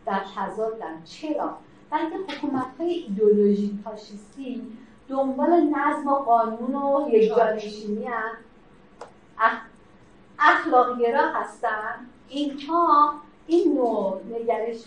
[0.07, 1.59] در تضادن چرا؟
[1.91, 4.63] بلکه حکومت های ایدولوژی فاشیستی
[5.09, 8.05] دنبال نظم و قانون و یکجانشینی
[9.37, 9.61] هم.
[10.39, 12.07] اخلاقگرا هستن.
[12.29, 13.15] اینها
[13.47, 14.83] این نوع نگرش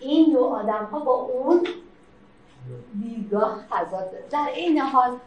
[0.00, 1.66] این نوع آدم ها با اون
[3.02, 5.18] دیدگاه تضاد در این حال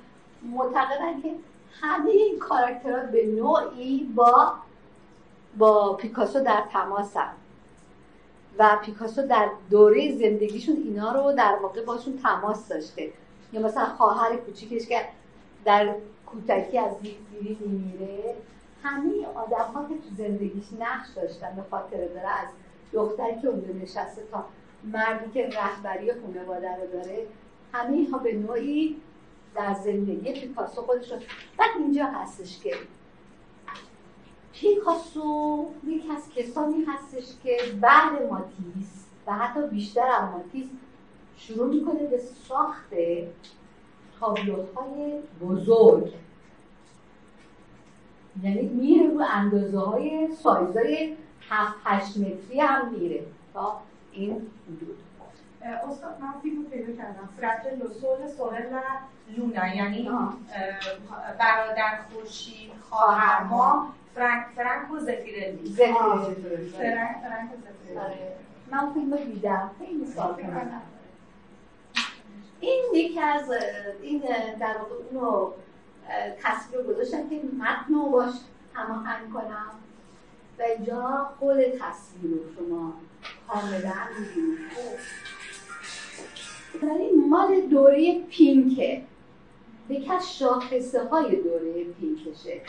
[0.44, 1.36] معتقدن که
[1.82, 4.54] همه این کاراکترها به نوعی با
[5.58, 7.32] با پیکاسو در تماسن
[8.60, 13.12] و پیکاسو در دوره زندگیشون اینا رو در واقع باشون تماس داشته.
[13.56, 15.02] یا مثلا خواهر کوچیکش که
[15.66, 15.96] در
[16.26, 18.36] کودکی از دیگری میمیره
[18.84, 22.48] همه آدم ها که تو زندگیش نقش داشتن به خاطر داره از
[22.94, 24.46] دختری که اونجا نشسته تا
[24.84, 27.28] مردی که رهبری خانواده رو داره
[27.74, 29.02] همه اینها به نوعی
[29.56, 31.18] در زندگی پیکاسو خودش رو
[31.58, 32.76] بعد اینجا هستش که
[34.54, 40.68] پیکاسو یکی از کسانی هستش که بعد ماتیس و حتی بیشتر از ماتیس
[41.38, 42.94] شروع می‌کنه به ساخت
[44.20, 46.14] تابلوهای بزرگ.
[48.44, 51.16] یعنی میره رو اندازه های سایزای
[51.50, 53.82] 7 8 متری هم میره تا
[54.12, 54.32] این
[54.68, 54.98] حدود.
[55.90, 57.30] استاد من فیلم پیدا کردم.
[57.42, 58.80] فرد لوسول سورل
[59.38, 59.76] لونا.
[59.76, 60.10] یعنی
[61.40, 65.66] برادر خورشید خواهر ما فرانک فرانک و زفیرلی.
[65.66, 65.94] زفیرلی.
[66.70, 68.00] فرانک و زفیرلی.
[68.00, 68.36] آره.
[68.72, 69.72] من فیلم دیدم.
[69.80, 70.34] خیلی سال
[72.60, 73.52] این یکی از
[74.02, 74.24] این
[74.60, 75.52] در واقع اونو
[76.44, 78.34] تصویر گذاشتم که متن رو باش
[78.74, 79.72] هماهنگ کنم.
[80.60, 82.94] و اینجا خود تصویر رو شما
[83.48, 84.60] کاملا می‌بینید.
[86.84, 89.02] ولی مال دوره پینکه.
[89.90, 92.62] یکی از شاخصه های دوره پینکشه.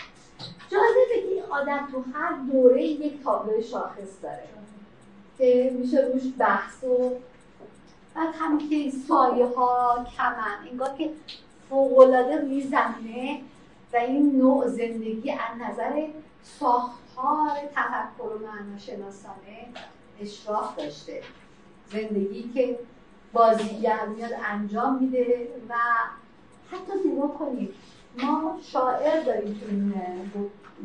[0.70, 4.48] جالبه که آدم تو هر دوره یک تابلو شاخص داره.
[5.38, 7.10] که میشه روش بحث و
[8.16, 11.10] بعد همین که سایه ها کمن انگار که
[11.68, 13.40] فوقلاده روی زمینه
[13.93, 16.06] و این نوع زندگی از نظر
[16.43, 19.66] ساختار تفکر و معناشناسانه
[20.20, 21.22] اشراف داشته.
[21.86, 22.78] زندگی که
[23.32, 25.74] بازیگر میاد انجام میده و
[26.70, 27.74] حتی نگاه کنید
[28.22, 29.60] ما شاعر داریم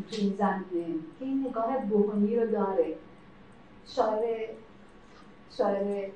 [0.09, 2.95] تو این زمینه که این نگاه بوهنی رو داره.
[3.87, 4.49] شاعر
[5.57, 6.09] شاعر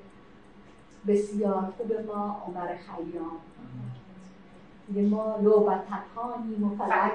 [1.08, 3.30] بسیار خوب ما عمر خیام.
[4.88, 7.12] میگه ما لوبتکانیم و فلک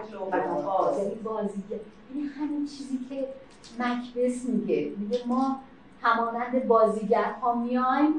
[0.98, 1.80] یعنی بازیگر
[2.14, 3.28] این همین چیزی که
[3.80, 4.92] مکبس میگه.
[4.98, 5.60] میگه ما
[6.02, 8.14] همانند بازیگر ها میایم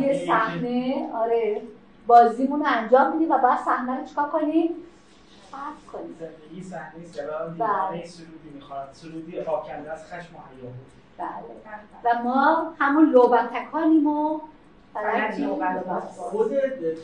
[0.00, 1.62] یه صحنه آره
[2.06, 4.70] بازیمون رو انجام میدیم و بعد صحنه رو چکار کنیم؟
[5.50, 6.14] فرق کنیم.
[6.20, 8.06] زندگی صحنه سرا دیوانه بله.
[8.06, 8.88] سرودی می‌خواد.
[8.92, 10.38] سرودی آکنده از خشم و
[12.04, 14.40] و ما همون لوبتکانیم و
[16.08, 16.52] خود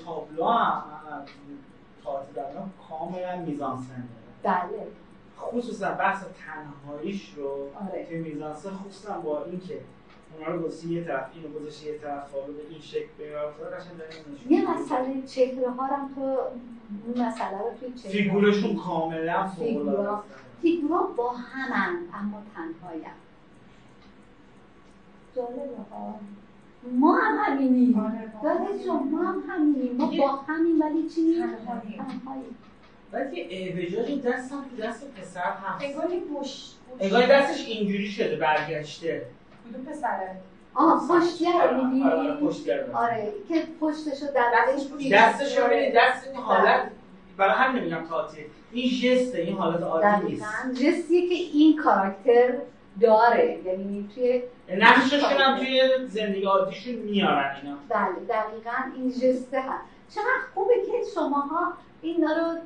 [0.04, 0.82] تابلو هم
[2.04, 2.42] تئاتر
[2.88, 4.08] کاملا میزانسن
[4.42, 4.86] بله.
[5.38, 8.06] خصوصا بحث تنهاییش رو آره.
[8.06, 9.80] که میزانسن خصوصا با اینکه
[10.38, 12.38] اونا رو گذاشتی یه طرف اینو گذاشتی یه طرف به
[12.70, 13.08] این شکل
[13.76, 16.20] قشنگ یه مسئله چهره ها هم تو
[17.06, 20.24] اون مسئله رو توی چهره فیگورشون کاملا فیگورا.
[20.62, 23.14] فیگورا با همن اما تنهایم
[25.36, 26.20] جالبه ها.
[26.92, 27.92] ما هم همینیم.
[28.42, 28.58] داره
[29.10, 29.96] ما هم همینیم.
[29.96, 31.42] ما با همین ولی چی؟
[33.34, 36.70] که اعوجاج دستم تو دست پسر هم انگاری بوش
[37.00, 39.26] انگاری دستش اینجوری شده برگشته.
[39.70, 40.36] کدوم پسره؟
[40.74, 45.64] آه پشتگر می‌بینی؟ آره, آره،, آره،, آره که پشتشو در دستش دستش رو
[45.96, 46.90] دست این حالت
[47.36, 48.38] برای هم نمیگم تاتی
[48.72, 50.44] این جسته این حالت عادی نیست.
[50.72, 52.54] جستیه که این کاراکتر
[53.00, 53.58] داره.
[53.64, 54.42] یعنی توی
[54.76, 57.76] نقششون هم توی زندگی عادیشون میارن اینا.
[57.88, 59.84] بله دقیقا این جسته هست
[60.14, 61.72] چقدر خوبه که شماها
[62.02, 62.58] این رو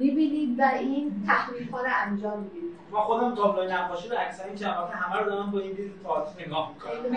[0.00, 2.72] ببینید و این تحلیل ها رو انجام می‌دید.
[2.90, 6.46] ما خودم تابلوی نقاشی رو اکثر این چند همه رو دارم با این دید تئاتر
[6.46, 7.16] نگاه می‌کنم.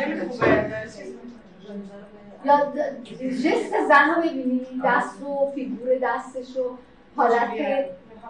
[2.46, 2.74] یا
[3.32, 6.78] جست زن رو ببینید دست و فیگور دستش و
[7.16, 7.50] حالت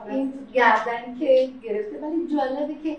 [0.09, 1.99] این گردنی که گرفته.
[2.01, 2.97] ولی جالبه که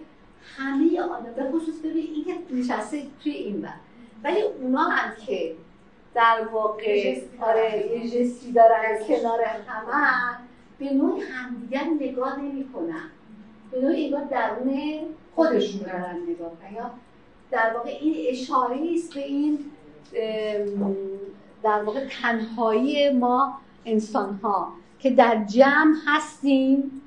[0.56, 3.74] همه آدم به خصوص ببینید این که نشسته توی این بر.
[4.24, 5.54] ولی اونا هم که
[6.14, 10.38] در واقع آره یه جستی دارن کنار همه
[10.78, 13.10] به نوعی همدیگر نگاه نمی‌کنن.
[13.70, 15.00] به نوعی انگار درون
[15.34, 16.90] خودشون دارن نگاه یا
[17.50, 19.58] در واقع این اشاره است به این
[21.62, 27.02] در واقع تنهایی ما انسان ها که در جمع هستیم.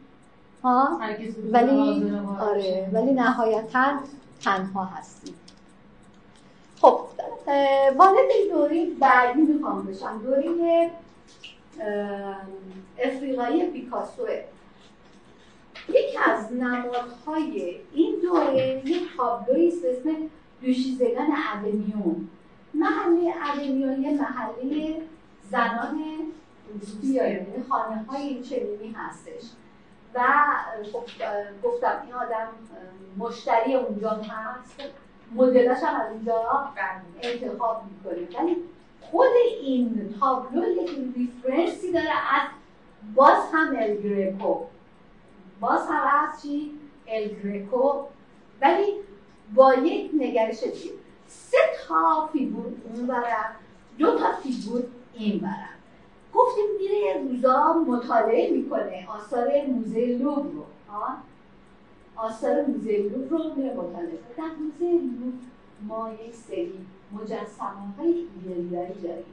[0.63, 0.99] ها
[1.51, 3.99] ولی آره ولی نهایتا
[4.43, 5.35] تنها هستیم
[6.81, 6.99] خب
[7.97, 10.17] وارد دوره بعدی می‌خوام بشم.
[10.17, 10.91] دوره
[12.99, 14.43] افریقایی پیکاسوه
[15.89, 20.09] یکی از نمادهای این دوره یک تابلوی است اسم
[20.61, 22.27] دوشیزگان ادمیون
[22.73, 25.01] محله ادمیون یه محله
[25.51, 25.99] زنان
[27.01, 29.49] بیاییم یعنی خانه های چنینی هستش.
[30.15, 30.19] و
[30.93, 31.03] خب
[31.63, 32.47] گفتم این آدم
[33.17, 34.81] مشتری اونجا هست.
[35.35, 36.69] مدلش هم از اونجا
[37.21, 38.41] انتخاب می‌کنه.
[38.41, 38.57] ولی
[39.01, 39.31] خود
[39.61, 42.49] این تابلو یک reference ی داره از
[43.15, 44.55] باز هم ال گرکو
[45.59, 46.71] باز هم از چی؟
[47.07, 48.03] ال گرکو
[48.61, 48.93] ولی
[49.55, 50.91] با یک نگرش دیگه.
[51.27, 51.57] سه
[51.87, 53.55] تا فیگور اون برم
[53.97, 54.83] دو تا فیگور
[55.13, 55.78] این برم
[56.33, 59.07] گفتیم میره روزا مطالعه می‌کنه.
[59.09, 60.65] آثار موزه لوور رو.
[62.15, 65.33] آثار موزه لوور رو میره مطالعه در موزه لوور
[65.81, 69.25] ما یک سری مجسمه های ایبریایی داریم.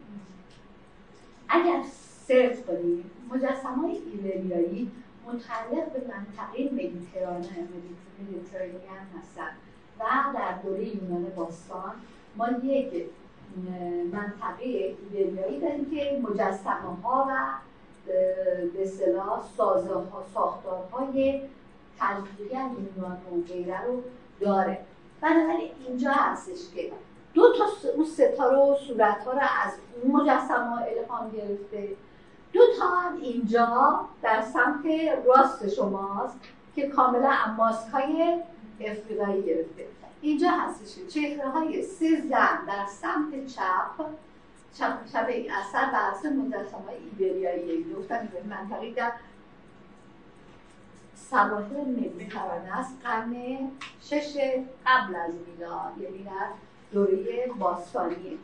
[1.48, 1.82] اگر
[2.28, 4.90] سرچ کنیم مجسمه های ایبریایی
[5.26, 7.68] متعلق به منطقه مدیترانه
[8.20, 9.50] Mediterranean هستن.
[10.00, 10.04] و
[10.34, 11.92] در دوره یونان باستان
[12.36, 13.06] ما یک
[14.12, 17.32] منطقه ایبریایی داریم که مجسمه ها و
[18.72, 19.42] به اصطلاح
[20.34, 21.42] ساختارهای
[21.98, 22.56] تلفیقی
[22.96, 23.18] یونان
[23.66, 24.02] و رو
[24.40, 24.78] داره.
[25.20, 26.92] بنابراین اینجا هستش که
[27.34, 27.64] دو تا
[27.96, 29.72] اون ستاره و صورت ها رو از
[30.02, 31.88] اون مجسمه ها الهام گرفته.
[32.52, 34.84] دو تا هم اینجا در سمت
[35.26, 36.36] راست شماست
[36.76, 38.42] که کاملا ماسک های
[38.80, 39.86] افریقایی گرفته.
[40.20, 44.06] اینجا هستش چهره های سه زن در سمت چپ
[44.78, 49.12] چپ, چپ این اثر بر اساس های ایبریایی گفتن به منطقه در
[51.14, 52.96] سواحل مدیترانه است.
[53.04, 53.34] قرن
[54.00, 54.36] شش
[54.86, 56.48] قبل از میلاد یعنی در
[56.92, 58.38] دوره باستانی.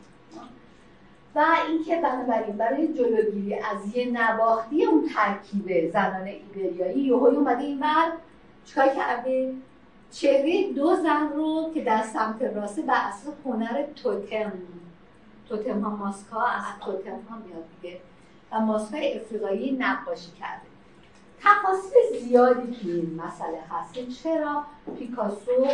[1.35, 7.79] و اینکه بنابراین برای جلوگیری از یه نواختی اون ترکیب زنان ایبریایی یهوی اومده این
[7.79, 8.11] بر
[8.65, 9.53] چیکار کرده؟
[10.13, 14.51] چهره دو زن رو که در سمت راسته به اساس هنر توتم
[15.49, 17.99] توتم ها ماسک ها از توتم ها میاد دیگه
[18.51, 20.61] و ماسک های افریقایی نقاشی کرده.
[21.41, 24.23] تفاصیل زیادی که این مسئله هست.
[24.23, 24.63] چرا
[24.99, 25.67] پیکاسو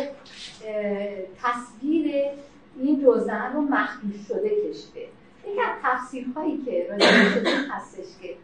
[1.42, 2.24] تصویر
[2.76, 5.08] این دو زن رو مخدوش شده کشیده.
[5.46, 8.36] یکی از تفسیرهایی که راجع شده هستش که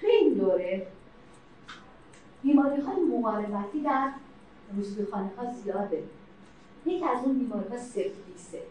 [0.00, 0.86] توی این دوره
[2.42, 4.10] بیماری های مقاربتی در
[5.10, 6.02] خانه ها زیاده.
[6.86, 8.62] یکی از اون بیماری ها سفلیسه.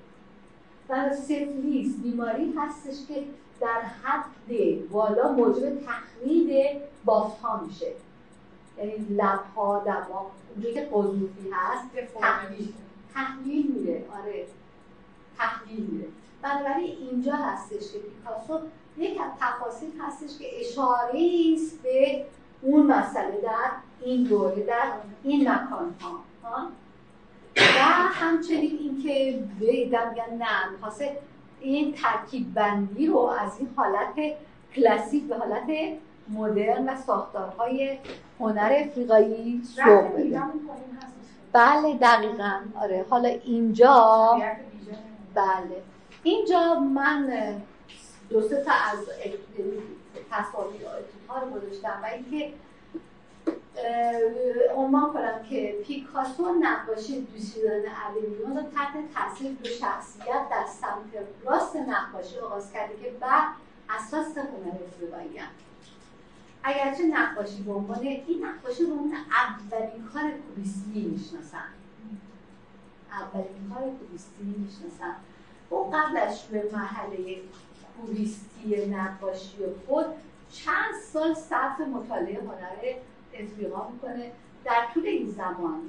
[0.89, 3.23] و سفلیس بیماری هستش که
[3.61, 7.91] در حد بالا موجب تخریب بافت ها میشه.
[8.77, 12.73] یعنی لب ها دماغ اونجایی که قضوفی هست تخریب
[13.13, 14.05] تحلیل میره.
[14.23, 14.45] آره.
[15.37, 16.07] تحلیل میره.
[16.41, 18.59] بنابراین اینجا هستش که پیکاسو
[18.97, 21.19] یک از تفاصیل هستش که اشاره
[21.53, 22.25] است به
[22.61, 23.71] اون مسئله در
[24.01, 24.91] این دوره در
[25.23, 25.95] این مکان
[26.43, 26.67] ها؟
[27.57, 27.79] و
[28.13, 31.17] همچنین اینکه بیدم میگن نه می‌خواسته
[31.61, 34.35] این ترکیب بندی رو از این حالت
[34.75, 35.67] کلاسیک به حالت
[36.29, 37.97] مدرن و ساختارهای
[38.39, 40.11] هنر افریقایی سوق
[41.53, 42.59] بله دقیقا.
[42.81, 43.05] آره.
[43.09, 44.37] حالا اینجا
[45.35, 45.81] بله.
[46.23, 47.29] اینجا من
[48.29, 49.05] دو سه تا از
[50.31, 50.81] تصاویر
[51.29, 52.53] ها رو گذاشتم و اینکه
[54.75, 61.75] عنوان کنم که پیکاسو نقاشی دوشیدن اولیون رو تحت تاثیر دو شخصیت در سمت راست
[61.75, 63.47] نقاشی آغاز کرده که بعد
[63.89, 65.39] اساس هنر افریقایی
[66.63, 71.65] اگرچه نقاشی به عنوان این نقاشی رو عنوان اولین کار کوبیستی می‌شناسن
[73.11, 75.15] اولین کار کوبیستی می‌شناسن
[75.69, 77.41] او قبلش به محله
[78.01, 79.57] کوبیستی نقاشی
[79.87, 80.05] خود
[80.51, 82.93] چند سال صرف مطالعه هنر
[83.33, 84.31] افریقا می‌کنه.
[84.65, 85.81] در طول این زمان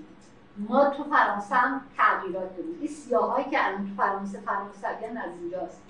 [0.56, 2.76] ما تو فرانسه هم تغییرات داریم.
[2.80, 5.82] این سیاهایی که الان تو فرانسه فرانسویان از اینجاست.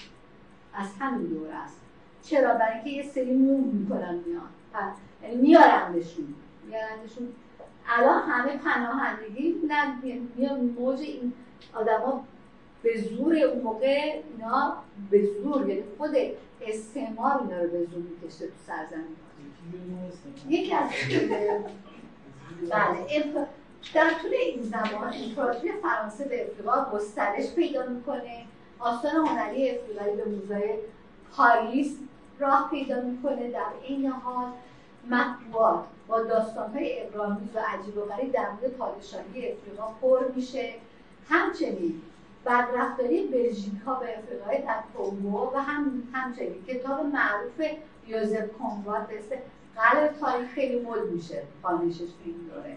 [0.75, 1.81] از همین دور است.
[2.23, 4.49] چرا؟ برای اینکه یه سری مون می‌کنن میان.
[5.23, 6.35] یعنی میارندشون.
[6.67, 7.29] میارندشون.
[7.89, 9.55] الان همه پناهندگی
[10.37, 11.33] میان موج این
[11.75, 12.25] آدما
[12.83, 14.77] به زور اون موقع اینا
[15.11, 16.11] به زور یعنی خود
[16.61, 19.17] استعمار اینا رو به زور میکشته تو سرزمین.
[20.49, 20.91] یکی از
[22.71, 23.25] بله
[23.95, 28.45] در طول این زمان امپراتوری فرانسه به افریقا گسترش پیدا می‌کنه.
[28.79, 30.79] آثار هنری افریقایی به موزه
[31.33, 31.97] پاریس
[32.39, 34.49] راه پیدا می‌کنه در این حال.
[35.11, 40.75] مطبوعات با داستانهای ابرامیز و عجیب و غریب در مورد پادشاهی افریقا پر میشه.
[41.29, 42.03] همچنین
[42.47, 47.61] بدرفتاری بلژیک ها به افریقای در کنگو و هم همچنین کتاب معروف
[48.07, 49.39] یوزف کنواد به
[49.77, 52.77] قلب تاریخ خیلی مد میشه خانشش تو این دوره.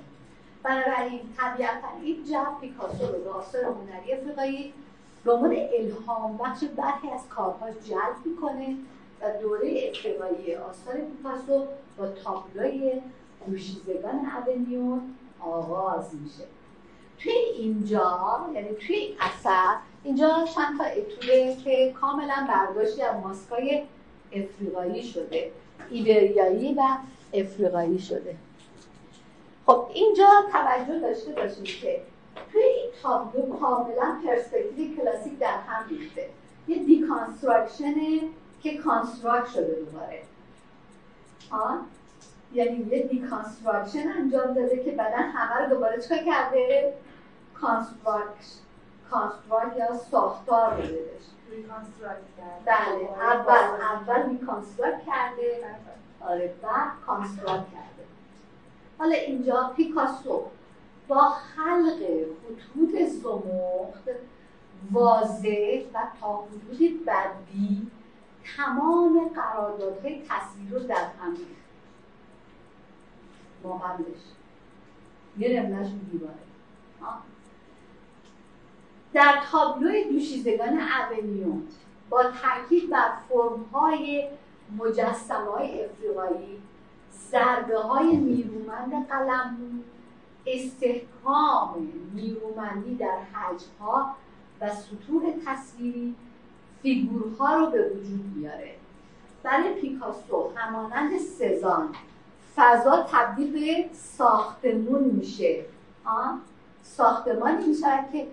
[0.63, 4.73] بنابراین طبیعتا این جو پیکاسو رو به آثار هنری افریقایی
[5.23, 8.75] به عنوان الهام بخش برخی از کارهاش جلب می‌کنه
[9.21, 11.67] و دوره افریقایی آثار پیکاسو
[11.97, 13.01] با تابلوی
[13.47, 16.43] دوشیزگان اونیون آغاز میشه.
[17.19, 23.83] توی اینجا یعنی توی اثر اینجا چند تا اتوله که کاملا برداشتی از ماسکای
[24.31, 25.51] افریقایی شده
[25.89, 26.81] ایبریایی و
[27.33, 28.35] افریقایی شده.
[29.65, 32.01] خب اینجا توجه داشته باشید که
[32.51, 36.29] توی این تابلو کاملا پرسپکتیو کلاسیک در هم ریخته.
[36.67, 38.19] یه deconstruction ه
[38.63, 40.21] که construct شده دوباره.
[41.49, 41.79] آن
[42.53, 46.93] یعنی یه deconstruction انجام داده که بعدا همه رو دوباره چکار کرده؟
[47.53, 51.13] construct یا ساختار بده
[52.65, 55.65] بله اول اول deconstruct کرده.
[56.21, 58.03] آره بعد construct کرده.
[58.97, 60.43] حالا اینجا پیکاسو
[61.07, 61.99] با خلق
[62.43, 64.09] خطوط زمخت
[64.91, 67.91] واضح و تا حدودی بدی
[68.57, 71.37] تمام قراردادهای تصویر رو در هم
[73.63, 74.21] ما قبلش
[75.37, 76.33] یه نمونهش دیواره.
[79.13, 80.79] در تابلوی دوشیزگان
[81.11, 81.67] اونیون
[82.09, 84.29] با تاکید بر فرمهای
[84.77, 86.61] مجسمه های افریقایی
[87.31, 89.57] ضربه های نیرومند قلم
[90.45, 94.15] استحکام نیرومندی در حجمها
[94.61, 96.15] و سطوح تصویری
[96.81, 98.75] فیگورها رو به وجود میاره.
[99.43, 101.95] برای پیکاسو همانند سزان
[102.55, 105.65] فضا تبدیل به ساختمون میشه.
[106.83, 108.27] ساختمانی میشه که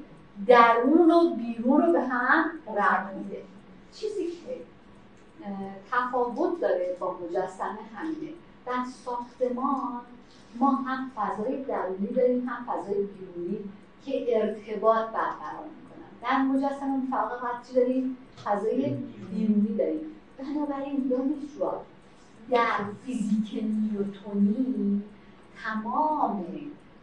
[0.47, 3.43] درون و بیرون رو به هم ربط میده.
[3.93, 4.57] چیزی که
[5.93, 8.33] تفاوت داره با مجسمه همینه.
[8.67, 10.01] در ساختمان
[10.55, 13.59] ما هم فضای درونی داریم هم فضای بیرونی
[14.05, 16.11] که ارتباط برقرار می‌کنن.
[16.23, 18.97] در مجسمه فقط چی داریم؟ فضای
[19.31, 20.01] بیرونی داریم.
[20.39, 21.71] بنابراین دانشجو
[22.51, 25.02] در فیزیک نیوتونی
[25.64, 26.47] تمام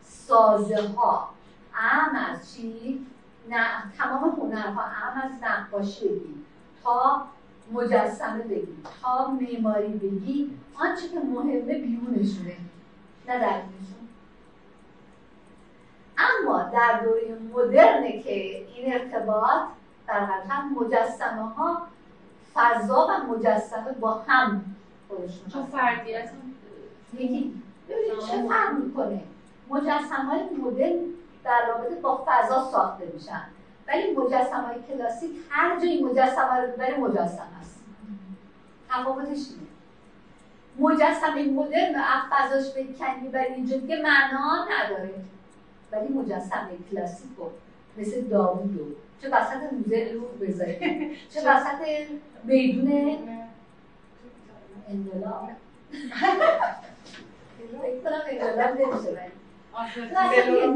[0.03, 1.29] سازه ها
[1.75, 3.05] ام از چی؟
[3.49, 3.67] نه
[3.97, 6.09] تمام هنرها هم از نقاشی.
[6.09, 6.45] بگی
[6.83, 7.25] تا
[7.71, 12.57] مجسمه بگی تا معماری بگی آنچه که مهمه بیرونشونه
[13.27, 14.07] نه درونشون.
[16.17, 18.33] اما در دوره مدرنه که
[18.67, 19.61] این ارتباط
[20.07, 20.27] در
[20.79, 21.81] مجسمه ها
[22.53, 24.76] فضا و مجسمه با هم
[25.07, 26.29] خودشون چون فردیت
[27.13, 29.21] یکی ببینید چه فرق می‌کنه؟
[29.69, 30.99] مجسمه های مدرن
[31.43, 33.43] در رابطه با فضا ساخته میشن.
[33.87, 37.79] ولی مجسمه های کلاسیک هر جایی مجسمه رو ببری مجسمه است.
[38.89, 39.67] تفاوتش اینه.
[40.79, 45.13] مجسمه مدرن و فضاش بکنی برای اینجا دیگه معنا نداره.
[45.91, 47.51] ولی مجسمه کلاسیک رو
[47.97, 52.07] مثل داوود چه وسط موزه رو بذاره چه وسط
[52.43, 53.46] میدون.
[54.89, 55.49] انقلاب
[57.81, 59.31] فکر کنم انقلاب نمیشه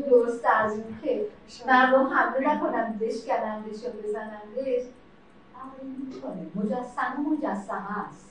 [0.09, 0.73] درست از
[1.03, 1.25] که
[1.67, 4.83] مردم حمله نکنن بشکنندش یا بزنندش
[5.61, 8.29] عمل می‌کنه مجسمه مجسمه است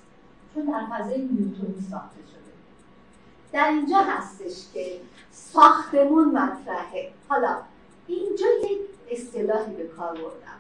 [0.55, 2.53] چون در فضای نیوتونی ساخته شده
[3.53, 5.01] در اینجا هستش که
[5.31, 7.57] ساختمون مطرحه حالا
[8.07, 8.81] اینجا یک
[9.11, 10.60] اصطلاحی به کار بردم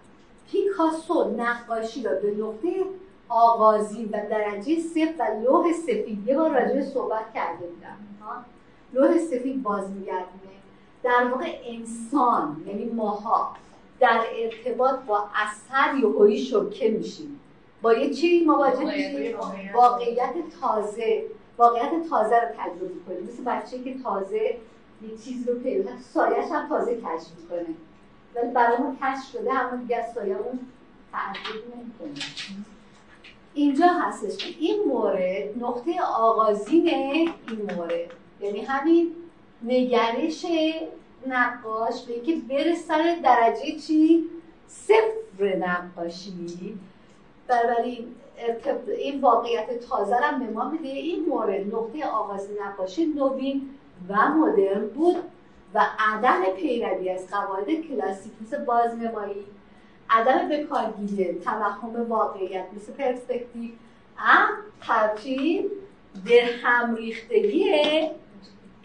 [0.53, 2.85] پیکاسو نقاشی را به نقطه
[3.29, 6.29] آغازین و درجه صفر و لوح سفید.
[6.29, 7.97] یه بار راجع صحبت کرده بودم.
[8.93, 10.51] لوح سفید باز میگردونه.
[11.03, 13.57] در واقع انسان یعنی ماها
[14.01, 17.41] در ارتباط با اثر یهویی شوکه میشیم.
[17.83, 19.39] با یه چی مواجه میشیم؟
[19.75, 20.35] واقعیت.
[20.61, 21.25] تازه.
[21.59, 24.57] واقعیت تازه رو تجربه کنیم مثل بچه که تازه
[25.03, 27.75] یه چیز رو پیدا سایش هم تازه کشف می‌کنه.
[28.35, 30.59] ولی برای ما کشف شده همون دیگه از سایه اون
[31.13, 32.25] تعجب نمی‌کنه
[33.55, 34.37] اینجا هستش.
[34.37, 37.33] که این مورد نقطه آغازین این
[37.77, 38.11] مورد.
[38.41, 39.13] یعنی همین
[39.63, 40.47] نگرش
[41.27, 44.25] نقاش به اینکه بره سر درجه چی؟
[44.69, 46.79] صفر نقاشی.
[47.49, 48.15] بنابراین
[48.99, 50.89] این واقعیت تازه هم به ما میده.
[50.89, 53.71] این مورد نقطه آغاز نقاشی نوین
[54.09, 55.17] و مدرن بود.
[55.75, 59.45] و عدم پیروی از قواعد کلاسیک مثل بازنمایی
[60.11, 63.71] عدم بکارگیری توهم واقعیت مثل پرسپکتیو
[64.19, 64.49] ام
[64.81, 65.71] ترتیب
[66.27, 67.75] در هم ریختگی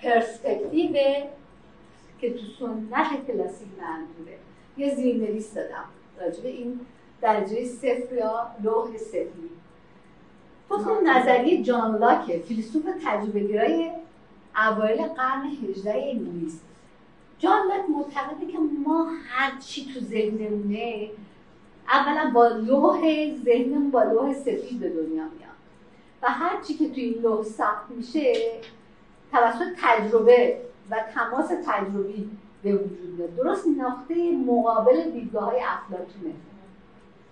[0.04, 0.94] پرسپکتیو
[2.22, 4.38] که تو سنت کلاسیک منظوره
[4.78, 5.86] یه زیرنویس دادم
[6.22, 6.80] راجب این
[7.22, 9.56] درجه صفر یا لوح سفید
[10.70, 13.92] تو نظریه جان لاکه فیلسوف تجربه گرای
[14.56, 16.62] اوایل قرن 18 انگلیس.
[17.46, 21.10] جان معتقده که ما هر چی تو ذهنمونه
[21.90, 23.02] اولا با لوح
[23.46, 25.56] ذهنمون با لوح سفید به دنیا میاد.
[26.22, 28.34] و هر چی که تو این لوح ثبت میشه
[29.32, 30.58] توسط تجربه
[30.90, 32.30] و تماس تجربی
[32.64, 33.36] به وجود میاد.
[33.36, 36.34] درست نقطه مقابل دیدگاه های افلاتونه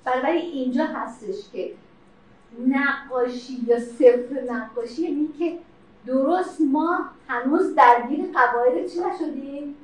[0.05, 1.71] بنابراین اینجا هستش که
[2.67, 5.57] نقاشی یا صفر نقاشی یعنی که
[6.05, 9.75] درست ما هنوز درگیر قواعد چی نشدیم؟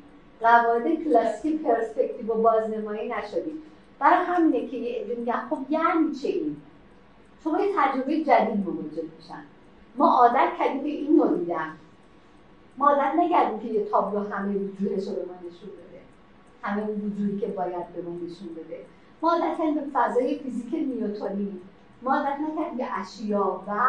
[0.41, 3.61] قواعد کلاسیک پرسپکتیو و بازنمایی نشدیم.
[3.99, 6.57] برای همینه که یه عده میگن خب یعنی چه این
[7.43, 9.43] شما یه تجربه جدید وجود میشن.
[9.95, 11.71] ما عادت کردیم به این رو دیدن.
[12.77, 16.01] ما عادت نکردیم که یه تابلو همه وجودش رو به ما نشون بده.
[16.61, 18.85] همه اون وجودی که باید به ما نشون بده.
[19.21, 21.61] ما عادت کردیم به فضای فیزیک نیوتونی.
[22.01, 23.81] ما عادت نکردیم به اشیا و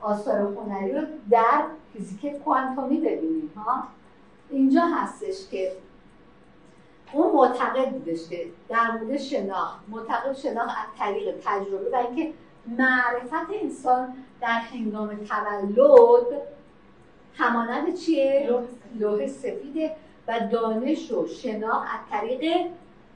[0.00, 3.82] آثار هنری رو در فیزیک کوانتومی ببینیم ها؟
[4.50, 5.72] اینجا هستش که
[7.12, 12.32] اون معتقد بودش که در مورد شناخت معتقد شناخت از طریق تجربه و اینکه
[12.66, 16.42] معرفت انسان در هنگام تولد
[17.34, 18.50] همانند چیه؟
[18.98, 19.96] لوح سفیده
[20.28, 22.66] و دانش و شناخت از طریق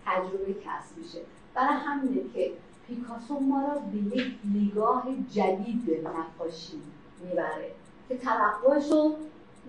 [0.07, 1.19] تجربه کسب میشه
[1.55, 2.51] برای همینه که
[2.89, 6.83] پیکاسو ما را به یک نگاه جدید به نقاشی
[7.25, 7.71] می‌بره
[8.09, 9.17] که توقعش رو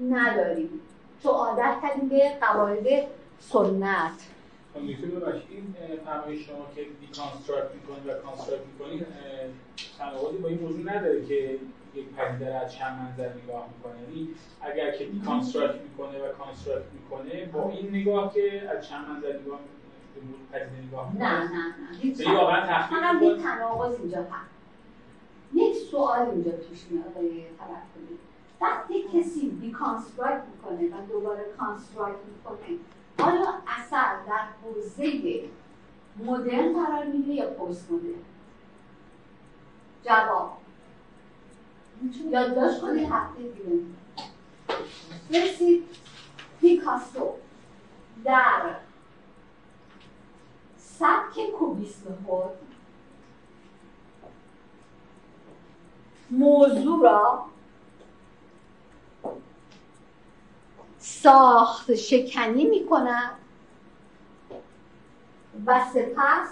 [0.10, 0.81] نداریم
[1.23, 3.07] چون عادت کردیم به قواعد
[3.39, 4.29] سنت.
[4.73, 5.75] خب، این
[6.05, 9.05] فرمایش شما که deconstruct می‌کنید و construct می‌کنید
[9.97, 11.59] تناقضی با این موضوع نداره که
[11.95, 14.01] یک پدیده از چند منظر نگاه می‌کنه.
[14.01, 14.29] یعنی
[14.61, 19.59] اگر که deconstruct می‌کنه و construct می‌کنه با این نگاه که از چند منظر نگاه
[20.51, 24.49] پدیده نگاه نه نه نه یعنی واقعا تحقیق یک تناقض اینجا هست.
[25.53, 28.17] یک سوال اینجا توش میاد آقای توکلی
[28.61, 32.77] وقتی کسی deconstruct می‌کنه و دوباره construct می‌کنه
[33.18, 35.44] آیا اثر در حوزه
[36.26, 38.14] مدرن قرار می‌گیره یا پست مدرن؟
[40.03, 40.57] جواب.
[42.30, 43.80] یادداشت کنید هفته دیگه.
[45.31, 45.84] رسید
[46.61, 47.34] پیکاسو
[48.23, 48.76] در
[50.77, 52.49] سبک کوبیسم خود
[56.30, 57.45] موضوع را
[61.10, 63.36] ساخت شکنی می کند
[65.65, 66.49] و سپس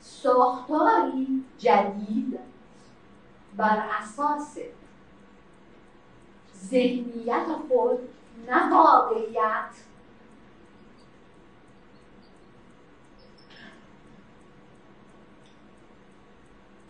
[0.00, 2.38] ساختاری جدید
[3.56, 4.58] بر اساس
[6.56, 7.98] ذهنیت خود
[8.46, 8.70] نه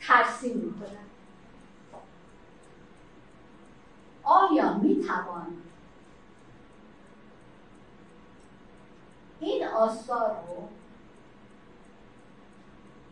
[0.01, 1.08] ترسیم می‌کنن
[4.29, 5.47] آیا می‌توان
[9.41, 10.69] این آثار رو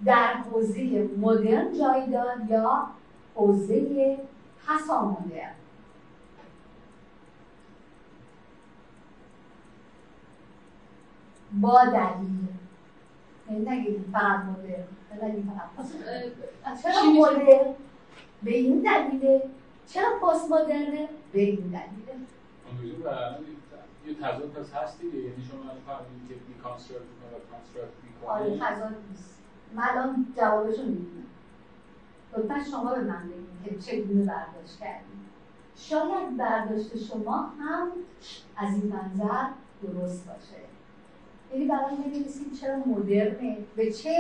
[0.05, 2.87] در حوزه مدرن جای داد یا
[3.35, 4.19] حوزه
[4.67, 5.55] پسا مدرن
[11.53, 12.47] با دلیل.
[13.51, 14.85] یعنی نگید فقط مدرن
[15.23, 15.51] نگید
[16.65, 17.75] فقط چرا مدرن؟
[18.43, 19.43] به این دلیله
[19.87, 22.17] چرا پست مدرنه به این دلیله
[24.07, 28.31] یه تضاد پس هست دیگه یعنی شما فهمیدید که deconstruct و construct می‌کنه.
[28.31, 29.39] آره تضاد نیست.
[29.75, 31.27] من الان جوابشو می‌دونم.
[32.37, 35.17] لطفا شما به من بگید که چگونه برداشت کردید
[35.77, 37.89] شاید برداشت شما هم
[38.57, 39.49] از این منظر
[39.83, 40.63] درست باشه.
[41.53, 44.11] یعنی برای بنویسید چرا مدرنه؟ به چه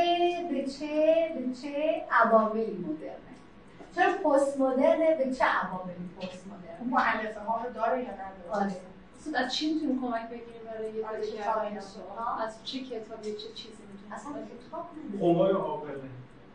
[0.50, 3.25] به چه به چه عواملی مدرنه؟
[3.96, 8.76] چرا پست مدرنه به چه عواملی پست مدرنه مؤلفه ها رو داره یا نداره؟ آره.
[9.34, 14.32] از چی می‌تونیم کمک بگیریم برای یه سوال از چه کتابی چه چیزی می‌تونیم اصلا
[14.32, 14.86] کتاب
[15.20, 16.00] قمار عاقله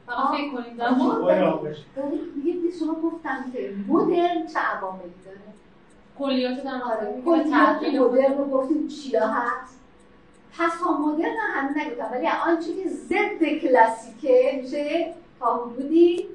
[0.06, 0.78] فقط فکر کنید.
[0.78, 1.78] در عاقله
[2.44, 5.38] دیگه شما گفتم که مدرن چه عواملی داره؟
[6.20, 8.88] کلیات در آره مورد کلیات مدرن رو گفتیم.
[8.88, 9.80] چیا هست؟
[10.54, 16.28] پسا مدرن هم نگفتم ولی آنچه که ضد کلاسیکه میشه؟ تا حدودی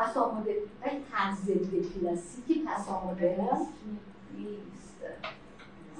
[0.00, 1.00] پسا مدرن ولی
[1.44, 3.66] ضد کلاسیکی پسا مدرن
[4.38, 4.96] نیست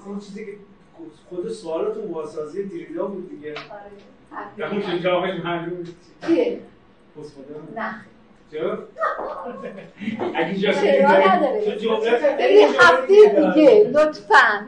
[0.05, 0.51] اون چیزی که
[1.29, 3.55] خود سوالتون واسازی دیریدا بود دیگه.
[4.59, 4.67] آره.
[4.69, 5.83] همون جوابش معلوم
[6.27, 6.59] چیه؟
[7.75, 7.95] نه.
[8.51, 8.77] چرا؟
[10.35, 10.69] اگه
[12.79, 14.65] هفته دیگه لطفا.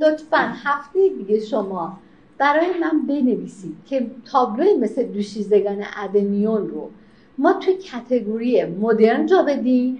[0.00, 1.98] لطفا هفته دیگه شما
[2.38, 6.90] برای من بنویسید که تابلوی مثل دوشیزگان ادمیون رو
[7.38, 9.98] ما توی کتگوری مدرن جا بدیم.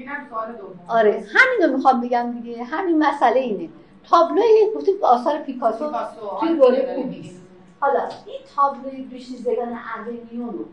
[0.88, 2.64] آره همین رو می‌خوام بگم دیگه.
[2.64, 3.68] همین مسئله اینه.
[4.04, 7.40] تابلوی گفتیم آثار پیکاسو پیکاسو، توی آره، دوره داره کوبیست میگه.
[7.80, 10.64] حالا این تابلوی دوشیزگان ادمیون رو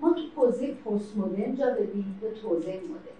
[0.00, 3.18] ما تو حوزه پست مدرن جا بدیم یا توزیع مدرن؟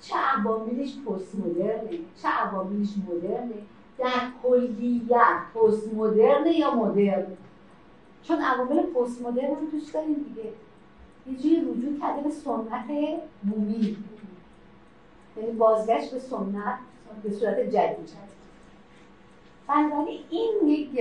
[0.00, 1.90] چه عواملش پست مدرنه
[2.22, 3.54] چه عواملش مدرنه؟
[3.98, 7.26] در کلیت پست مدرنه یا مدرن؟
[8.22, 10.48] چون عوامل پست مدرن هم توش داریم دیگه.
[11.26, 12.86] یه جوری رجوع کرده به سنت
[13.42, 13.96] بومی
[15.36, 16.78] یعنی بازگشت به سنت
[17.22, 18.10] به صورت جدید.
[19.68, 21.00] بنابراین این یک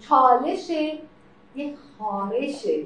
[0.00, 0.70] چالش
[1.54, 2.84] یک خارشه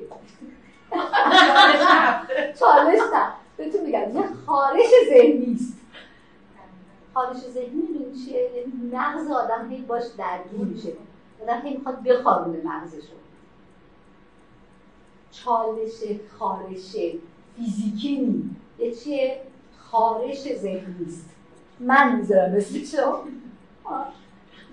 [2.59, 3.33] چالش نه.
[3.57, 5.77] بهتون میگم یه خارش ذهنی است.
[7.15, 10.93] خارش ذهنی می‌دونی چیه؟ یعنی مغز آدم هی باش درگیر میشه.
[11.43, 13.15] آدم هی می‌خواد بخوابونه مغزشو.
[15.45, 16.97] چالش خارش
[17.57, 19.41] فیزیکی نی یه چیه؟
[19.79, 21.31] خارش ذهنی است.
[21.81, 23.07] من می‌ذارم اسمشو
[23.85, 24.07] آه.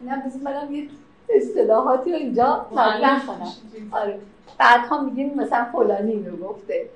[0.02, 0.88] اینم بس منم یه
[1.30, 3.52] اصطلاحاتی رو اینجا مطرح کنم.
[3.92, 4.20] آره.
[4.58, 6.90] بعد ها میگیم مثلا فلانی اینو گفته.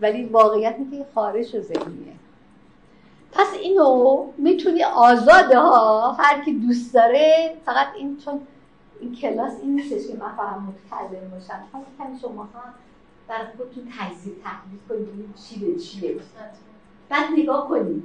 [0.00, 2.12] ولی واقعیت اینه که خارش و ذهنیه.
[3.32, 8.40] پس اینو می‌تونی آزاده ها هر کی دوست داره فقط این چون
[9.00, 11.62] این کلاس این نیستش که من فقط متکلم باشم.
[11.64, 12.74] می‌خوام کمی شما هم
[13.28, 16.16] برای خودتون تجزیه تحلیل کنید چی به چیه.
[17.08, 18.02] بعد نگاه کنید.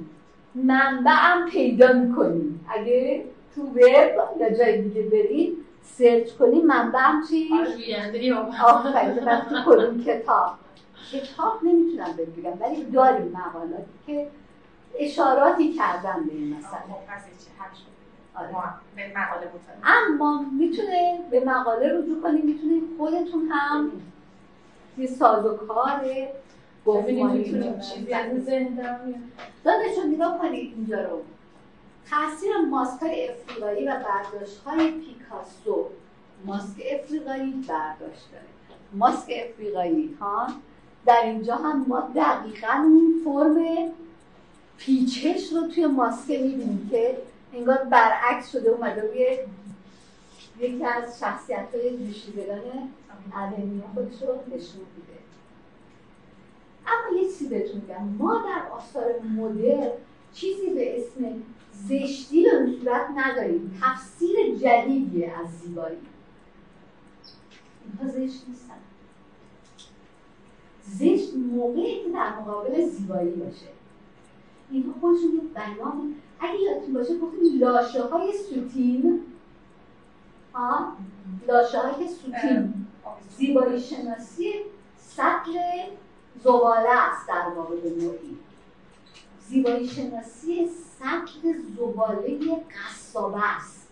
[0.54, 2.60] منبعم پیدا می‌کنید.
[2.68, 3.24] اگه
[3.54, 7.50] تو وب یا جای دیگه برید سرچ کنید منبعم چی؟
[8.64, 10.54] آفرین من تو کدوم کتاب.
[11.12, 14.28] کتاب نمی‌تونم بگم ولی داریم مقالاتی که
[14.98, 16.80] اشاراتی کردن به این مسئله.
[16.80, 17.12] خب
[18.34, 18.48] آره.
[18.96, 19.50] به مقاله
[19.84, 23.92] اما می‌تونه به مقاله رجوع کنید می‌تونه خودتون هم
[25.00, 26.00] یه سازوکار
[26.86, 27.44] گفتمانی
[27.94, 28.46] چیزی از.
[29.64, 31.22] دادشون نگاه کنید اینجا رو.
[32.10, 35.86] تاثیر ماسک های افریقایی و برداشت های پیکاسو.
[36.44, 38.44] ماسک افریقایی برداشت داره.
[38.92, 40.46] ماسک افریقایی ها
[41.06, 43.90] در اینجا هم ما دقیقا اون فرم
[44.78, 47.16] پیچش رو توی ماسک می‌بینیم که
[47.54, 49.38] انگار برعکس شده اومده روی
[50.60, 52.60] یکی از شخصیت های دوشیزگان
[53.36, 55.18] ادمی خودش رو نشون میده.
[56.86, 58.04] اما یه چیزی بهتون میگم.
[58.18, 59.88] ما در آثار مدرن
[60.32, 61.42] چیزی به اسم
[61.72, 63.80] زشتی اون صورت نداریم.
[63.82, 65.96] تفسیر جدیدیه از زیبایی.
[67.84, 68.74] اینها زشت نیستن.
[70.82, 73.66] زشت موقعی که در مقابل زیبایی باشه.
[74.70, 76.14] اینها خودشون یه بیان.
[76.40, 79.20] اگه یادتون باشه گفتیم لاشه های سوتین
[80.54, 80.92] ها
[81.48, 82.86] لاشه های سوتین
[83.36, 84.52] زیبایی شناسی
[84.96, 85.58] سطل
[86.44, 88.38] زباله است در واقع به نوعی.
[89.40, 92.38] زیبایی شناسی سطل زباله
[92.70, 93.88] قصابه است.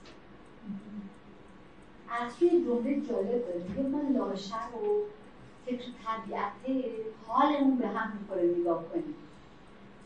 [2.10, 5.02] از توی جمله جالب داریم ما لاشه رو
[5.66, 6.86] که تو طبیعت
[7.26, 9.14] حالمون به هم می‌خوره نگاه کنیم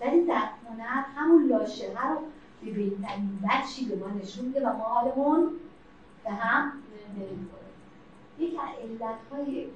[0.00, 2.16] ولی در هنر همون لاشه رو
[2.64, 5.50] به بهترین بچی به ما نشون میده و ما حالمون
[6.24, 6.72] به هم
[7.16, 7.62] نمی‌خوره
[8.38, 9.66] یکی از علتهای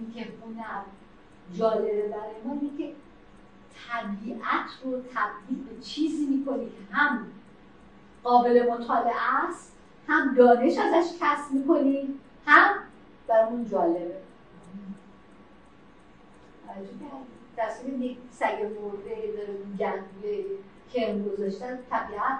[0.00, 0.82] اینکه هنر
[1.52, 2.94] جالبه برای ما اینه که
[3.88, 7.26] طبیعت رو تبدیل به چیزی می‌کنی که هم
[8.22, 9.72] قابل مطالعه است
[10.08, 12.08] هم دانش ازش کسب می‌کنی
[12.46, 12.74] هم
[13.28, 14.16] برامون جالبه.
[17.56, 20.44] در یک سگ مرده داره گندوی
[20.92, 22.38] کرم گذاشتن طبیعت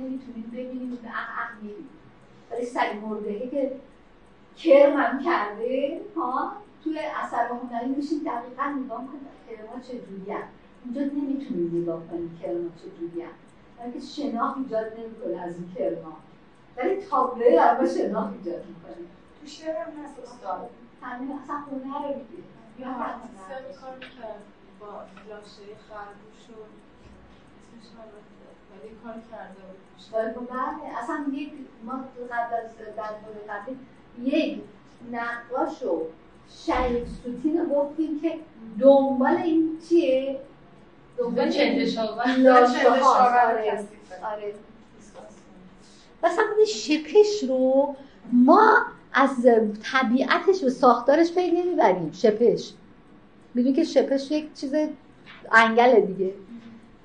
[0.00, 1.48] نمی‌تونیم ببینیم به اح اح
[2.50, 3.72] ولی سگ مرده که
[4.56, 6.52] کرم هم کرده ها؟
[6.84, 10.34] توی اثر هنری میشین دقیقا نگاه کنید کرما چجوری
[10.84, 16.16] اونجا نمی‌تونیم نگاه کنیم کرما چجوری هم که شناخت ایجاد نمی‌کنه از این کرما.
[16.76, 19.06] ولی تابلوی در ما شناخت ایجاد می‌کنه.
[19.40, 20.70] تو شعر هم هست استاد.
[21.02, 22.42] همین اصلا هنر رو میگه.
[22.78, 22.92] یا
[23.80, 24.42] کار کرد
[24.80, 24.86] با
[25.28, 26.62] لاشه خرگوش و
[28.70, 30.48] ولی کار کرده بود.
[30.48, 31.52] بله اصلا یک
[31.84, 31.92] ما
[32.30, 33.72] قبل از در قبل
[34.22, 34.60] یک
[35.12, 36.02] نقاش و
[36.66, 38.38] شریف سوتین رو گفتیم که
[38.80, 40.40] دنبال این چیه؟
[41.18, 42.88] دنبال چندش آره.
[44.22, 44.54] آره.
[46.24, 47.94] مثلا شپش رو
[48.32, 48.76] ما
[49.12, 49.46] از
[49.92, 52.12] طبیعتش و ساختارش پی نمی‌بریم.
[52.12, 52.72] شپش
[53.54, 54.74] می‌دونی که شپش یک چیز
[55.52, 56.34] انگل دیگه.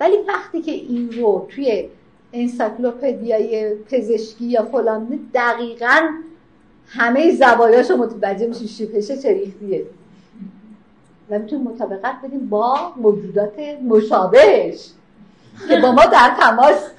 [0.03, 1.89] ولی وقتی که این رو توی
[2.33, 6.09] انسایکلوپدیای پزشکی یا فلان دقیقا
[6.87, 9.85] همه زوایاش رو متوجه میشیم شیپشه چریختیه
[11.29, 14.89] و می‌تونیم مطابقت بدیم با موجودات مشابهش
[15.67, 16.89] که با ما در تماس.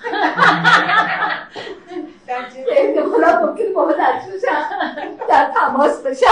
[5.28, 6.26] در تماس بشن.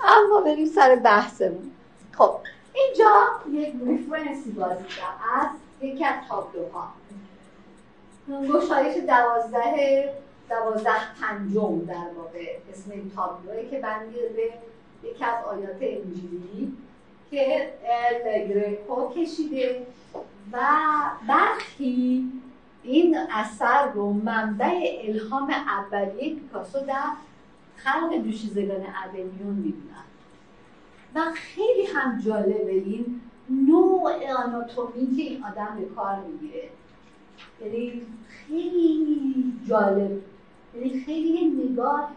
[0.00, 1.70] اما بریم سر بحثمون.
[2.12, 2.30] خب.
[2.76, 3.12] اینجا
[3.60, 4.84] یک ریفرنسی بازی
[5.38, 5.46] از
[5.80, 6.92] یکی از تابلوها.
[8.28, 10.14] گشایش دوازده
[10.48, 14.28] دوازده پنجم در واقع اسم این تابلوه که برمیگرده
[15.02, 16.76] به یکی از آیات انجیلی
[17.30, 17.72] که
[18.24, 19.86] الگرکو کشیده
[20.52, 20.58] و
[21.28, 22.32] برخی
[22.82, 27.12] این اثر رو منبع الهام اولیه پیکاسو در
[27.76, 30.05] خلق دوشیزگان ابلیون می‌دونن
[31.16, 33.20] و خیلی هم جالبه این
[33.50, 36.68] نوع آناتومی که این آدم به کار می‌گیره.
[37.60, 40.20] یعنی خیلی جالب.
[40.74, 42.10] یعنی خیلی نگاه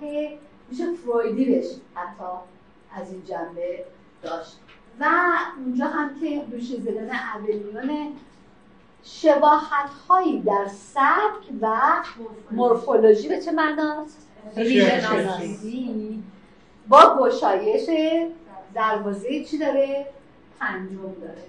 [0.70, 1.66] میشه فرویدی بهش
[1.96, 2.24] حتی
[2.96, 3.86] از این جنبه
[4.24, 4.58] داشت.
[5.00, 5.06] و
[5.58, 6.44] اونجا هم که
[6.80, 8.14] زدن اولیون
[9.04, 11.72] شباهت هایی در سبک و
[12.52, 13.28] مورفولوژی.
[13.28, 16.24] به چه معناست؟ شناسی
[16.88, 17.90] با گشایش
[18.74, 20.06] دروازه چی داره؟
[20.60, 21.44] پنجم داره.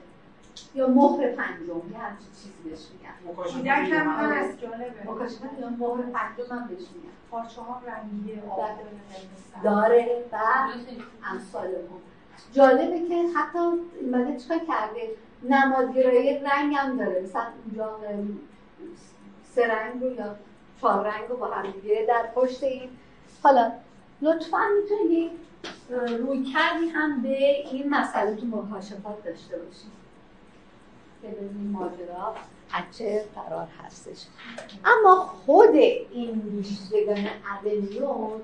[0.74, 3.34] یا مهر پنجم یه همچین چیزی بهش میگن.
[3.34, 5.10] کودک هم هست جالبه.
[5.10, 7.10] مکاشفه یا مهر پنجم هم بهش میگن.
[7.30, 8.42] پارچه ها رنگیه
[9.64, 10.36] داره و
[11.32, 12.00] امثال هم
[12.52, 13.58] جالبه که حتی
[14.00, 15.10] این چیکار کرده؟
[15.42, 17.20] نمادگرایی رنگ هم داره.
[17.22, 17.98] مثلا اونجا
[19.54, 20.36] سه رنگ رو یا
[20.80, 22.90] چهار رنگ رو با هم دیگه در پشت این.
[23.42, 23.72] حالا
[24.22, 25.30] لطفا می‌تونید
[25.90, 27.38] روی کردی هم به
[27.70, 30.00] این مسئله تو مکاشفات داشته باشید
[31.22, 32.34] که ببینیم ماجرا
[32.72, 34.26] از چه قرار هستش.
[34.84, 38.40] اما خود این دوشیزگان اولیون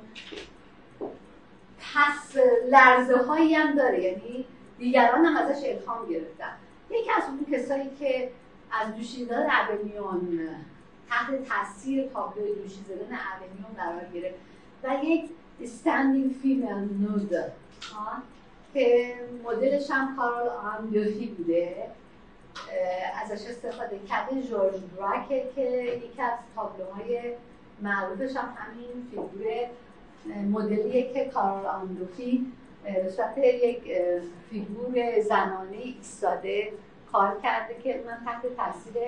[1.79, 2.37] پس
[2.71, 4.03] لرزه هایی هم داره.
[4.03, 4.45] یعنی
[4.79, 6.57] دیگران هم ازش الهام گرفتن.
[6.91, 8.31] یکی از اون کسایی که
[8.71, 10.49] از دوشیزگان اولیون
[11.09, 14.39] تحت تاثیر تابلو دوشیزگان اولیون قرار گرفت
[14.85, 15.31] و یک
[15.61, 17.35] استندینگ فیمل نود
[18.75, 19.15] که
[19.45, 21.91] مدلش هم کارل آندوفی بوده.
[23.25, 25.63] ازش استفاده کرده جورج براکه که
[26.07, 27.33] یکی از تابلوهای
[27.83, 29.47] معروفش هم همین فیگور
[30.51, 32.53] مدلیه که کارل آندوفی
[32.85, 33.83] به صورت یک
[34.51, 36.73] فیگور زنانه ایستاده
[37.13, 39.03] کار کرده که من تحت تاثیر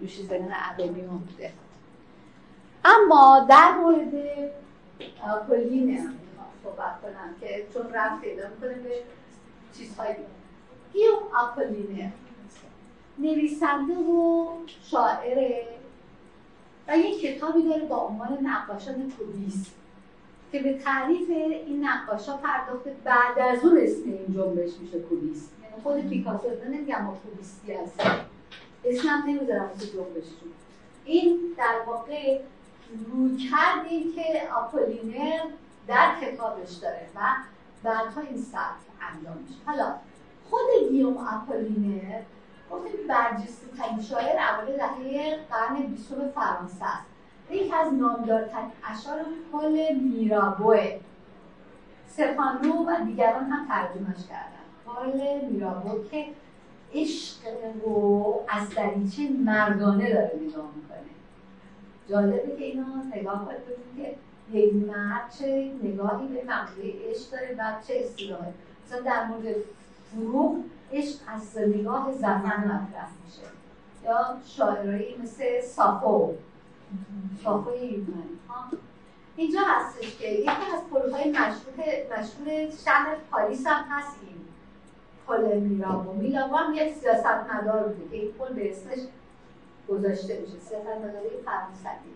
[0.00, 1.52] دوشیزگان اولیون بوده.
[2.84, 4.12] اما در مورد
[5.34, 6.00] آپولینه
[6.64, 9.02] صحبت کنم که چون رفت پیدا می‌کنه به
[9.78, 10.14] چیزهای
[10.92, 12.12] گیوم آپولینه
[13.18, 14.46] نویسنده و
[14.90, 15.66] شاعره
[16.88, 19.74] و یک کتابی داره با عنوان نقاشان کوبیست
[20.52, 25.82] که به تعریف این نقاشا پرداخته بعد از اون اسم این جنبش میشه کوبیست یعنی
[25.82, 28.00] خود پیکاسو نمیگم ما کوبیستی هست
[28.84, 30.52] اسمم نمی‌ذارم تو جنبششون.
[31.04, 32.40] این در واقع
[32.90, 35.40] روی کردی که آپولینر
[35.86, 37.20] در کتابش داره و
[37.82, 39.54] بعدها این سطح انجام میشه.
[39.66, 39.94] حالا
[40.50, 42.22] خود گیوم آپولینر
[42.70, 47.06] گفتیم برجسته ترین شاعر اوایل دهه قرن بیستم فرانسه است.
[47.50, 49.18] یکی از نامدارترین اشعار
[49.52, 50.98] کل میرابوه.
[52.08, 54.66] سپانو و دیگران هم ترجمهش کردن.
[54.86, 56.26] کل میرابو که
[56.94, 57.36] عشق
[57.84, 61.15] رو از دریچه مردانه داره نگاه می‌کنه.
[62.10, 64.16] جالبه که اینا نگاه کنید
[64.52, 68.52] که مرد چه نگاهی به مقوله عشق داره و چه اصطلاحی.
[68.86, 69.54] مثلا در مورد
[70.10, 70.56] فروغ
[70.92, 73.42] عشق از نگاه زمان مطرح میشه.
[74.06, 76.34] یا شاعرایی مثل صافو
[77.44, 78.38] صافو یونانی
[79.36, 84.36] اینجا هستش که یکی از پروژه مشهور شهر پاریس هم هست این
[85.26, 88.98] پل میلابو میلابو هم یک سیاست مدار بوده که این پل به اسمش
[89.88, 90.58] گذاشته میشه.
[90.58, 92.12] سیاست مداری فرانسوی.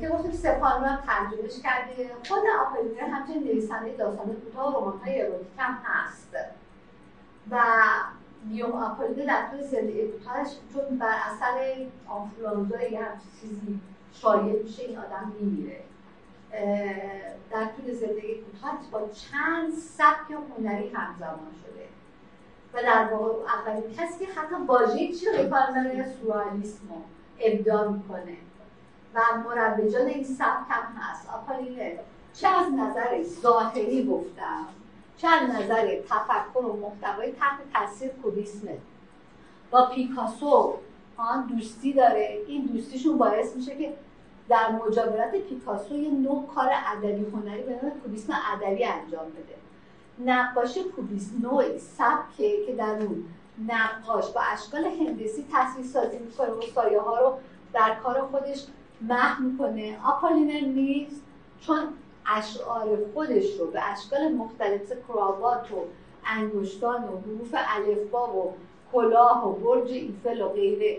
[0.00, 2.10] که گفتیم سپان رو هم ترجمهش کرده.
[2.28, 6.36] خود آپلینر همچنین نویسنده داستان کوتاه و رمان‌های اروتیک هم هست.
[7.50, 7.60] و
[8.48, 13.80] گیوم آپولینر در طول زندگی کوتاهش چون بر اثر آنفلانزا یا هر چیزی
[14.12, 15.80] شایع میشه این آدم میمیره.
[17.50, 21.87] در طول زندگی کوتاهش با چند سبک هنری همزمان شده.
[22.74, 25.32] و در واقع اولین کسی که حتی واژه چی رو
[27.40, 28.36] ابداع می‌کنه.
[29.14, 31.28] و مروجان این سبک هم هست.
[31.30, 31.96] آپولینر
[32.34, 34.66] چه از نظر ظاهری گفتم؟
[35.16, 38.78] چه از نظر تفکر و محتوای تحت تاثیر کوبیسمه
[39.70, 40.74] با پیکاسو
[41.16, 42.38] آن دوستی داره.
[42.46, 43.94] این دوستیشون باعث میشه که
[44.48, 49.57] در مجاورت پیکاسو یه نوع کار ادبی هنری به نام کوبیسم ادبی انجام بده.
[50.26, 53.24] نقاش کوبیسم نوعی سبکه که در اون
[53.68, 57.38] نقاش با اشکال هندسی تصویر سازی می‌کنه و سایه ها رو
[57.72, 58.66] در کار خودش
[59.00, 59.98] محو می‌کنه.
[60.04, 61.22] آپولینر نیست
[61.60, 61.78] چون
[62.26, 65.84] اشعار خودش رو به اشکال مختلف کراوات و
[66.26, 68.54] انگشتان و حروف الفبا و
[68.92, 70.98] کلاه و برج ایفل و غیره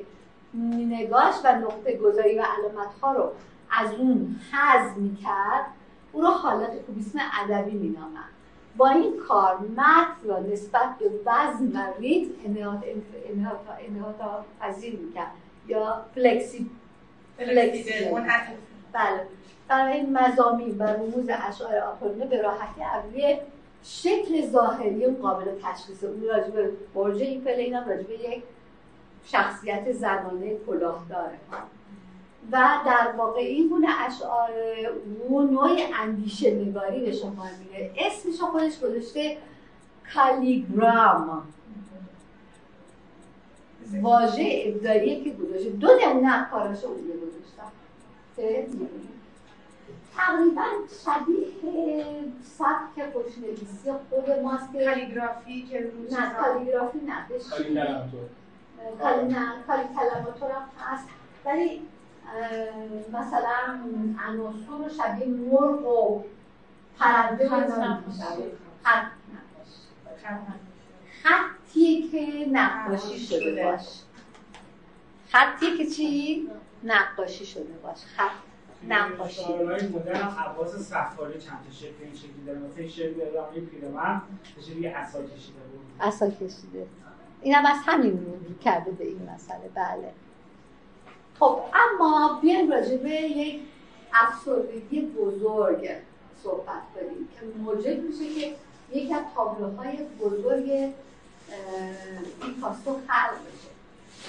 [0.73, 3.31] نگاش و نقطه گذاری و علامت ها رو
[3.71, 5.65] از اون حذف می‌کرد
[6.11, 8.38] او رو حالت کوبیسم ادبی مینامند.
[8.79, 12.81] با این کار متن را نسبت به وزن و ریتم
[13.79, 14.15] انحاط
[14.61, 15.31] پذیر می‌کرد
[15.67, 16.69] یا فلکسی
[18.93, 19.25] بله.
[19.67, 23.03] برای مزامین و رموز اشعار آپولینه به راحتی از
[23.83, 28.43] شکل ظاهری قابل تشخیص اون راجع به برج این پله اینم راجع به یک
[29.25, 31.37] شخصیت زنانه کلاه داره
[32.51, 34.49] و در واقع این گونه اشعار
[35.27, 37.91] او نوع اندیشه نگاری به شما میره.
[37.97, 39.37] اسمش خودش گذاشته
[40.13, 41.43] کالیگرام.
[44.01, 45.69] واژه ابداعیه که گذاشته.
[45.69, 47.71] دو نمونه کاراشو اون گذاشتم
[50.17, 50.63] تقریبا
[51.05, 51.45] شبیه
[52.43, 54.73] سبک خوشنویسی خود ماست.
[54.73, 57.15] که کالیگرافی که روز نه کالیگرافی نه
[59.01, 61.07] کالی نه کالی کلماتور هم هست.
[61.45, 61.81] ولی
[63.13, 63.79] مثلا
[64.27, 66.23] عناصر رو شبیه مرغ و
[66.99, 69.05] پرنده خط
[71.23, 73.87] خطیه که نقاشی شده باش
[75.29, 76.49] خطیه که چی؟
[76.83, 78.31] نقاشی شده باش خط
[78.87, 79.43] نقاشی.
[79.43, 84.21] هم عباس صفاری چند تا شکل این شکلی داره مثلا این شکل راملی پیرمرد
[84.67, 85.81] دیگه عصا کشیده بود.
[86.01, 86.87] عصا کشیده.
[87.41, 89.69] این هم از همین رو کرده به این مسئله.
[89.75, 90.13] بله.
[91.39, 93.61] خب اما بیایم راجع به یک
[94.13, 95.89] افسردگی بزرگ
[96.43, 98.55] صحبت کنیم که موجب میشه که
[98.91, 100.93] یکی از تابلوهای بزرگ
[102.41, 103.69] پیکاسو خلق بشه.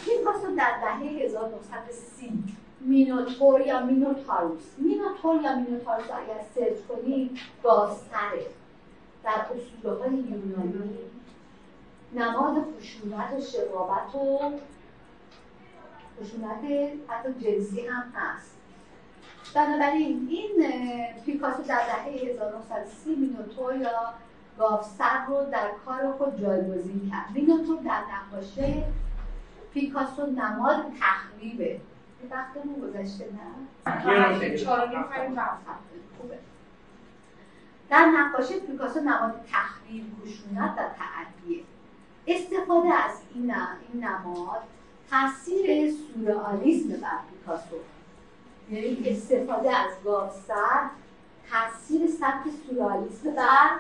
[0.05, 2.45] پیکاسو در دهه 1930
[2.81, 4.63] مینوتور یا مینوتاروس.
[4.79, 8.47] مینوتور یا مینوتاروس اگر سرچ کنید گازتره
[9.25, 10.99] در اصوله های یونانی
[12.15, 14.51] نماد خشونت و شقابت و
[16.21, 18.57] خشونت حتی جنسی هم هست.
[19.55, 20.73] بنابراین این
[21.27, 24.15] پیکاسو در دهه 1930 مینوتور یا
[24.59, 27.35] گاوسر رو در کار خود جایگزین کرد.
[27.35, 28.85] مینوتور در نقاشی
[29.75, 31.81] پیکاسو نماد تخریبه.
[32.31, 33.91] وقتمون گذشته نه؟
[36.19, 36.39] خوبه.
[37.91, 41.65] در نقاشی پیکاسو نماد تخریب خشونت و تعدیه.
[42.27, 43.55] استفاده از این,
[43.93, 44.63] این نماد
[45.11, 47.77] تاثیر سورئالیسم بر پیکاسو.
[48.71, 50.91] یعنی استفاده از گاوسر
[51.51, 53.71] تاثیر سبک سورئالیسم بر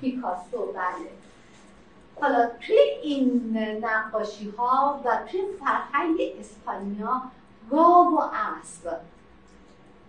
[0.00, 0.72] پیکاسو.
[0.72, 1.10] بله.
[2.20, 7.22] حالا توی این نقاشی ها و توی فرهنگ اسپانیا
[7.70, 8.96] گاو و اسب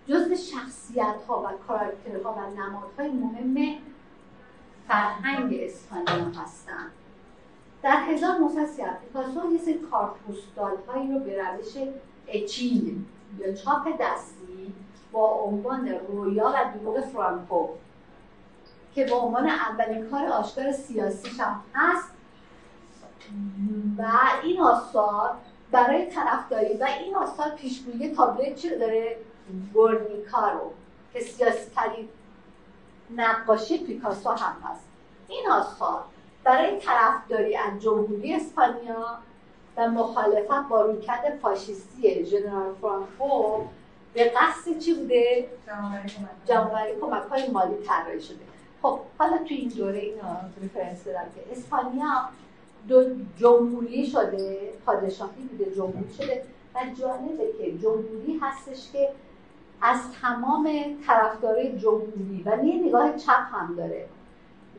[0.08, 3.78] جزو شخصیت ها و کاراکترها و نمادهای مهم
[4.88, 6.92] فرهنگ اسپانیا هستند
[7.84, 11.88] در 1930 پیکاسو یه سری کارپوستال هایی رو به روش
[12.28, 13.06] اچیل
[13.40, 14.74] یا چاپ دستی
[15.12, 17.68] با عنوان رویا و دروغ فرانکو
[18.96, 22.12] که به عنوان اولین کار آشکار سیاسیش هم هست.
[23.98, 24.08] و
[24.44, 25.32] این آثار
[25.72, 29.18] برای طرفداری و این آثار پیشگویی تابلو چی داره
[29.74, 30.72] گرنیکا رو
[31.14, 32.10] که سیاسی ترین
[33.16, 34.84] نقاشی پیکاسو هم هست.
[35.28, 36.04] این آثار
[36.48, 39.18] برای طرفداری از جمهوری اسپانیا
[39.78, 43.62] و مخالفت با رویکرد فاشیستی ژنرال فرانکو
[44.14, 45.48] به قصد چی بوده؟
[46.46, 48.38] جمع‌آوری کمک های مالی طراحی شده.
[48.82, 52.30] خب حالا تو این دوره اینا reference دارم که اسپانیا
[52.88, 53.04] دو
[53.38, 56.44] جمهوری شده پادشاهی بوده جمهوری شده
[56.76, 59.10] و جالبه که جمهوری هستش که
[59.82, 60.70] از تمام
[61.08, 64.08] طرفدارای جمهوری و یه نگاه چپ هم داره.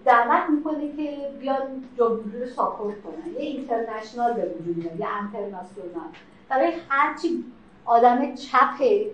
[0.08, 3.32] دعوت می‌کنه که بیان جمهوری رو ساپورت کنن.
[3.32, 6.08] یه اینترنشنال به وجود میاد یه انترناسیونال.
[6.48, 7.44] برای هرچی
[7.84, 9.10] آدم چپه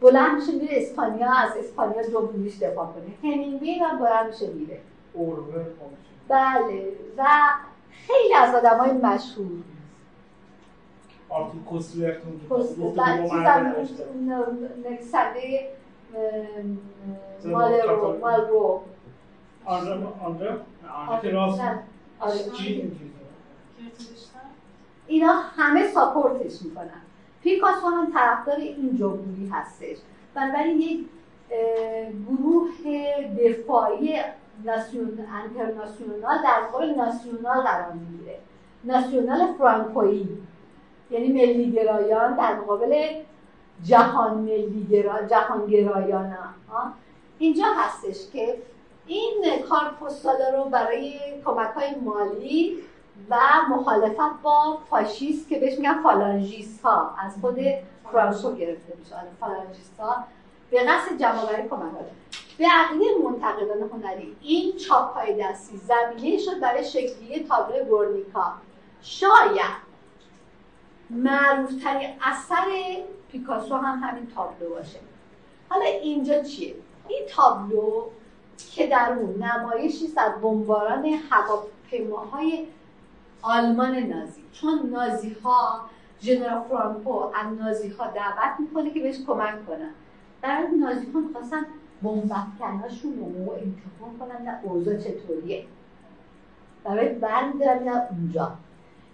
[0.00, 3.32] بلند میشه میره اسپانیا از اسپانیا جمهوریش دفاع کنه.
[3.32, 4.80] همینگوی هم بلند میشه میره.
[6.28, 6.92] بله.
[7.18, 7.24] و
[7.90, 9.62] خیلی از آدم های مشهور
[12.48, 14.28] کوسلرتون
[14.84, 15.68] نویسنده
[18.20, 18.80] مالرو.
[19.70, 20.60] آنره آنره
[25.06, 27.00] اینا همه ساپورتش می‌کنن
[27.42, 29.96] پیکاسو هم طرفدار این جمهوری هستش
[30.34, 31.06] بنابراین یک
[32.28, 32.70] گروه
[33.38, 34.20] دفاعی
[34.64, 38.38] ناسیون انترناسیونال در واقع ناسیونال قرار می‌گیره
[38.84, 40.28] ناسیونال فرانکویی
[41.10, 43.06] یعنی ملیگرایان در مقابل
[43.82, 46.34] جهان ملیگرا جهانگرایان
[47.38, 48.56] اینجا هستش که
[49.10, 49.96] این کار
[50.52, 52.78] رو برای کمک های مالی
[53.30, 53.36] و
[53.70, 57.58] مخالفت با فاشیست که بهش میگن فالانژیست ها از خود
[58.12, 59.14] فرانسو گرفته میشه.
[59.14, 60.24] آره، فالانژیست ها
[60.70, 61.92] به قصد جمعآوری کمک
[62.58, 68.52] به عقیده منتقدان هنری این چاپ های دستی زمینه شد برای شکلی تابلو گورنیکا.
[69.02, 69.90] شاید
[71.10, 72.64] معروفترین اثر
[73.32, 74.98] پیکاسو هم همین تابلو باشه.
[75.68, 76.74] حالا اینجا چیه؟
[77.08, 78.04] این تابلو
[78.66, 82.66] که در اون نمایشی از بمباران هواپیماهای
[83.42, 84.42] آلمان نازی.
[84.52, 85.80] چون نازی ها
[86.22, 89.90] ژنرال فرانکو از نازی ها دعوت می‌کنه که بهش کمک کنن.
[90.42, 91.66] در نازی ها می‌خواستن
[92.02, 95.64] بمبافکناشون رو امتحان کنن نه اوضاع چطوریه.
[96.84, 98.52] برای برمیدارن اونجا.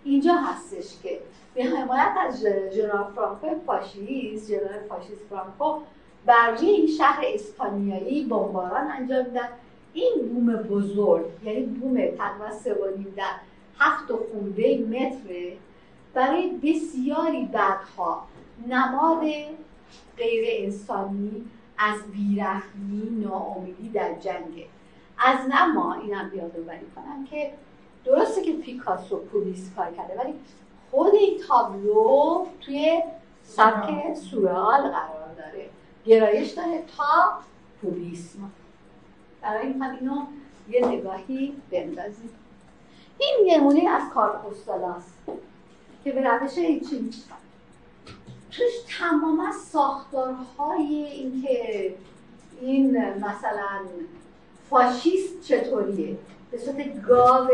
[0.04, 1.20] اینجا هستش که
[1.54, 5.80] به حمایت از ژنرال فرانکو فاشیست ژنرال فاشیست فرانکو
[6.26, 9.48] بر این شهر اسپانیایی بمباران انجام میدن.
[9.92, 12.76] این بوم بزرگ یعنی بوم تقریبا سه
[13.16, 13.24] در
[13.78, 15.52] هفت و خورده متره
[16.14, 18.26] برای بسیاری بعدها
[18.68, 19.20] نماد
[20.16, 21.44] غیر انسانی
[21.78, 24.66] از بیرحمی ناامیدی در جنگه.
[25.18, 27.52] از نما اینم یادآوری کنم که
[28.04, 30.34] درسته که پیکاسو پولیس کار کرده ولی
[30.90, 33.02] خود این تابلو توی
[33.42, 35.68] سبک سورال قرار داره.
[36.06, 37.38] گرایش داره تا
[37.82, 38.50] پولیسم
[39.42, 40.26] برای این اینو
[40.68, 42.30] یه نگاهی بندازیم.
[43.18, 45.18] این نمونه از کارپوستال است
[46.04, 47.12] که به روش چی
[48.50, 51.94] توش تماما ساختارهای اینکه
[52.60, 53.80] این مثلا
[54.70, 56.16] فاشیست چطوریه؟
[56.50, 57.48] به صورت گاو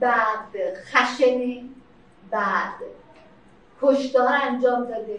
[0.00, 1.64] بعد خشنه
[2.30, 2.74] بعد
[3.82, 5.18] کشدار انجام داده.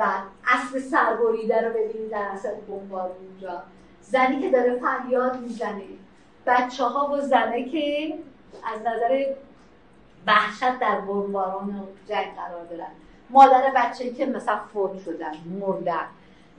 [0.00, 3.62] بعد اسب سربریده رو ببینید در اصل بمبار اونجا.
[4.02, 5.82] زنی که داره فریاد می‌زنه.
[6.46, 8.14] بچه ها و زنه که
[8.74, 9.24] از نظر
[10.26, 12.90] وحشت در بمباران جنگ قرار دارن.
[13.30, 16.06] مادر بچه که مثلا فوت شدن مردن.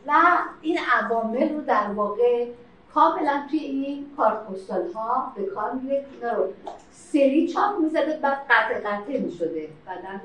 [0.08, 0.14] و
[0.62, 2.48] این عوامل رو در واقع
[2.94, 6.06] کاملا توی این کارپوستال ها به کار میره
[6.36, 6.46] رو
[6.92, 9.68] سری چاپ می‌زده بعد قطع قطع می‌شده.
[9.86, 10.20] بعدا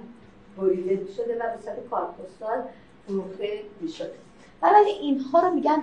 [0.58, 2.64] بریده می‌شده و به صورت
[3.06, 4.14] فروخته می‌شده.
[4.62, 5.82] ولی اینها رو میگن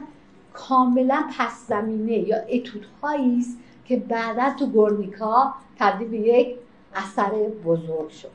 [0.54, 6.58] کاملا پس زمینه یا اتودهایی است که بعدا تو گورنیکا تبدیل به یک
[6.96, 7.30] اثر
[7.66, 8.32] بزرگ شد.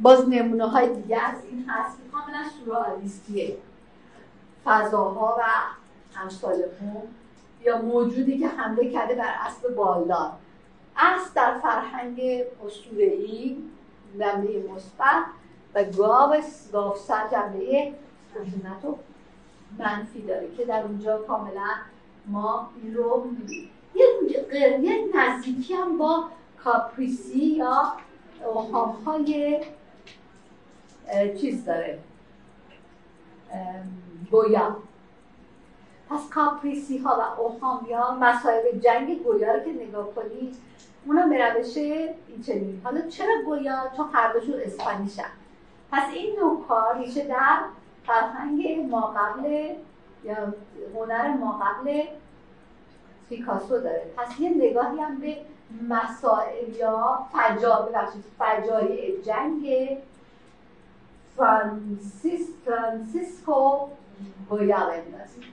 [0.00, 3.56] باز نمونه های دیگه از این هست که کاملا سورئالیستیه
[4.64, 5.42] فضاها و
[6.20, 6.62] امثال
[7.64, 10.32] یا موجودی که حمله کرده بر اسب بالدار.
[10.96, 12.20] اسب در فرهنگ
[12.66, 13.56] اسطوره‌ای
[14.18, 15.24] جنبه مثبت
[15.74, 16.36] و گاو
[16.72, 17.92] گاوسر جنبه
[18.34, 18.98] خشونت و
[19.78, 21.68] منفی داره که در اونجا کاملا
[22.26, 23.26] ما این رو
[24.82, 26.24] یه نزدیکی هم با
[26.64, 27.92] کاپریسی یا
[28.46, 29.60] اوهام های
[31.40, 31.98] چیز داره.
[34.30, 34.76] گویا.
[36.10, 40.56] پس کاپریسی ها و اوهام یا مسائل جنگ گویا رو که نگاه کنید
[41.06, 42.80] اونا به روش این چنین.
[42.84, 45.30] حالا چرا گویا؟ چون هر دوشون Spanish ان.
[45.92, 47.58] پس این نوع کار ریشه در
[48.06, 49.74] فرهنگ ما قبل
[50.24, 50.54] یا
[50.94, 52.02] هنر ما قبل
[53.28, 54.10] پیکاسو داره.
[54.16, 55.36] پس یه نگاهی هم به
[55.88, 59.98] مسائل یا فجا ببخشید فجایع جنگ
[61.36, 63.88] فرانسیس فرانسیسکو
[64.50, 65.44] گویا بندازیم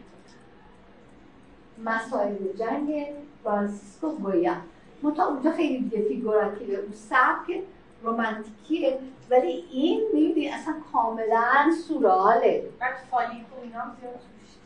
[1.85, 3.07] مسائل جنگ
[3.43, 4.55] فرانسیسکو گویا.
[5.03, 7.63] منتها اونجا خیلی دیگه figurative ه اون سبک
[8.07, 12.69] رومانتیکیه ولی این می‌بینی اصلا کاملا سوراله.
[12.79, 13.83] بعد phallic و اینا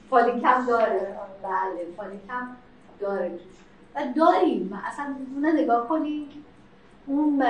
[0.10, 1.20] phallic م داره.
[1.44, 2.48] بله phallic م
[3.00, 3.40] داره
[3.96, 4.82] و داریم.
[4.86, 6.28] اصلا اون نگاه کنیم
[7.06, 7.44] اون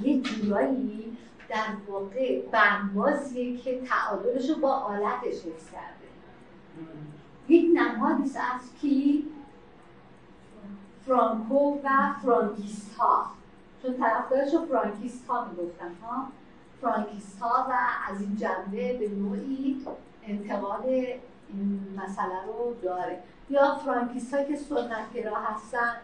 [0.00, 1.16] یه جورایی
[1.48, 6.08] در واقع بندبازیه که تعادلش رو با آلتش حفظ کرده.
[7.48, 9.24] یک نمادی از کی
[11.06, 11.88] فرانکو و
[12.22, 13.26] فرانکیست ها
[13.82, 16.26] چون طرفدارش رو فرانکیست ها می‌گفتن ها؟
[16.82, 17.72] فرانکیست ها و
[18.12, 19.86] از این جنبه به نوعی
[20.26, 23.18] انتقاد این مسئله رو داره.
[23.50, 25.96] یا فرانکیست هایی که سنتگرا هستن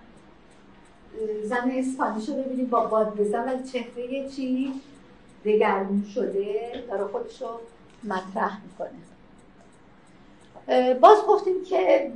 [1.44, 4.80] زن اسپانیش رو ببینید با باد بزن و چهره چی
[5.44, 7.48] دگرگون شده داره خودش رو
[8.04, 8.90] مطرح می‌کنه.
[10.94, 12.12] باز گفتیم که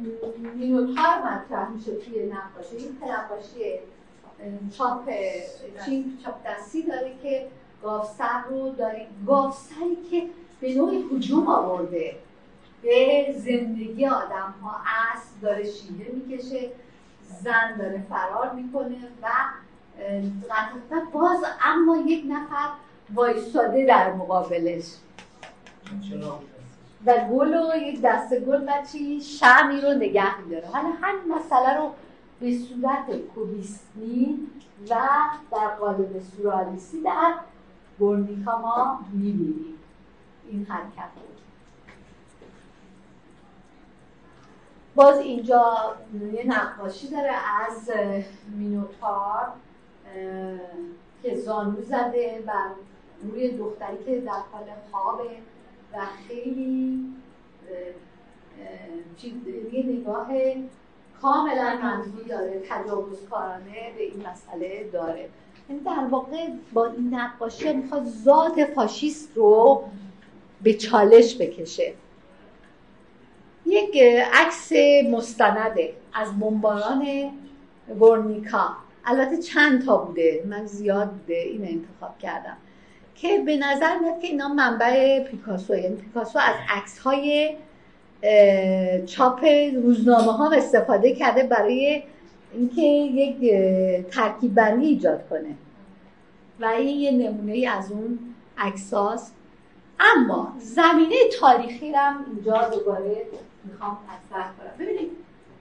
[0.54, 2.76] مینوتار مطرح میشه توی نقاشی.
[2.76, 3.78] این نقاشی
[4.78, 5.10] چاپ
[5.84, 7.48] چین چاپ دستی داره که
[7.82, 9.06] گافسر رو داره.
[9.26, 10.22] گافسری که
[10.60, 12.16] به نوعی حجوم آورده.
[12.82, 14.76] به زندگی آدم ها
[15.12, 16.70] اسب داره شیوه می‌کشه
[17.42, 19.28] زن داره فرار می‌کنه و
[20.90, 22.68] و باز اما یک نفر
[23.14, 24.84] وایستاده در مقابلش.
[27.06, 30.66] و گل و یک دسته گل و چی؟ شمی رو نگه میداره.
[30.66, 31.90] حالا همین مسئله رو
[32.42, 34.38] به صورت کوبیسمی
[34.90, 34.94] و
[35.52, 37.34] در قالب سورالیستی در
[38.00, 39.78] گرنیکا ما می‌بینیم.
[40.48, 41.22] این حرکت رو.
[44.94, 45.74] باز اینجا
[46.32, 47.90] یه نقاشی داره از
[48.58, 49.52] مینوتار
[51.22, 52.52] که زانو زده و
[53.22, 55.30] روی دختری که در حال خوابه
[55.92, 57.08] و خیلی
[59.72, 60.28] یه نگاه
[61.22, 65.28] کاملا منفی داره تجاوزکارانه به این مسئله داره.
[65.68, 69.84] یعنی در واقع با این نقاشی می‌خواد ذات فاشیست رو
[70.62, 71.92] به چالش بکشه.
[73.66, 73.96] یک
[74.32, 74.72] عکس
[75.10, 77.30] مستنده از بمباران
[78.00, 78.76] ورنیکا.
[79.04, 82.56] البته چند تا بوده من زیاد این انتخاب کردم.
[83.14, 87.56] که به نظر میاد که اینا منبع پیکاسو یعنی پیکاسو از عکس های
[89.06, 89.44] چاپ
[89.74, 92.02] روزنامه ها استفاده کرده برای
[92.52, 93.54] اینکه یک
[94.10, 95.54] ترکیب بندی ایجاد کنه.
[96.60, 98.18] و این یه نمونه از اون
[98.58, 99.34] عکساست
[100.00, 103.26] اما زمینه تاریخی هم اینجا دوباره
[103.64, 104.86] می‌خوام مطرح کنم.
[104.86, 105.10] ببینید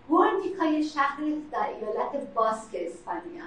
[0.09, 1.17] گورنیکا یه شهر
[1.51, 3.43] در ایالت باسک اسپانیا.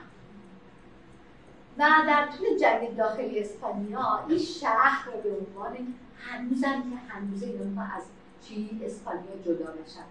[1.79, 5.77] و در طول جنگ داخلی اسپانیا این شهر رو به عنوان
[6.19, 8.03] هنوزم که هنوز اینا از
[8.45, 10.05] چی اسپانیا جدا نشن.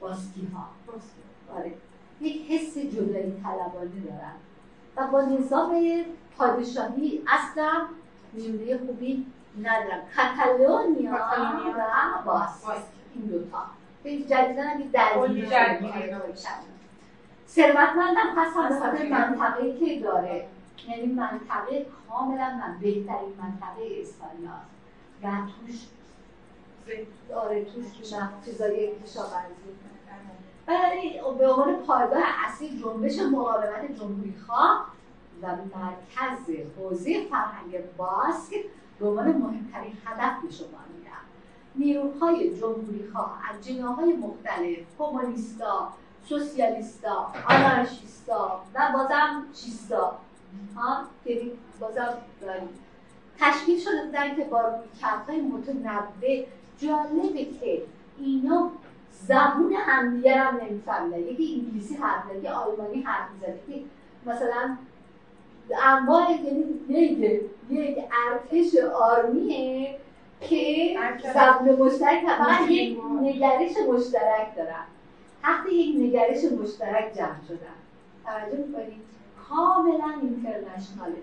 [0.00, 0.68] باسکی ها.
[1.56, 1.72] آره.
[2.20, 4.34] یک حس جدایی طلبانه دارن.
[4.96, 5.82] و با نظام
[6.36, 7.86] پادشاهی اصلا
[8.32, 9.26] میونه خوبی
[9.60, 10.02] ندارن.
[10.16, 11.12] کاتالونیا
[11.76, 12.64] و باس
[13.14, 13.62] این دوتا.
[14.04, 15.46] جدیدن اگه درگیری
[17.48, 20.48] ثروتمندم هستن به منطقه که داره.
[20.88, 24.50] یعنی منطقه کاملا من بهترین منطقه اسپانیا
[25.22, 25.80] و توش
[27.34, 27.84] آره توش
[28.44, 29.70] چیزای کشاورزی.
[30.68, 34.86] ولی به عنوان پایگاه اصلی جنبش مقاومت جمهوری خواه
[35.42, 38.54] و مرکز حوزه فرهنگ باسک
[38.98, 41.24] به عنوان مهمترین هدف به شما میرم
[41.74, 45.92] نیروهای جمهوری خواه از جناهای مختلف کمونیستا
[46.28, 50.18] سوسیالیستا آنارشیستا و بازم چیستا
[50.76, 51.50] ها یعنی
[51.80, 52.18] بازم
[53.40, 56.46] تشکیل شده بودن که با رویکردهای متنوع
[56.82, 57.82] جالبه که
[58.18, 58.70] اینا
[59.12, 63.82] زبون همدیگر هم نمیفهمیدن یکی انگلیسی حرف زد یه آلمانی حرف می‌زد که
[64.26, 64.76] مثلا
[65.82, 69.96] انواع یعنی یک یک ارتش آرمیه
[70.40, 70.96] که
[71.34, 74.84] زبون مشترک فقط یک نگرش مشترک دارن.
[75.42, 77.76] تحت یک نگرش مشترک جمع شدن.
[78.24, 79.10] توجه می‌کنید؟
[79.48, 81.22] کاملا اینترنشناله.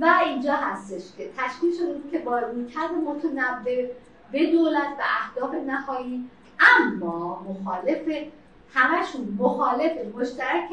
[0.00, 3.86] و اینجا هستش که تشکیل شده که با رویکرد متنوع
[4.34, 6.30] به دولت و اهداف نهایی
[6.60, 8.28] اما مخالف
[8.74, 10.70] همشون مخالف مشترک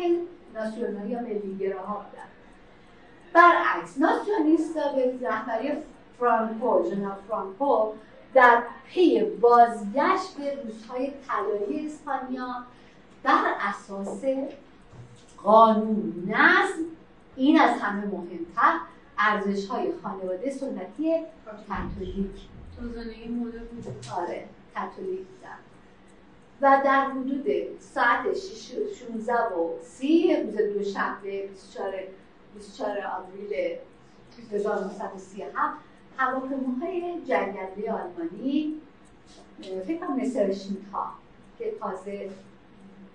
[0.53, 2.27] ناسیونال یا ملیگراها بودن.
[3.33, 5.71] برعکس ناسیونیستا به رهبری
[6.19, 7.91] فرانکو جناب فرانکو
[8.33, 12.55] در پی بازگشت به روزهای طلایی اسپانیا
[13.23, 14.23] بر اساس
[15.43, 16.83] قانون نظم
[17.35, 18.79] این از همه مهمتر
[19.17, 21.15] ارزش های خانواده سنتی
[21.45, 22.50] کاتولیک
[22.89, 23.67] زندگی مدرن
[24.17, 24.45] آره
[24.75, 25.57] کاتولیک بودن
[26.61, 27.45] و در حدود
[27.79, 31.93] ساعت 16 و 30 روز دوشنبه 24
[32.55, 33.77] 24 آوریل
[34.51, 35.53] 1937
[36.17, 38.81] هواپیماهای جنگنده آلمانی
[39.87, 40.19] فکر کنم
[40.93, 41.13] ها
[41.59, 42.29] که تازه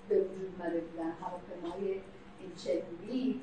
[0.09, 2.01] به وجود اومده بودن هواپیماهای
[2.41, 3.41] این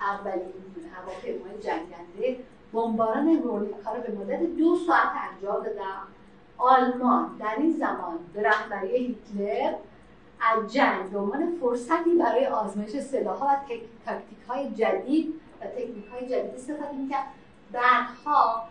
[0.00, 0.52] اولین
[0.94, 5.82] هواپیمای جنگنده بمباران رونیکا رو به مدت دو ساعت انجام دادن
[6.58, 9.74] آلمان در این زمان به رهبری هیتلر
[10.40, 13.56] از جنگ به عنوان فرصتی برای آزمایش سلاح‌ها و
[14.06, 17.24] تاکتیک های جدید و تکنیک های جدید استفاده می‌کرد.
[17.72, 18.64] بعدها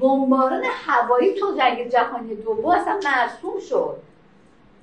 [0.00, 3.96] بمباران هوایی تو جنگ جهانی دوم اصلا مرسوم شد.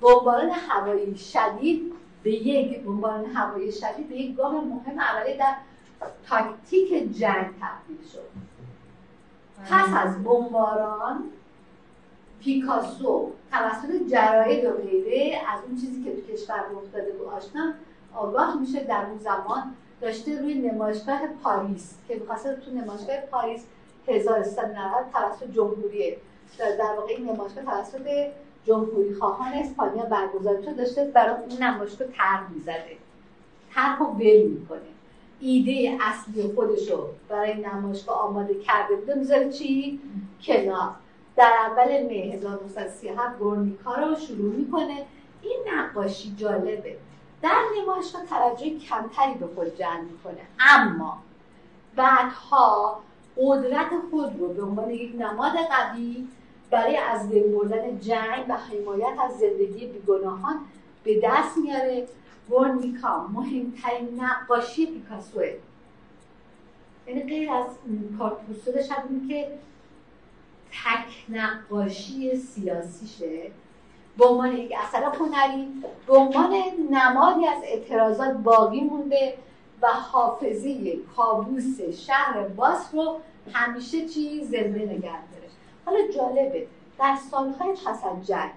[0.00, 5.54] بمباران هوایی شدید به یک بمباران هوایی شدید به یک گام مهم اولی در
[6.28, 8.55] تاکتیک جنگ تبدیل شد.
[9.64, 11.24] پس از بمباران
[12.40, 17.72] پیکاسو توسط جراید و غیره از اون چیزی که تو کشور افتاده بود آشنا
[18.14, 23.64] آگاه میشه در اون زمان داشته روی نمایشگاه پاریس که می‌خواسته تو نمایشگاه پاریس
[24.08, 26.16] 1390 توسط جمهوری
[26.58, 28.30] در واقع این نمایشگاه توسط
[28.64, 32.96] جمهوری خواهان اسپانیا برگزار شد داشته برای اون نمایشگاه طرح می‌زده.
[33.74, 34.95] طرح رو ول می‌کنه.
[35.40, 39.14] ایده اصلی خودش رو برای نمایشگاه آماده کرده بوده.
[39.14, 40.00] می‌ذاره چی؟
[40.42, 40.90] کنار.
[41.36, 45.04] در اول می 1937 گورنیکا رو شروع می‌کنه.
[45.42, 46.96] این نقاشی جالبه.
[47.42, 50.40] در نمایشگاه توجه کمتری به خود جمع می‌کنه.
[50.60, 51.18] اما
[51.96, 53.00] بعدها
[53.36, 56.28] قدرت خود رو به عنوان یک نماد قوی
[56.70, 60.60] برای از بین بردن جنگ و حمایت از زندگی بیگناهان
[61.04, 62.06] به دست میاره.
[62.48, 65.54] گورنیکا مهمترین نقاشی پیکاسوه.
[67.06, 67.66] یعنی غیر از
[68.18, 68.36] کارت
[68.90, 69.58] هم که
[70.70, 73.50] تک نقاشی سیاسیشه.
[74.18, 76.54] به عنوان یک اثر هنری به عنوان
[76.90, 79.38] نمادی از اعتراضات باقی مونده
[79.82, 83.20] و حافظه کابوس شهر باس رو
[83.52, 85.48] همیشه چی زنده نگه داره.
[85.84, 86.66] حالا جالبه
[86.98, 88.50] در سالهای پس از جنگ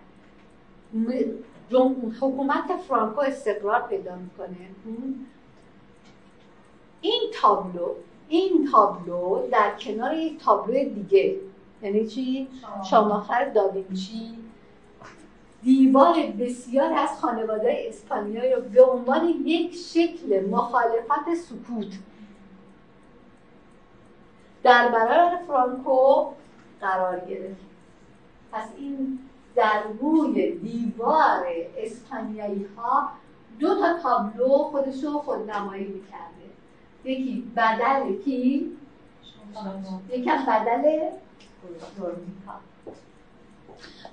[2.21, 4.57] حکومت فرانکو استقرار پیدا می‌کنه.
[7.01, 7.95] این تابلو
[8.29, 11.35] این تابلو در کنار یک تابلو دیگه
[11.81, 12.47] یعنی چی؟
[12.89, 14.35] شاماخر داوینچی.
[15.63, 21.93] دیوار بسیار از خانواده اسپانیایی رو به عنوان یک شکل مخالفت سکوت.
[24.63, 26.25] در برابر فرانکو
[26.81, 27.61] قرار گرفت.
[28.51, 29.19] پس این
[29.59, 31.45] در روی دیوار
[31.77, 33.09] اسپانیایی ها
[33.59, 36.45] دو تا تابلو خودش رو خودنمایی می‌کرده.
[37.03, 38.77] یکی بدل کی؟
[40.09, 41.09] یکی بدل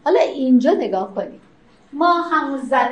[0.05, 1.41] حالا اینجا نگاه کنید.
[1.93, 2.91] ما همون زن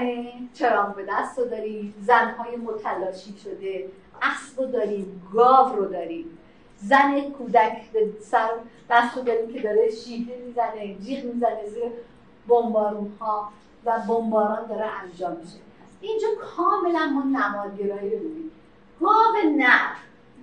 [0.55, 3.89] چراغ به دست رو داریم زنهای متلاشی شده
[4.23, 6.39] اسب رو داریم گاو رو داریم.
[6.77, 8.49] زن کودک به سر
[8.91, 11.83] دست رو داریم که داره شیهه می‌زنه جیغ می‌زنه زیر
[12.49, 13.49] بمبارون ها
[13.85, 15.57] و بمباران داره انجام میشه.
[16.01, 18.51] اینجا کاملا ما نمادگرایی رو می‌بینیم.
[19.01, 19.95] گاو نر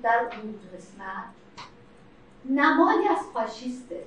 [0.04, 1.24] در اون قسمت
[2.46, 4.04] نمادی از فاشیسته.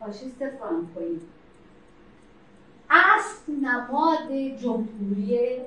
[0.00, 1.20] فاشیست فرانکویی.
[2.90, 4.32] اصل نماد
[4.62, 5.60] جمهوری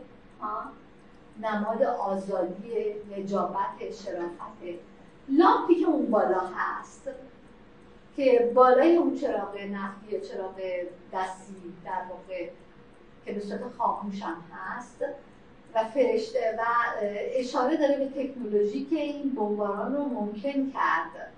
[1.42, 4.80] نماد آزادی نجابت شرافت.
[5.30, 7.10] لامپی که اون بالا هست
[8.16, 10.56] که بالای اون چراغ نفتی یا چراغ
[11.14, 12.50] دستی در واقع
[13.26, 15.06] که به صورت خاموش هم هست
[15.76, 16.64] و فرشته و
[17.10, 21.32] اشاره داره به تکنولوژی که این بمباران رو ممکن کرد.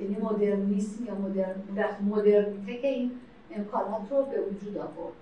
[0.00, 5.14] یعنی مدرنیسم یا مدرن مدرنیته که این امکانات رو به وجود آورد.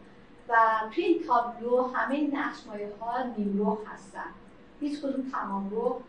[0.48, 0.54] و
[0.94, 4.30] توی این تابلو همه نقشمایه ها نیمرو هستن.
[4.80, 6.00] هیچ کدوم تمام رو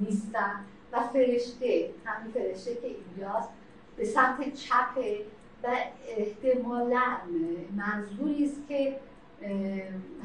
[0.00, 0.64] نیستن.
[0.92, 3.48] و فرشته همین فرشته که اینجاست
[3.98, 5.24] به سمت چپه
[5.62, 5.66] و
[6.08, 7.02] احتمالا
[7.76, 9.00] منظوری است که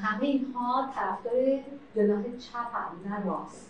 [0.02, 1.60] همه اینها طرفدار
[1.96, 3.70] جناح چپ هم نه راست.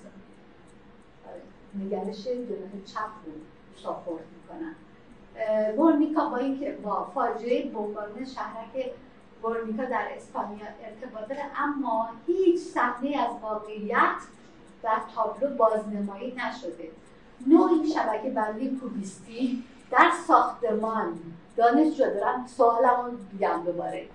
[1.75, 3.31] نگرش جناح چپ رو
[3.75, 4.75] ساپورت می‌کنن.
[5.77, 8.91] برنیکا با اینکه با فاجعه بمباران شهرک
[9.43, 14.21] برنیکا در اسپانیا ارتباط داره اما هیچ صحنه از واقعیت
[14.83, 16.89] در تابلو بازنمایی نشده.
[17.47, 19.63] نوعی شبکه بندی کوبیستی
[19.93, 21.19] در ساختمان.
[21.57, 24.07] دانشجو دارم سوالمو دیگم دوباره.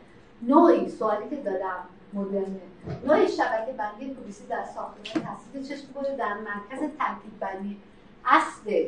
[0.43, 2.61] نوعی سوالی که دادم مدرنه.
[3.07, 7.81] نوع شبکه بندی کوبیستی در ساختمان تصدیق چشم بوده در مرکز ترکیب بندی.
[8.25, 8.87] اصل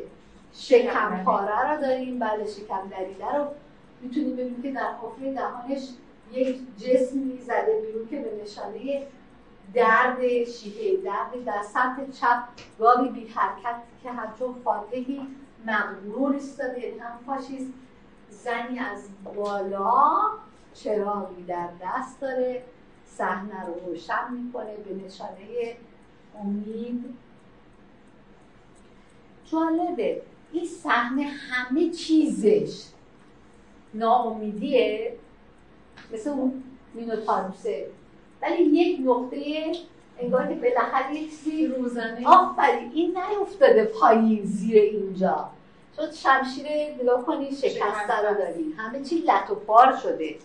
[0.53, 3.45] شکم پاره رو داریم بله شکم دریده رو.
[4.01, 5.89] می‌تونیم ببینیم که در حفره دهانش
[6.31, 9.07] یک جسمی زده بیرون که به نشانه
[9.73, 12.43] درد شیهه درد در سمت چپ
[12.79, 15.27] گاهی بی حرکت که همچون فاتحی
[15.65, 17.71] مغرور ایستاده یعنی هم فاشیست.
[18.29, 20.21] زنی از بالا
[20.73, 22.63] چراغی در دست داره.
[23.05, 25.75] صحنه رو روشن می‌کنه به نشانه
[26.39, 27.05] امید.
[29.51, 30.21] جالبه
[30.51, 32.85] این صحنه همه چیزش
[33.93, 35.17] ناامیدیه.
[36.13, 36.63] مثل اون
[36.93, 37.87] مینوتاروسه.
[38.41, 39.71] ولی یک نقطه
[40.19, 45.49] انگار که بالاخره یک چیزی روزنه آفرین این نیفتاده پایین زیر اینجا.
[45.95, 46.65] چون شمشیر
[47.01, 50.35] نگاه کنی شکسته رو داریم همه چی لط و پار شده.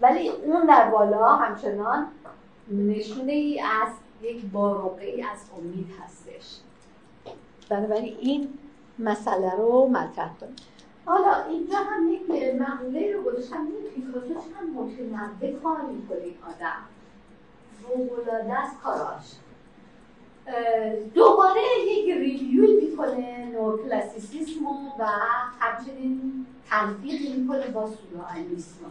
[0.00, 2.06] ولی اون در بالا همچنان
[2.70, 3.88] نشونه ای از
[4.22, 6.56] یک باروقه ای از امید هستش.
[7.68, 8.58] بنابراین این
[8.98, 10.56] مسئله رو مطرح کنیم.
[11.04, 12.22] حالا اینجا هم یک
[12.60, 13.56] مقوله رو گذاشتم.
[13.66, 16.82] این پیکاسو چقدر متنوع کار می‌کنه این آدم.
[17.88, 19.34] فوقالعاده است کاراش
[21.14, 24.66] دوباره یک ریویو می‌کنه نو کلاسیسیسم
[24.98, 25.06] و
[25.58, 28.84] همچنین تلفیق می‌کنه با سورئالیسم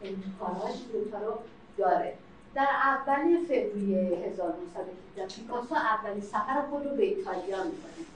[0.00, 1.38] این کاراش دوتا رو
[1.78, 2.18] داره.
[2.54, 8.06] در اول فوریه 1917 پیکاسو اولین سفر خود رو به ایتالیا می‌کنه.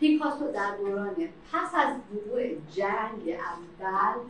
[0.00, 1.14] پیکاسو در دوران
[1.52, 2.42] پس از وقوع
[2.72, 3.38] جنگ
[3.80, 4.20] اول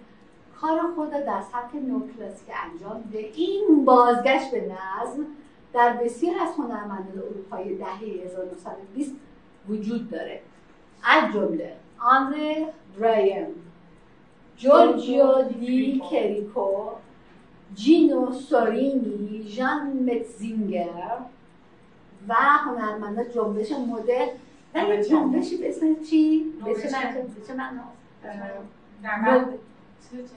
[0.60, 3.18] کار خود را در سطح نوکلاسیک انجام ده.
[3.18, 5.26] این بازگشت به نظم
[5.72, 9.12] در بسیار از هنرمندان اروپایی دهه 1920
[9.68, 10.40] وجود داره.
[11.04, 12.66] از جمله آندره
[13.00, 13.46] برایم
[14.56, 16.70] جورجیو دی کریکو
[17.74, 21.18] جینو سورینی ژان متزینگر
[22.28, 24.28] و هنرمندان جنبش مدرن.
[24.74, 26.74] ولی جنبشی به اسم چی؟ به
[27.46, 27.82] چه معنا؟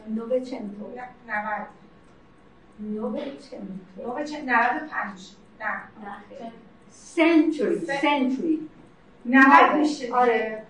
[0.08, 0.86] نووچنتو.
[1.28, 1.68] نود.
[2.80, 3.74] نووچنتو.
[4.46, 5.20] نود پنج.
[5.62, 5.82] نه.
[6.92, 8.70] سنچوری سنچوری.
[9.26, 10.64] 90 میشه آره.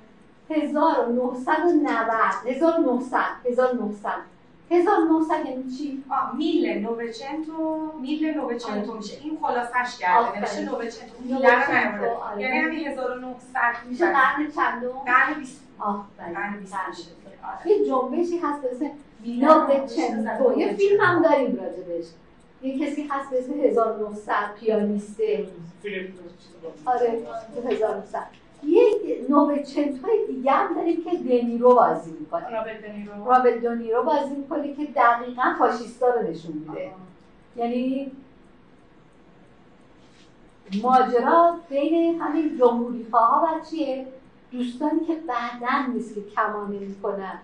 [0.49, 4.11] 1990 1900 1900
[4.71, 9.17] 1900 یعنی چی؟ آه میل نووچنتو میل نووچنتو میشه.
[9.23, 11.23] این خلاصش کرده نمیشه نووچنتو.
[11.23, 14.05] میل رو نیورده یعنی همین 1900 میشه.
[14.05, 17.03] قرن چندم؟ قرن 20 آه بله قرن 20 میشه.
[17.65, 18.91] یه جنبشی هست به اسم
[19.25, 22.05] نووچنتو یه فیلم هم داریم راجبش.
[22.61, 25.47] یه کسی هست به اسم 1900 پیانیسته
[26.85, 27.19] آره
[27.65, 28.27] 1900
[28.63, 28.95] یک
[29.29, 32.49] نووچنتوی دیگه هم داریم که دنیرو بازی می‌کنه.
[33.25, 34.03] رابرت دنیرو.
[34.03, 36.91] بازی می‌کنه که دقیقا فاشیستا رو نشون میده.
[37.55, 38.11] یعنی
[40.83, 44.05] ماجرا بین همین جمهوری ها و چیه؟
[44.51, 47.39] دوستانی که بعدا نیست که کمانه می‌کنن.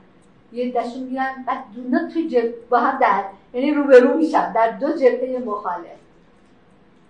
[0.54, 2.70] یه دشون میرن بعد دونا توی جب...
[2.70, 3.24] با هم در
[3.54, 5.86] یعنی روبرو میشن در دو جبهه مخالف.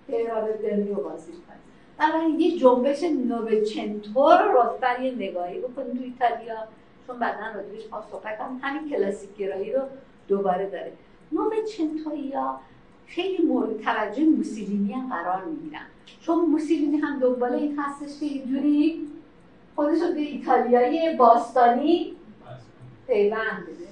[0.08, 1.56] که رابرت دنیرو بازی می‌کنه
[1.98, 6.56] بنابراین یه جنبش نووچنتور رو لطفا یه نگاهی بکنید تو ایتالیا
[7.08, 9.82] چون بعدا راجبش ما صحبت هم همین کلاسیک گرایی رو
[10.28, 10.92] دوباره داره.
[11.32, 12.60] نووچنتوری ها
[13.08, 15.86] خیلی مورد توجه موسولینی هم قرار می‌گیرن.
[16.22, 19.08] چون موسولینی هم دنبال این هستش که یه جوری
[19.76, 22.16] خودش رو به ایتالیای باستانی
[23.08, 23.86] پیوند بده.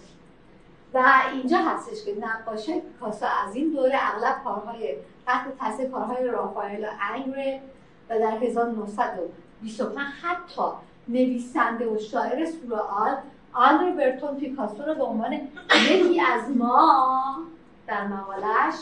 [0.94, 1.04] و
[1.34, 4.96] اینجا هستش که نقاشه پیکاسو از این دوره اغلب کارهای
[5.26, 7.62] تحت تاثیر کارهای رافائل و انگره
[8.10, 10.62] و در 1925 حتی
[11.08, 13.16] نویسنده و شاعر سورئال
[13.54, 15.34] آندر برتون پیکاسو رو به عنوان
[15.92, 17.38] یکی از ما
[17.88, 18.76] در مقالش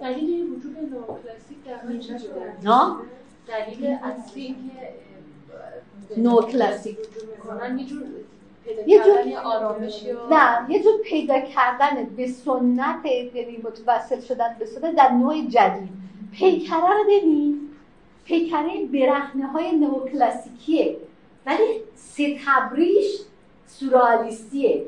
[0.00, 1.86] دلیل وجود نوکلاسیک در
[3.48, 4.56] دلیل اصلی
[6.08, 6.98] که نوکلاسیک
[7.30, 8.02] می‌کنن یه جور
[8.86, 14.96] یه جور- آرامش نه یه جور پیدا کردن به سنت یعنی متوسل شدن به سنت
[14.96, 15.88] در نوع جدید.
[16.32, 17.60] پیکره رو ببین.
[18.24, 20.96] پیکره برهنه های نوکلاسیکیه.
[21.46, 23.20] ولی ستبریش
[23.66, 24.82] سورالیستیه.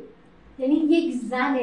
[0.59, 1.59] یعنی یک زن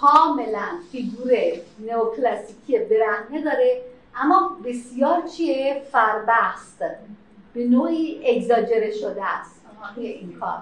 [0.00, 1.30] کاملا فیگور
[1.78, 3.80] نوکلاسیکی برهنه داره.
[4.16, 6.84] اما بسیار چیه؟ فربست
[7.54, 9.60] به نوعی اگزاجره شده است.
[9.94, 10.58] توی این کار.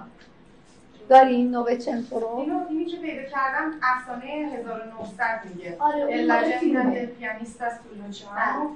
[1.09, 7.05] دارین نوبه چنتو رو؟ اینو اینی که پیدا کردم؟ افسانه 1900 میگه آره اون فیلمه.
[7.05, 8.67] del pianista Stulociano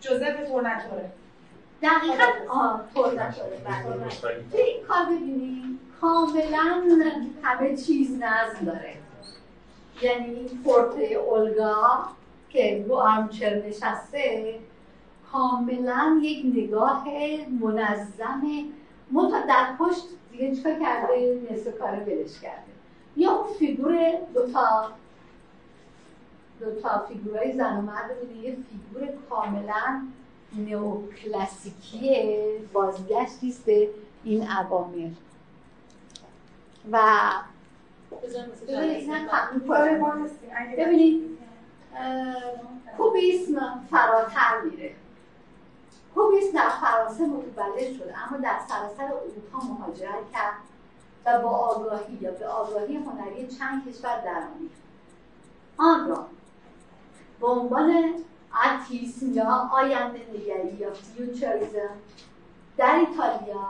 [0.00, 1.10] جوزف تورناتوره
[1.82, 4.40] دقیقا آه طور نشده بله.
[4.52, 6.82] توی این کار ببینید کاملا
[7.42, 8.94] همه چیز نظم داره.
[10.02, 12.04] یعنی این portrait اولگا
[12.56, 14.54] که رو armchair نشسته
[15.32, 17.04] کاملا یک نگاه
[17.60, 18.42] منظم
[19.10, 20.02] منتها در پشت
[20.32, 22.62] دیگه چیکار کرده؟ نصف کار ولش کرده.
[23.16, 24.92] یا اون فیگور دوتا
[26.60, 30.02] دوتا فیگورای زن و مرد بوده یه فیگور کاملا
[30.52, 32.26] نئوکلاسیکی
[32.72, 33.88] بازگشتی به
[34.24, 35.10] این عوامل.
[36.92, 37.00] و
[40.78, 41.35] ببینید
[42.96, 44.94] کوبیسم فراتر میره.
[46.14, 50.56] کوبیسم در فرانسه متولد شد اما در سراسر اروپا مهاجرت کرد
[51.26, 54.82] و با آگاهی یا به آگاهی هنری چند کشور درآمیخت
[55.76, 56.26] آن را
[57.40, 58.14] به عنوان
[58.64, 61.90] فوتوریسم یا آینده نگری یا futurism
[62.76, 63.68] در ایتالیا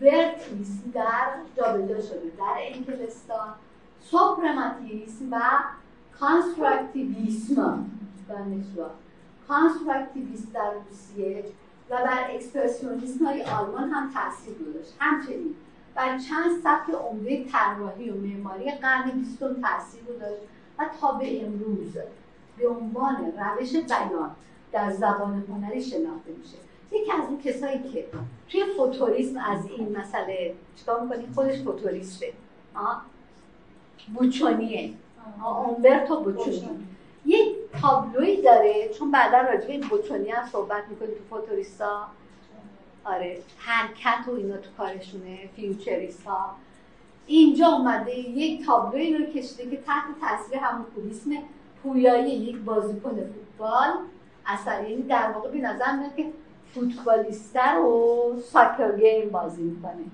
[0.00, 1.26] ورتیسم در
[1.56, 2.32] جابجا شده.
[2.38, 3.54] در انگلستان
[4.00, 5.40] سوپرماتیسم و
[6.20, 7.90] کانستراکتیویسم
[8.28, 8.84] دانشجو
[9.48, 11.44] کانستراکتیویسم در روسیه
[11.90, 15.54] و بر اکسپرسیونیسم های آلمان هم تاثیر گذاشت همچنین
[15.94, 20.42] بر چند سبک عمده طراحی و معماری قرن بیستم تاثیر گذاشت
[20.78, 21.96] و تا به امروز
[22.58, 24.30] به عنوان روش بیان
[24.72, 26.56] در زبان هنری شناخته میشه
[26.92, 28.06] یکی از اون کسایی که
[28.48, 32.32] توی فوتوریسم از این مسئله چیکار می‌کنی خودش فوتوریسته؟
[34.14, 34.92] بوچونیه
[35.44, 36.86] اومبرتو بوچونی
[37.26, 42.06] یک تابلوی داره چون بعدا راجع به این بوچونی هم صحبت می‌کنی تو فوتوریستا.
[43.04, 46.50] آره حرکت و اینا تو کارشونه فیوچریست ها
[47.26, 51.30] اینجا اومده یک تابلوی رو کشیده که تحت تاثیر همون کوبیسم
[51.82, 53.90] پویایی یک بازیکن فوتبال.
[54.46, 56.26] اثر یعنی در واقع به نظر میاد که
[56.74, 60.04] فوتبالیستر و soccer game بازی می‌کنه.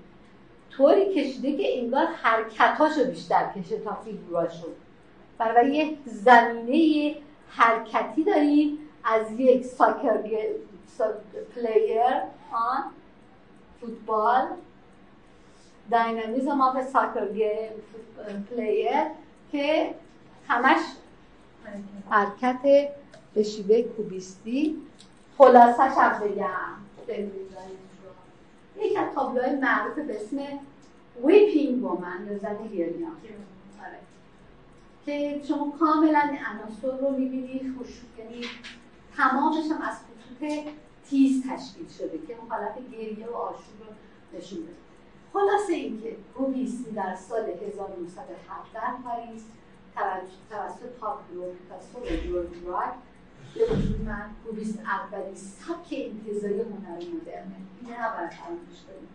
[0.71, 4.67] طوری کشیده که انگار حرکتاشو بیشتر کشه تا فیگوراشو
[5.41, 7.17] برای یه زمینه
[7.49, 10.19] حرکتی داریم از یک soccer
[11.55, 12.03] player
[12.53, 12.85] آن
[13.81, 14.47] فوتبال.
[15.91, 17.27] Dynamism of Soccer
[18.51, 18.91] Player
[19.53, 19.95] که
[20.49, 20.81] همش
[22.11, 22.59] حرکت
[23.35, 24.77] به شیوه کوبیستی.
[25.39, 26.49] خلاصش هم بگم.
[28.81, 30.37] یکی از تابلوهای معروف به اسم
[31.25, 33.17] Weeping Woman یا زن گریان.
[35.07, 38.45] که شما کاملا عناصر رو می‌بینید خوش یعنی
[39.17, 40.53] تمامش هم از خطوط
[41.09, 44.75] تیز تشکیل شده که اون حالت گریه و آشوب رو نشون بده.
[45.33, 49.43] خلاصه اینکه کوبیسم در سال 1907 در پاریس
[50.51, 52.95] توسط پابلو پیکاسو و جورج راک
[53.55, 59.09] به وجود من کوبیسم اولین سبک انتظاری هنر مدرنه این نباید فراموش کنیم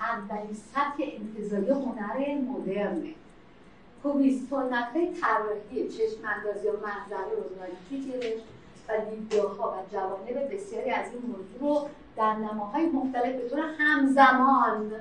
[0.00, 3.14] اولین سبک انتظاری هنر مدرنه.
[4.02, 8.44] کوبیسم سنتهای طراحی چشم اندازی و منظره روزناریکی گرفت
[8.88, 14.92] و دیدگاهها و جوانب بسیاری از این موضوع رو در نماهای مختلف به طور همزمان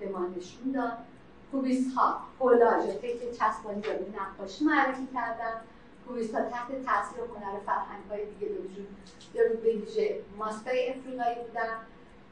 [0.00, 0.92] به ما نشون داد.
[1.52, 5.60] کوبیست ها کولاژ فکر چسبانی و نقاشی معرفی کردن.
[6.08, 8.88] کوبیست ها تحت تاثیر هنر فرهنگ های دیگه به وجود
[9.32, 11.76] به ویژه ماسکای افریقایی بودن.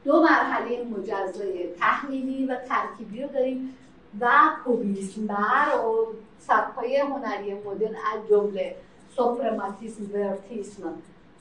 [0.03, 3.77] دو مرحله مجزای تحلیلی و ترکیبی رو داریم.
[4.19, 4.27] و
[4.65, 8.75] کوبیسم بر و سبکای هنری مدرن از جمله
[9.15, 10.93] سوپرماتیسم ورتیسم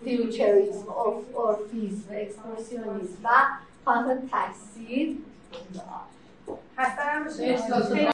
[0.05, 0.89] فیوچریسم
[1.35, 3.29] اورفیسم اکسپرسیونیسم و
[6.79, 8.09] خسته نباشید.